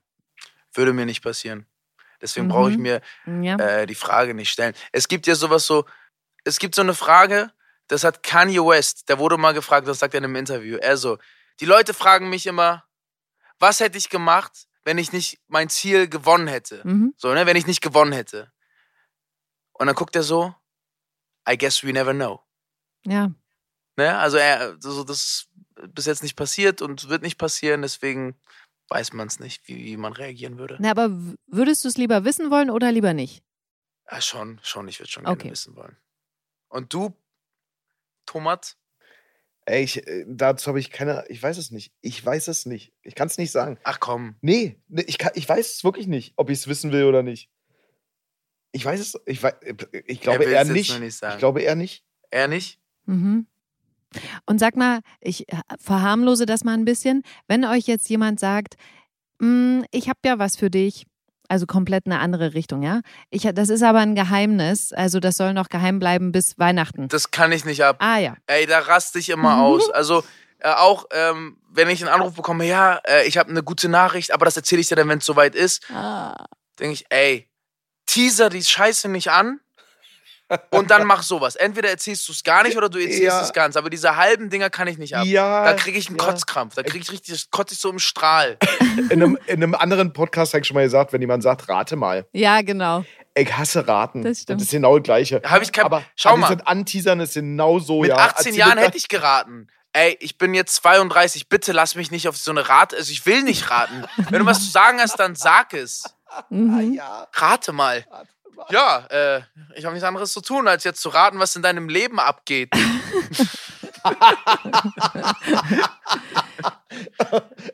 Würde 0.72 0.92
mir 0.92 1.04
nicht 1.04 1.20
passieren. 1.22 1.66
Deswegen 2.22 2.46
Mhm. 2.46 2.50
brauche 2.50 2.70
ich 2.70 2.78
mir 2.78 3.00
Ja. 3.26 3.56
äh, 3.56 3.86
die 3.86 3.96
Frage 3.96 4.34
nicht 4.34 4.50
stellen. 4.50 4.72
Es 4.92 5.08
gibt 5.08 5.26
ja 5.26 5.34
sowas 5.34 5.66
so, 5.66 5.84
es 6.44 6.60
gibt 6.60 6.76
so 6.76 6.82
eine 6.82 6.94
Frage, 6.94 7.50
das 7.88 8.04
hat 8.04 8.22
Kanye 8.22 8.60
West, 8.64 9.08
der 9.08 9.18
wurde 9.18 9.36
mal 9.36 9.52
gefragt, 9.52 9.88
das 9.88 9.98
sagt 9.98 10.14
er 10.14 10.18
in 10.18 10.24
einem 10.24 10.36
Interview. 10.36 10.76
Er 10.76 10.96
so, 10.96 11.18
die 11.58 11.64
Leute 11.66 11.94
fragen 11.94 12.28
mich 12.30 12.46
immer, 12.46 12.84
was 13.58 13.80
hätte 13.80 13.98
ich 13.98 14.10
gemacht, 14.10 14.68
wenn 14.84 14.96
ich 14.98 15.12
nicht 15.12 15.40
mein 15.48 15.68
Ziel 15.68 16.08
gewonnen 16.08 16.46
hätte? 16.46 16.82
Mhm. 16.86 17.14
So, 17.16 17.34
ne, 17.34 17.46
wenn 17.46 17.56
ich 17.56 17.66
nicht 17.66 17.80
gewonnen 17.80 18.12
hätte. 18.12 18.52
Und 19.72 19.86
dann 19.88 19.96
guckt 19.96 20.14
er 20.14 20.22
so, 20.22 20.54
I 21.48 21.58
guess 21.58 21.82
we 21.82 21.92
never 21.92 22.14
know. 22.14 22.40
Ja. 23.10 23.32
Ne? 23.96 24.16
Also 24.18 24.36
er, 24.36 24.76
so, 24.80 25.02
das 25.04 25.16
ist 25.18 25.48
bis 25.94 26.06
jetzt 26.06 26.22
nicht 26.22 26.36
passiert 26.36 26.82
und 26.82 27.08
wird 27.08 27.22
nicht 27.22 27.38
passieren, 27.38 27.82
deswegen 27.82 28.38
weiß 28.88 29.12
man 29.12 29.26
es 29.28 29.38
nicht, 29.40 29.66
wie, 29.68 29.84
wie 29.84 29.96
man 29.96 30.12
reagieren 30.12 30.58
würde. 30.58 30.76
Na, 30.80 30.90
aber 30.90 31.10
würdest 31.46 31.84
du 31.84 31.88
es 31.88 31.96
lieber 31.98 32.24
wissen 32.24 32.50
wollen 32.50 32.70
oder 32.70 32.90
lieber 32.92 33.12
nicht? 33.14 33.42
Ja, 34.10 34.20
schon, 34.20 34.58
schon, 34.62 34.88
ich 34.88 34.98
würde 35.00 35.10
schon 35.10 35.26
Okay. 35.26 35.36
gerne 35.38 35.52
wissen 35.52 35.76
wollen. 35.76 35.96
Und 36.68 36.92
du, 36.94 37.14
Thomas? 38.26 38.76
Ey, 39.66 39.82
ich, 39.84 40.06
äh, 40.06 40.24
dazu 40.26 40.68
habe 40.68 40.80
ich 40.80 40.90
keine, 40.90 41.24
ich 41.28 41.42
weiß 41.42 41.58
es 41.58 41.70
nicht. 41.70 41.92
Ich 42.00 42.24
weiß 42.24 42.48
es 42.48 42.64
nicht. 42.64 42.94
Ich 43.02 43.14
kann 43.14 43.26
es 43.28 43.36
nicht 43.36 43.50
sagen. 43.50 43.78
Ach 43.84 44.00
komm. 44.00 44.36
Nee, 44.40 44.80
nee, 44.88 45.02
ich, 45.06 45.18
kann, 45.18 45.32
ich 45.34 45.46
weiß 45.46 45.74
es 45.74 45.84
wirklich 45.84 46.06
nicht, 46.06 46.32
ob 46.36 46.48
ich 46.48 46.58
es 46.58 46.68
wissen 46.68 46.90
will 46.90 47.04
oder 47.04 47.22
nicht. 47.22 47.50
Ich 48.72 48.84
weiß 48.84 49.00
es, 49.00 49.20
ich, 49.26 49.42
wei- 49.42 49.56
ich 50.06 50.20
glaube 50.20 50.44
eher 50.44 50.64
nicht. 50.64 50.98
nicht 51.00 51.16
sagen. 51.18 51.34
Ich 51.34 51.38
glaube 51.38 51.60
eher 51.62 51.74
nicht. 51.74 52.04
Er 52.30 52.48
nicht? 52.48 52.77
Mhm. 53.08 53.46
Und 54.46 54.58
sag 54.58 54.76
mal, 54.76 55.00
ich 55.20 55.48
äh, 55.52 55.56
verharmlose 55.78 56.46
das 56.46 56.64
mal 56.64 56.74
ein 56.74 56.84
bisschen. 56.84 57.22
Wenn 57.46 57.64
euch 57.64 57.86
jetzt 57.86 58.08
jemand 58.08 58.40
sagt, 58.40 58.76
"Mm, 59.38 59.82
ich 59.90 60.08
habe 60.08 60.18
ja 60.24 60.38
was 60.38 60.56
für 60.56 60.70
dich, 60.70 61.04
also 61.48 61.66
komplett 61.66 62.06
eine 62.06 62.18
andere 62.20 62.54
Richtung, 62.54 62.82
ja? 62.82 63.00
Ich, 63.30 63.42
das 63.42 63.68
ist 63.68 63.82
aber 63.82 63.98
ein 64.00 64.14
Geheimnis, 64.14 64.92
also 64.92 65.20
das 65.20 65.36
soll 65.36 65.52
noch 65.54 65.68
geheim 65.68 65.98
bleiben 65.98 66.32
bis 66.32 66.58
Weihnachten. 66.58 67.08
Das 67.08 67.30
kann 67.30 67.52
ich 67.52 67.64
nicht 67.64 67.82
ab. 67.84 67.96
Ah 68.00 68.18
ja. 68.18 68.36
Ey, 68.46 68.66
da 68.66 68.78
raste 68.80 69.18
ich 69.18 69.28
immer 69.30 69.56
Mhm. 69.56 69.62
aus. 69.62 69.90
Also 69.90 70.24
äh, 70.60 70.70
auch, 70.72 71.06
ähm, 71.12 71.56
wenn 71.70 71.88
ich 71.88 72.02
einen 72.04 72.12
Anruf 72.12 72.34
bekomme, 72.34 72.66
ja, 72.66 72.96
äh, 73.06 73.26
ich 73.28 73.38
habe 73.38 73.50
eine 73.50 73.62
gute 73.62 73.88
Nachricht, 73.88 74.32
aber 74.32 74.44
das 74.44 74.56
erzähle 74.56 74.80
ich 74.80 74.88
dir 74.88 74.96
dann, 74.96 75.08
wenn 75.08 75.18
es 75.18 75.26
soweit 75.26 75.54
ist, 75.54 75.82
Ah. 75.90 76.34
denke 76.80 76.94
ich, 76.94 77.06
ey, 77.10 77.48
teaser 78.06 78.48
die 78.50 78.62
Scheiße 78.64 79.08
nicht 79.08 79.30
an 79.30 79.60
und 80.70 80.90
dann 80.90 81.06
mach 81.06 81.22
sowas. 81.22 81.56
Entweder 81.56 81.88
erzählst 81.90 82.26
du 82.28 82.32
es 82.32 82.42
gar 82.42 82.62
nicht 82.62 82.76
oder 82.76 82.88
du 82.88 82.98
erzählst 82.98 83.22
Ja. 83.22 83.40
es 83.42 83.52
ganz. 83.52 83.76
Aber 83.76 83.90
diese 83.90 84.16
halben 84.16 84.50
Dinger 84.50 84.70
kann 84.70 84.88
ich 84.88 84.98
nicht 84.98 85.14
ab. 85.16 85.24
Ja, 85.26 85.64
da 85.64 85.74
kriege 85.74 85.98
ich 85.98 86.08
einen 86.08 86.18
ja. 86.18 86.24
Kotzkrampf. 86.24 86.74
Da 86.74 86.82
kriege 86.82 86.98
ich 86.98 87.10
richtig, 87.12 87.34
das 87.34 87.50
kotze 87.50 87.74
ich 87.74 87.80
so 87.80 87.90
im 87.90 87.98
Strahl. 87.98 88.56
In 89.10 89.22
einem, 89.22 89.38
in 89.46 89.62
einem 89.62 89.74
anderen 89.74 90.12
Podcast 90.12 90.52
habe 90.54 90.62
ich 90.62 90.66
schon 90.66 90.74
mal 90.74 90.82
gesagt, 90.84 91.12
wenn 91.12 91.20
jemand 91.20 91.42
sagt, 91.42 91.68
rate 91.68 91.94
mal. 91.96 92.26
Ja, 92.32 92.62
genau. 92.62 93.04
Ich 93.34 93.56
hasse 93.56 93.86
raten. 93.86 94.22
Das 94.22 94.40
stimmt. 94.40 94.60
ist 94.60 94.70
genau 94.72 94.98
das 94.98 95.04
Gleiche. 95.04 95.40
Habe 95.44 95.62
ich 95.62 95.70
kein. 95.70 95.84
Aber 95.84 96.02
Schau 96.16 96.30
aber 96.30 96.38
mal. 96.38 96.48
dieses 96.48 96.66
Anteasern 96.66 97.20
ist 97.20 97.34
genau 97.34 97.78
so, 97.78 98.00
Mit 98.00 98.10
ja. 98.10 98.16
18 98.16 98.46
Erzähl 98.46 98.54
Jahren 98.58 98.74
mir- 98.74 98.80
hätte 98.86 98.96
ich 98.96 99.06
geraten. 99.08 99.68
Ey, 99.92 100.16
ich 100.20 100.36
bin 100.36 100.52
jetzt 100.54 100.74
32, 100.76 101.48
bitte 101.48 101.72
lass 101.72 101.94
mich 101.94 102.10
nicht 102.10 102.28
auf 102.28 102.36
so 102.36 102.50
eine 102.50 102.68
Rat. 102.68 102.94
Also 102.94 103.10
ich 103.12 103.24
will 103.24 103.42
nicht 103.42 103.70
raten. 103.70 104.04
Wenn 104.30 104.40
du 104.40 104.46
was 104.46 104.64
zu 104.64 104.70
sagen 104.70 105.00
hast, 105.00 105.16
dann 105.20 105.34
sag 105.36 105.72
es. 105.74 106.02
Mhm. 106.50 106.92
Ja. 106.92 107.26
Rate 107.32 107.72
mal. 107.72 108.04
Ja, 108.70 109.06
äh, 109.10 109.40
ich 109.76 109.84
habe 109.84 109.94
nichts 109.94 110.06
anderes 110.06 110.32
zu 110.32 110.40
tun, 110.40 110.68
als 110.68 110.84
jetzt 110.84 111.00
zu 111.00 111.08
raten, 111.08 111.38
was 111.38 111.56
in 111.56 111.62
deinem 111.62 111.88
Leben 111.88 112.18
abgeht. 112.18 112.70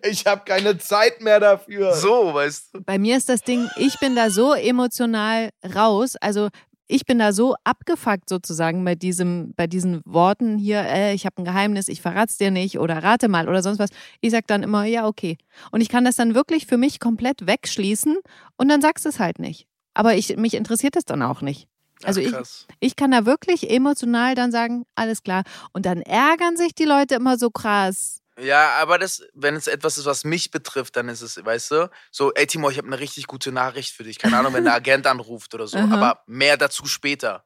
Ich 0.03 0.27
habe 0.27 0.43
keine 0.45 0.77
Zeit 0.79 1.21
mehr 1.21 1.41
dafür. 1.41 1.95
So, 1.95 2.35
weißt 2.35 2.75
du. 2.75 2.83
Bei 2.83 2.99
mir 2.99 3.17
ist 3.17 3.29
das 3.29 3.43
Ding, 3.43 3.69
ich 3.77 3.99
bin 3.99 4.15
da 4.15 4.31
so 4.31 4.53
emotional 4.55 5.51
raus, 5.75 6.17
also 6.17 6.49
ich 6.87 7.07
bin 7.07 7.19
da 7.19 7.33
so 7.33 7.55
abgefuckt 7.65 8.29
sozusagen 8.29 8.85
bei 8.85 8.95
diesem, 8.95 9.55
bei 9.57 9.67
diesen 9.67 10.03
Worten 10.05 10.59
hier, 10.59 10.81
äh, 10.83 11.15
ich 11.15 11.25
habe 11.25 11.41
ein 11.41 11.45
Geheimnis, 11.45 11.89
ich 11.89 12.03
verrat's 12.03 12.37
dir 12.37 12.51
nicht 12.51 12.79
oder 12.79 13.03
rate 13.03 13.29
mal 13.29 13.49
oder 13.49 13.63
sonst 13.63 13.79
was. 13.79 13.91
Ich 14.21 14.33
sag 14.33 14.47
dann 14.47 14.63
immer, 14.63 14.85
ja, 14.85 15.07
okay. 15.07 15.39
Und 15.71 15.81
ich 15.81 15.89
kann 15.89 16.05
das 16.05 16.17
dann 16.17 16.35
wirklich 16.35 16.67
für 16.67 16.77
mich 16.77 17.01
komplett 17.01 17.47
wegschließen 17.47 18.19
und 18.57 18.69
dann 18.69 18.83
sagst 18.83 19.07
du 19.07 19.09
es 19.09 19.19
halt 19.19 19.39
nicht. 19.39 19.67
Aber 19.95 20.15
ich, 20.15 20.37
mich 20.37 20.55
interessiert 20.55 20.97
das 20.97 21.05
dann 21.05 21.23
auch 21.23 21.41
nicht. 21.41 21.69
Also 22.03 22.21
Ach, 22.21 22.41
ich, 22.41 22.67
ich 22.81 22.97
kann 22.97 23.13
da 23.13 23.25
wirklich 23.25 23.71
emotional 23.71 24.35
dann 24.35 24.53
sagen, 24.53 24.85
alles 24.95 25.23
klar. 25.23 25.45
Und 25.73 25.87
dann 25.87 26.03
ärgern 26.03 26.57
sich 26.57 26.75
die 26.75 26.85
Leute 26.85 27.15
immer 27.15 27.39
so 27.39 27.51
krass. 27.51 28.21
Ja, 28.39 28.71
aber 28.81 28.99
das, 28.99 29.23
wenn 29.33 29.55
es 29.55 29.69
etwas 29.69 29.97
ist, 29.97 30.07
was 30.07 30.25
mich 30.25 30.51
betrifft, 30.51 30.97
dann 30.97 31.09
ist 31.09 31.21
es, 31.21 31.43
weißt 31.43 31.71
du, 31.71 31.91
so, 32.11 32.33
ey 32.33 32.47
Timo, 32.47 32.69
ich 32.69 32.79
habe 32.79 32.89
eine 32.89 32.99
richtig 32.99 33.29
gute 33.29 33.53
Nachricht 33.53 33.95
für 33.95 34.03
dich. 34.03 34.19
Keine 34.19 34.37
Ahnung, 34.37 34.53
wenn 34.55 34.65
der 34.65 34.75
Agent 34.75 35.07
anruft 35.07 35.55
oder 35.55 35.69
so. 35.69 35.79
Aber 35.79 36.23
mehr 36.27 36.57
dazu 36.57 36.87
später. 36.87 37.45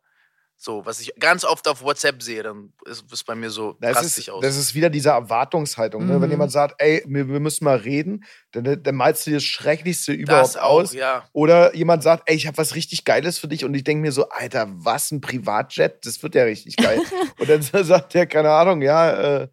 So, 0.60 0.84
was 0.84 0.98
ich 0.98 1.12
ganz 1.20 1.44
oft 1.44 1.68
auf 1.68 1.82
WhatsApp 1.82 2.20
sehe, 2.20 2.42
dann 2.42 2.72
ist 2.84 3.04
es 3.12 3.22
bei 3.22 3.36
mir 3.36 3.48
so 3.48 3.76
Das 3.80 4.02
ist, 4.02 4.28
aus. 4.28 4.42
das 4.42 4.56
ist 4.56 4.74
wieder 4.74 4.90
diese 4.90 5.10
Erwartungshaltung. 5.10 6.04
Ne? 6.04 6.14
Wenn 6.14 6.22
Mhm. 6.28 6.30
jemand 6.32 6.50
sagt, 6.50 6.74
ey, 6.82 7.00
wir, 7.06 7.28
wir 7.28 7.38
müssen 7.38 7.64
mal 7.64 7.76
reden, 7.76 8.24
dann, 8.50 8.82
dann 8.82 8.94
malst 8.96 9.24
du 9.24 9.30
dir 9.30 9.36
das 9.36 9.44
Schrecklichste 9.44 10.12
überhaupt 10.12 10.44
das 10.48 10.56
auch, 10.56 10.80
aus. 10.80 10.94
ja. 10.94 11.24
Oder 11.32 11.76
jemand 11.76 12.02
sagt, 12.02 12.24
ey, 12.26 12.34
ich 12.34 12.48
habe 12.48 12.56
was 12.58 12.74
richtig 12.74 13.04
Geiles 13.04 13.38
für 13.38 13.46
dich 13.46 13.64
und 13.64 13.72
ich 13.74 13.84
denke 13.84 14.02
mir 14.02 14.10
so, 14.10 14.28
Alter, 14.30 14.66
was, 14.70 15.12
ein 15.12 15.20
Privatjet? 15.20 16.04
Das 16.04 16.20
wird 16.24 16.34
ja 16.34 16.42
richtig 16.42 16.74
geil. 16.76 17.00
und 17.38 17.48
dann 17.48 17.62
sagt 17.62 18.14
der, 18.14 18.26
keine 18.26 18.50
Ahnung, 18.50 18.82
ja, 18.82 19.42
äh, 19.42 19.48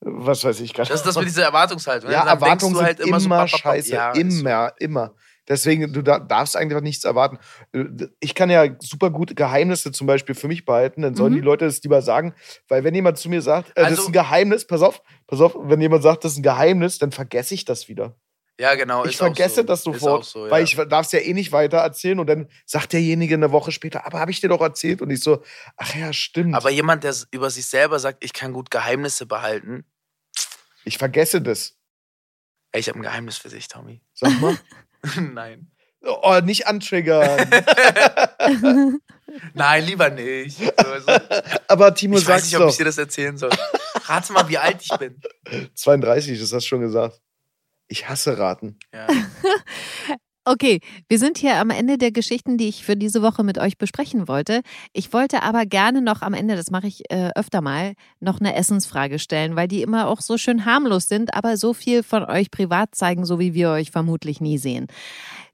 was 0.00 0.44
weiß 0.44 0.60
ich, 0.60 0.74
keine 0.74 0.86
Das 0.88 0.98
ist 1.00 1.06
das 1.06 1.16
mit 1.16 1.24
dieser 1.26 1.44
Erwartungshaltung. 1.44 2.10
ne? 2.10 2.16
Ja, 2.16 2.26
Erwartungen 2.28 2.74
du 2.74 2.82
halt 2.82 2.98
sind 2.98 3.06
immer, 3.08 3.16
immer, 3.16 3.48
so, 3.48 3.56
scheiße. 3.56 3.90
Ja, 3.92 4.12
immer, 4.12 4.74
immer. 4.78 5.14
Deswegen, 5.48 5.92
du 5.92 6.02
da- 6.02 6.18
darfst 6.20 6.56
einfach 6.56 6.80
nichts 6.80 7.04
erwarten. 7.04 7.38
Äh, 7.72 7.84
Ich 8.20 8.34
kann 8.34 8.48
ja 8.50 8.66
super 8.80 9.10
gute 9.10 9.34
Geheimnisse 9.34 9.92
zum 9.92 10.06
Beispiel 10.06 10.34
für 10.34 10.48
mich 10.48 10.64
behalten, 10.64 11.02
dann 11.02 11.14
sollen 11.14 11.32
Mhm. 11.32 11.36
die 11.36 11.42
Leute 11.42 11.64
das 11.66 11.82
lieber 11.82 12.00
sagen. 12.02 12.34
Weil 12.68 12.82
wenn 12.84 12.94
jemand 12.94 13.18
zu 13.18 13.28
mir 13.28 13.42
sagt, 13.42 13.70
äh, 13.70 13.72
das 13.76 13.84
Also- 13.86 14.02
ist 14.02 14.08
ein 14.08 14.12
Geheimnis, 14.12 14.66
pass 14.66 14.80
auf, 14.82 15.02
pass 15.26 15.40
auf, 15.40 15.54
wenn 15.58 15.80
jemand 15.80 16.02
sagt, 16.02 16.24
das 16.24 16.32
ist 16.32 16.38
ein 16.38 16.42
Geheimnis, 16.42 16.98
dann 16.98 17.12
vergesse 17.12 17.54
ich 17.54 17.64
das 17.64 17.88
wieder. 17.88 18.16
Ja, 18.58 18.76
genau. 18.76 19.04
ich 19.04 19.16
vergesse 19.16 19.56
so. 19.56 19.62
das 19.64 19.82
sofort, 19.82 20.24
so, 20.26 20.44
ja. 20.46 20.50
weil 20.52 20.62
ich 20.62 20.76
darf 20.76 21.06
es 21.06 21.12
ja 21.12 21.18
eh 21.18 21.32
nicht 21.34 21.50
weiter 21.50 21.78
erzählen 21.78 22.20
und 22.20 22.28
dann 22.28 22.48
sagt 22.64 22.92
derjenige 22.92 23.34
eine 23.34 23.50
Woche 23.50 23.72
später, 23.72 24.06
aber 24.06 24.20
habe 24.20 24.30
ich 24.30 24.40
dir 24.40 24.46
doch 24.48 24.60
erzählt 24.60 25.02
und 25.02 25.10
ich 25.10 25.20
so, 25.24 25.42
ach 25.76 25.92
ja, 25.96 26.12
stimmt. 26.12 26.54
Aber 26.54 26.70
jemand, 26.70 27.02
der 27.02 27.12
über 27.32 27.50
sich 27.50 27.66
selber 27.66 27.98
sagt, 27.98 28.22
ich 28.22 28.32
kann 28.32 28.52
gut 28.52 28.70
Geheimnisse 28.70 29.26
behalten, 29.26 29.84
ich 30.84 30.98
vergesse 30.98 31.42
das. 31.42 31.76
ich 32.72 32.88
habe 32.88 33.00
ein 33.00 33.02
Geheimnis 33.02 33.38
für 33.38 33.48
dich, 33.48 33.66
Tommy. 33.66 34.00
Sag 34.14 34.40
mal. 34.40 34.56
Nein. 35.34 35.70
oh, 36.02 36.40
nicht 36.42 36.66
antriggern. 36.66 37.50
Nein, 39.54 39.84
lieber 39.84 40.10
nicht. 40.10 40.58
So, 40.58 40.70
also, 40.70 41.12
aber 41.68 41.94
Timo 41.94 42.18
ich 42.18 42.26
weiß 42.26 42.44
nicht, 42.44 42.56
ob 42.58 42.68
ich 42.68 42.76
dir 42.76 42.84
das 42.84 42.98
erzählen 42.98 43.36
soll. 43.36 43.50
Rate 44.06 44.32
mal, 44.32 44.48
wie 44.48 44.58
alt 44.58 44.82
ich 44.82 44.96
bin. 44.98 45.20
32, 45.74 46.38
das 46.38 46.52
hast 46.52 46.64
du 46.64 46.68
schon 46.68 46.80
gesagt. 46.80 47.20
Ich 47.88 48.08
hasse 48.08 48.38
Raten. 48.38 48.78
Ja. 48.92 49.06
Okay, 50.46 50.80
wir 51.08 51.18
sind 51.18 51.38
hier 51.38 51.56
am 51.56 51.70
Ende 51.70 51.96
der 51.96 52.12
Geschichten, 52.12 52.58
die 52.58 52.68
ich 52.68 52.84
für 52.84 52.96
diese 52.96 53.22
Woche 53.22 53.42
mit 53.42 53.56
euch 53.56 53.78
besprechen 53.78 54.28
wollte. 54.28 54.60
Ich 54.92 55.14
wollte 55.14 55.42
aber 55.42 55.64
gerne 55.64 56.02
noch 56.02 56.20
am 56.20 56.34
Ende, 56.34 56.54
das 56.54 56.70
mache 56.70 56.86
ich 56.86 57.10
äh, 57.10 57.30
öfter 57.34 57.62
mal, 57.62 57.94
noch 58.20 58.40
eine 58.40 58.54
Essensfrage 58.54 59.18
stellen, 59.18 59.56
weil 59.56 59.68
die 59.68 59.80
immer 59.80 60.06
auch 60.06 60.20
so 60.20 60.36
schön 60.36 60.66
harmlos 60.66 61.08
sind, 61.08 61.32
aber 61.32 61.56
so 61.56 61.72
viel 61.72 62.02
von 62.02 62.24
euch 62.24 62.50
privat 62.50 62.94
zeigen, 62.94 63.24
so 63.24 63.38
wie 63.38 63.54
wir 63.54 63.70
euch 63.70 63.90
vermutlich 63.90 64.42
nie 64.42 64.58
sehen. 64.58 64.86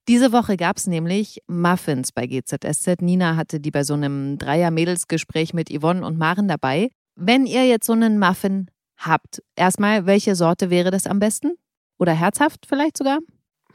Diese 0.09 0.33
Woche 0.33 0.57
gab 0.57 0.79
es 0.79 0.89
nämlich 0.89 1.41
Muffins 1.47 2.11
bei 2.11 2.27
GZSZ. 2.27 3.01
Nina 3.01 3.37
hatte 3.37 3.61
die 3.61 3.71
bei 3.71 3.85
so 3.85 3.95
einem 3.95 4.39
Dreier-Mädelsgespräch 4.39 5.55
mit 5.55 5.71
Yvonne 5.71 6.05
und 6.05 6.19
Maren 6.19 6.49
dabei. 6.49 6.91
Wenn 7.15 7.47
ihr 7.47 7.65
jetzt 7.65 7.87
so 7.87 7.93
einen 7.93 8.19
Muffin 8.19 8.67
habt, 8.97 9.41
erstmal, 9.55 10.07
welche 10.07 10.35
Sorte 10.35 10.69
wäre 10.69 10.91
das 10.91 11.07
am 11.07 11.21
besten? 11.21 11.53
Oder 11.97 12.13
herzhaft 12.13 12.67
vielleicht 12.67 12.97
sogar? 12.97 13.21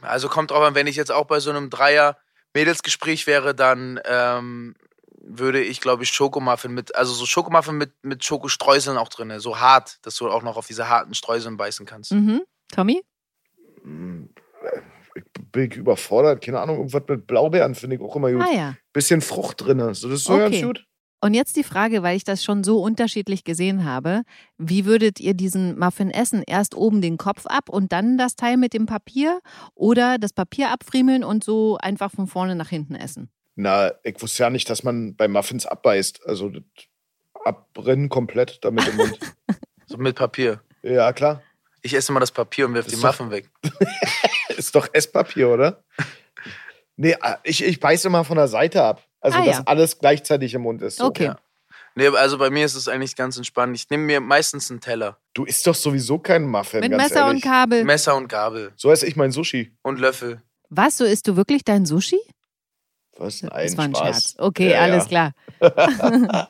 Also 0.02 0.28
kommt 0.30 0.52
drauf 0.52 0.64
an, 0.64 0.76
wenn 0.76 0.88
ich 0.88 0.96
jetzt 0.96 1.12
auch 1.12 1.26
bei 1.26 1.40
so 1.40 1.50
einem 1.50 1.70
Dreier-Mädelsgespräch 1.70 3.28
wäre, 3.28 3.56
dann 3.56 4.00
ähm, 4.06 4.76
würde 5.22 5.62
ich, 5.62 5.82
glaube 5.82 6.04
ich, 6.04 6.10
Schokomuffin 6.10 6.72
mit, 6.74 6.96
also 6.96 7.14
so 7.14 7.26
Schokomuffin 7.26 7.78
mit, 7.78 7.92
mit 8.04 8.24
Schokostreuseln 8.24 8.98
auch 8.98 9.10
drin, 9.10 9.34
so 9.40 9.60
hart, 9.60 9.98
dass 10.06 10.16
du 10.18 10.30
auch 10.30 10.44
noch 10.44 10.58
auf 10.58 10.68
diese 10.68 10.88
harten 10.90 11.14
Streuseln 11.16 11.58
beißen 11.58 11.86
kannst. 11.86 12.12
Mhm. 12.12 12.42
Tommy? 12.72 13.02
Hm, 13.84 14.30
Ich 15.16 15.24
bin 15.52 15.72
überfordert. 15.72 16.44
Keine 16.44 16.60
Ahnung, 16.60 16.78
irgendwas 16.78 17.04
mit 17.08 17.26
Blaubeeren 17.28 17.74
finde 17.76 17.96
ich 17.96 18.02
auch 18.02 18.16
immer 18.16 18.32
gut. 18.32 18.44
Ah 18.48 18.54
ja. 18.54 18.76
Bisschen 18.94 19.22
Frucht 19.22 19.62
drin. 19.62 19.80
So, 19.94 20.10
das 20.10 20.20
ist 20.20 20.26
so 20.26 20.34
Okay. 20.34 20.50
ganz 20.50 20.62
gut. 20.62 20.86
Und 21.26 21.34
jetzt 21.34 21.56
die 21.56 21.64
Frage, 21.64 22.04
weil 22.04 22.16
ich 22.16 22.24
das 22.24 22.44
schon 22.44 22.64
so 22.64 22.84
unterschiedlich 22.84 23.44
gesehen 23.44 23.84
habe. 23.84 24.22
Wie 24.60 24.86
würdet 24.86 25.20
ihr 25.20 25.34
diesen 25.34 25.76
Muffin 25.80 26.12
essen? 26.12 26.44
Erst 26.46 26.76
oben 26.76 27.02
den 27.02 27.18
Kopf 27.18 27.48
ab 27.48 27.68
und 27.68 27.92
dann 27.92 28.20
das 28.20 28.36
Teil 28.36 28.58
mit 28.58 28.74
dem 28.76 28.86
Papier 28.86 29.42
oder 29.74 30.20
das 30.20 30.34
Papier 30.34 30.70
abfriemeln 30.70 31.24
und 31.24 31.44
so 31.44 31.80
einfach 31.82 32.12
von 32.12 32.28
vorne 32.28 32.56
nach 32.56 32.70
hinten 32.70 32.94
essen? 32.94 33.32
Na, 33.56 33.92
ich 34.04 34.22
wusste 34.22 34.44
ja 34.44 34.52
nicht, 34.52 34.70
dass 34.70 34.84
man 34.84 35.16
bei 35.16 35.28
Muffins 35.28 35.66
abbeißt. 35.66 36.28
Also 36.28 36.50
das 36.50 36.62
abbrennen 37.44 38.10
komplett 38.10 38.60
damit 38.64 38.88
im 38.88 38.98
Mund. 38.98 39.18
So 39.88 39.98
mit 39.98 40.16
Papier. 40.16 40.62
ja, 40.84 41.12
klar. 41.12 41.42
Ich 41.82 41.96
esse 41.96 42.12
mal 42.12 42.20
das 42.20 42.32
Papier 42.32 42.68
und 42.68 42.76
werfe 42.76 42.90
die 42.92 42.96
doch- 42.98 43.04
Muffin 43.04 43.32
weg. 43.32 43.50
Ist 44.58 44.76
doch 44.76 44.88
Esspapier, 44.94 45.50
oder? 45.50 45.84
Nee, 46.98 47.16
ah, 47.20 47.38
ich, 47.44 47.64
ich 47.64 47.80
beiße 47.80 48.08
immer 48.10 48.24
von 48.26 48.38
der 48.38 48.48
Seite 48.48 48.84
ab. 48.84 49.02
Also, 49.26 49.38
Ah, 49.40 49.46
dass 49.46 49.58
ja. 49.58 49.64
alles 49.66 50.00
gleichzeitig 50.00 50.54
im 50.54 50.62
Mund 50.62 50.82
ist. 50.82 50.98
So. 50.98 51.06
Okay. 51.06 51.26
Ja. 51.26 51.40
Nee, 51.96 52.08
also 52.10 52.38
bei 52.38 52.50
mir 52.50 52.66
ist 52.66 52.76
es 52.76 52.88
eigentlich 52.88 53.16
ganz 53.16 53.38
entspannt. 53.38 53.76
Ich 53.76 53.90
nehme 53.90 54.04
mir 54.04 54.20
meistens 54.20 54.70
einen 54.70 54.82
Teller. 54.82 55.18
Du 55.34 55.46
isst 55.46 55.66
doch 55.66 55.74
sowieso 55.76 56.20
keinen 56.20 56.48
Muffin, 56.48 56.82
Mit 56.82 56.92
ganz 56.92 57.04
Messer 57.04 57.26
ehrlich. 57.28 57.44
und 57.44 57.50
Kabel. 57.50 57.84
Messer 57.86 58.16
und 58.18 58.28
Gabel 58.28 58.72
So 58.76 58.92
esse 58.92 59.08
ich 59.08 59.16
mein 59.16 59.32
Sushi. 59.32 59.72
und 59.82 60.00
Löffel. 60.00 60.42
Was, 60.70 60.98
so 60.98 61.06
isst 61.06 61.28
du 61.28 61.36
wirklich 61.38 61.64
dein 61.64 61.86
Sushi? 61.86 62.20
Was? 63.18 63.42
Nein, 63.44 63.52
das 63.66 63.78
war 63.78 63.86
ein 63.86 63.96
Spaß. 63.96 64.04
Scherz. 64.08 64.36
Okay, 64.40 64.72
Ja, 64.72 64.80
alles 64.82 65.08
ja. 65.10 65.32
klar. 65.60 66.50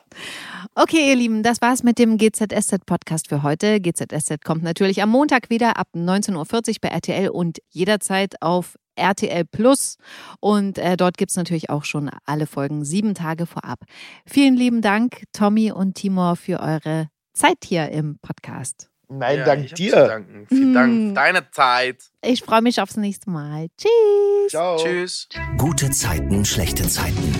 okay, 0.74 1.08
ihr 1.10 1.14
Lieben, 1.16 1.42
das 1.44 1.60
war's 1.62 1.82
mit 1.82 1.98
dem 1.98 2.18
GZSZ-Podcast 2.18 3.28
für 3.28 3.42
heute. 3.44 3.80
GZSZ 3.80 4.42
kommt 4.44 4.62
natürlich 4.64 5.00
am 5.02 5.10
Montag 5.10 5.48
wieder 5.48 5.76
ab 5.76 5.88
19.40 5.94 6.34
Uhr 6.68 6.74
bei 6.82 6.88
RTL 6.88 7.28
und 7.28 7.58
jederzeit 7.70 8.34
auf 8.42 8.76
RTL 8.96 9.44
Plus. 9.44 9.96
Und 10.40 10.78
äh, 10.78 10.96
dort 10.96 11.16
gibt's 11.18 11.36
natürlich 11.36 11.70
auch 11.70 11.84
schon 11.84 12.10
alle 12.24 12.46
Folgen 12.46 12.84
sieben 12.84 13.14
Tage 13.14 13.46
vorab. 13.46 13.80
Vielen 14.26 14.56
lieben 14.56 14.82
Dank, 14.82 15.24
Tommy 15.32 15.70
und 15.72 15.94
Timor, 15.94 16.36
für 16.36 16.60
eure 16.60 17.08
Zeit 17.32 17.58
hier 17.64 17.90
im 17.90 18.18
Podcast. 18.20 18.88
Nein, 19.08 19.38
Ja, 19.38 19.44
dank 19.44 19.74
dir. 19.76 20.24
Vielen. 20.48 20.74
Dank 20.74 20.92
für 21.08 21.12
deine 21.14 21.50
Zeit. 21.52 22.10
Ich 22.22 22.42
freue 22.42 22.62
mich 22.62 22.80
aufs 22.80 22.96
nächste 22.96 23.30
Mal. 23.30 23.68
Tschüss. 23.78 24.50
Ciao. 24.50 24.76
Tschüss. 24.78 25.28
Gute 25.58 25.90
Zeiten, 25.90 26.44
schlechte 26.44 26.88
Zeiten. 26.88 27.32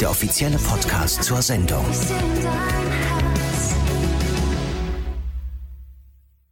Der 0.00 0.10
offizielle 0.10 0.58
Podcast 0.58 1.24
zur 1.24 1.40
Sendung. 1.40 1.84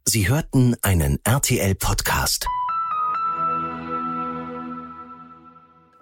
Sie 0.05 0.27
hörten 0.27 0.75
einen 0.81 1.19
RTL-Podcast. 1.23 2.47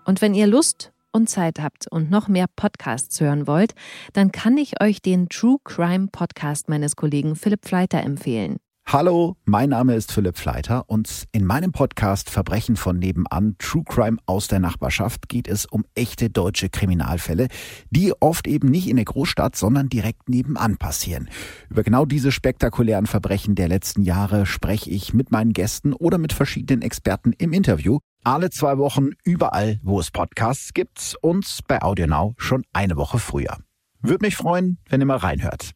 Und 0.06 0.22
wenn 0.22 0.36
ihr 0.36 0.46
Lust 0.46 0.94
und 1.12 1.30
Zeit 1.30 1.60
habt 1.60 1.88
und 1.88 2.12
noch 2.12 2.28
mehr 2.28 2.46
Podcasts 2.56 3.20
hören 3.20 3.48
wollt, 3.48 3.74
dann 4.14 4.32
kann 4.32 4.56
ich 4.58 4.82
euch 4.82 5.02
den 5.02 5.30
True 5.30 5.58
Crime 5.64 6.08
Podcast 6.12 6.70
meines 6.70 6.96
Kollegen 6.96 7.36
Philipp 7.36 7.66
Fleiter 7.66 8.02
empfehlen. 8.02 8.58
Hallo, 8.88 9.36
mein 9.46 9.70
Name 9.70 9.96
ist 9.96 10.12
Philipp 10.12 10.38
Fleiter 10.38 10.84
und 10.88 11.26
in 11.32 11.44
meinem 11.44 11.72
Podcast 11.72 12.30
Verbrechen 12.30 12.76
von 12.76 13.00
nebenan, 13.00 13.56
True 13.58 13.84
Crime 13.84 14.18
aus 14.28 14.48
der 14.48 14.60
Nachbarschaft 14.60 15.28
geht 15.28 15.48
es 15.48 15.66
um 15.66 15.86
echte 15.96 16.30
deutsche 16.30 16.70
Kriminalfälle, 16.70 17.48
die 17.90 18.14
oft 18.20 18.46
eben 18.46 18.70
nicht 18.70 18.88
in 18.88 18.98
der 18.98 19.06
Großstadt, 19.06 19.56
sondern 19.56 19.90
direkt 19.90 20.30
nebenan 20.30 20.78
passieren. 20.78 21.30
Über 21.72 21.82
genau 21.82 22.06
diese 22.06 22.32
spektakulären 22.32 23.08
Verbrechen 23.08 23.56
der 23.56 23.70
letzten 23.70 24.04
Jahre 24.04 24.46
spreche 24.46 24.92
ich 24.92 25.16
mit 25.16 25.32
meinen 25.32 25.54
Gästen 25.54 25.92
oder 25.92 26.20
mit 26.20 26.32
verschiedenen 26.32 26.84
Experten 26.84 27.34
im 27.40 27.54
Interview. 27.54 27.98
Alle 28.26 28.50
zwei 28.50 28.80
Wochen 28.80 29.12
überall, 29.24 29.80
wo 29.84 30.00
es 30.00 30.10
Podcasts 30.10 30.74
gibt 30.74 31.16
und 31.22 31.60
bei 31.68 31.84
AudioNow 31.84 32.34
schon 32.38 32.64
eine 32.74 32.98
Woche 32.98 33.20
früher. 33.20 33.58
Würde 34.02 34.26
mich 34.26 34.36
freuen, 34.36 34.80
wenn 34.90 35.00
ihr 35.00 35.06
mal 35.06 35.18
reinhört. 35.18 35.74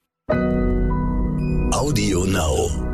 Audio 1.71 2.25
Now. 2.25 2.88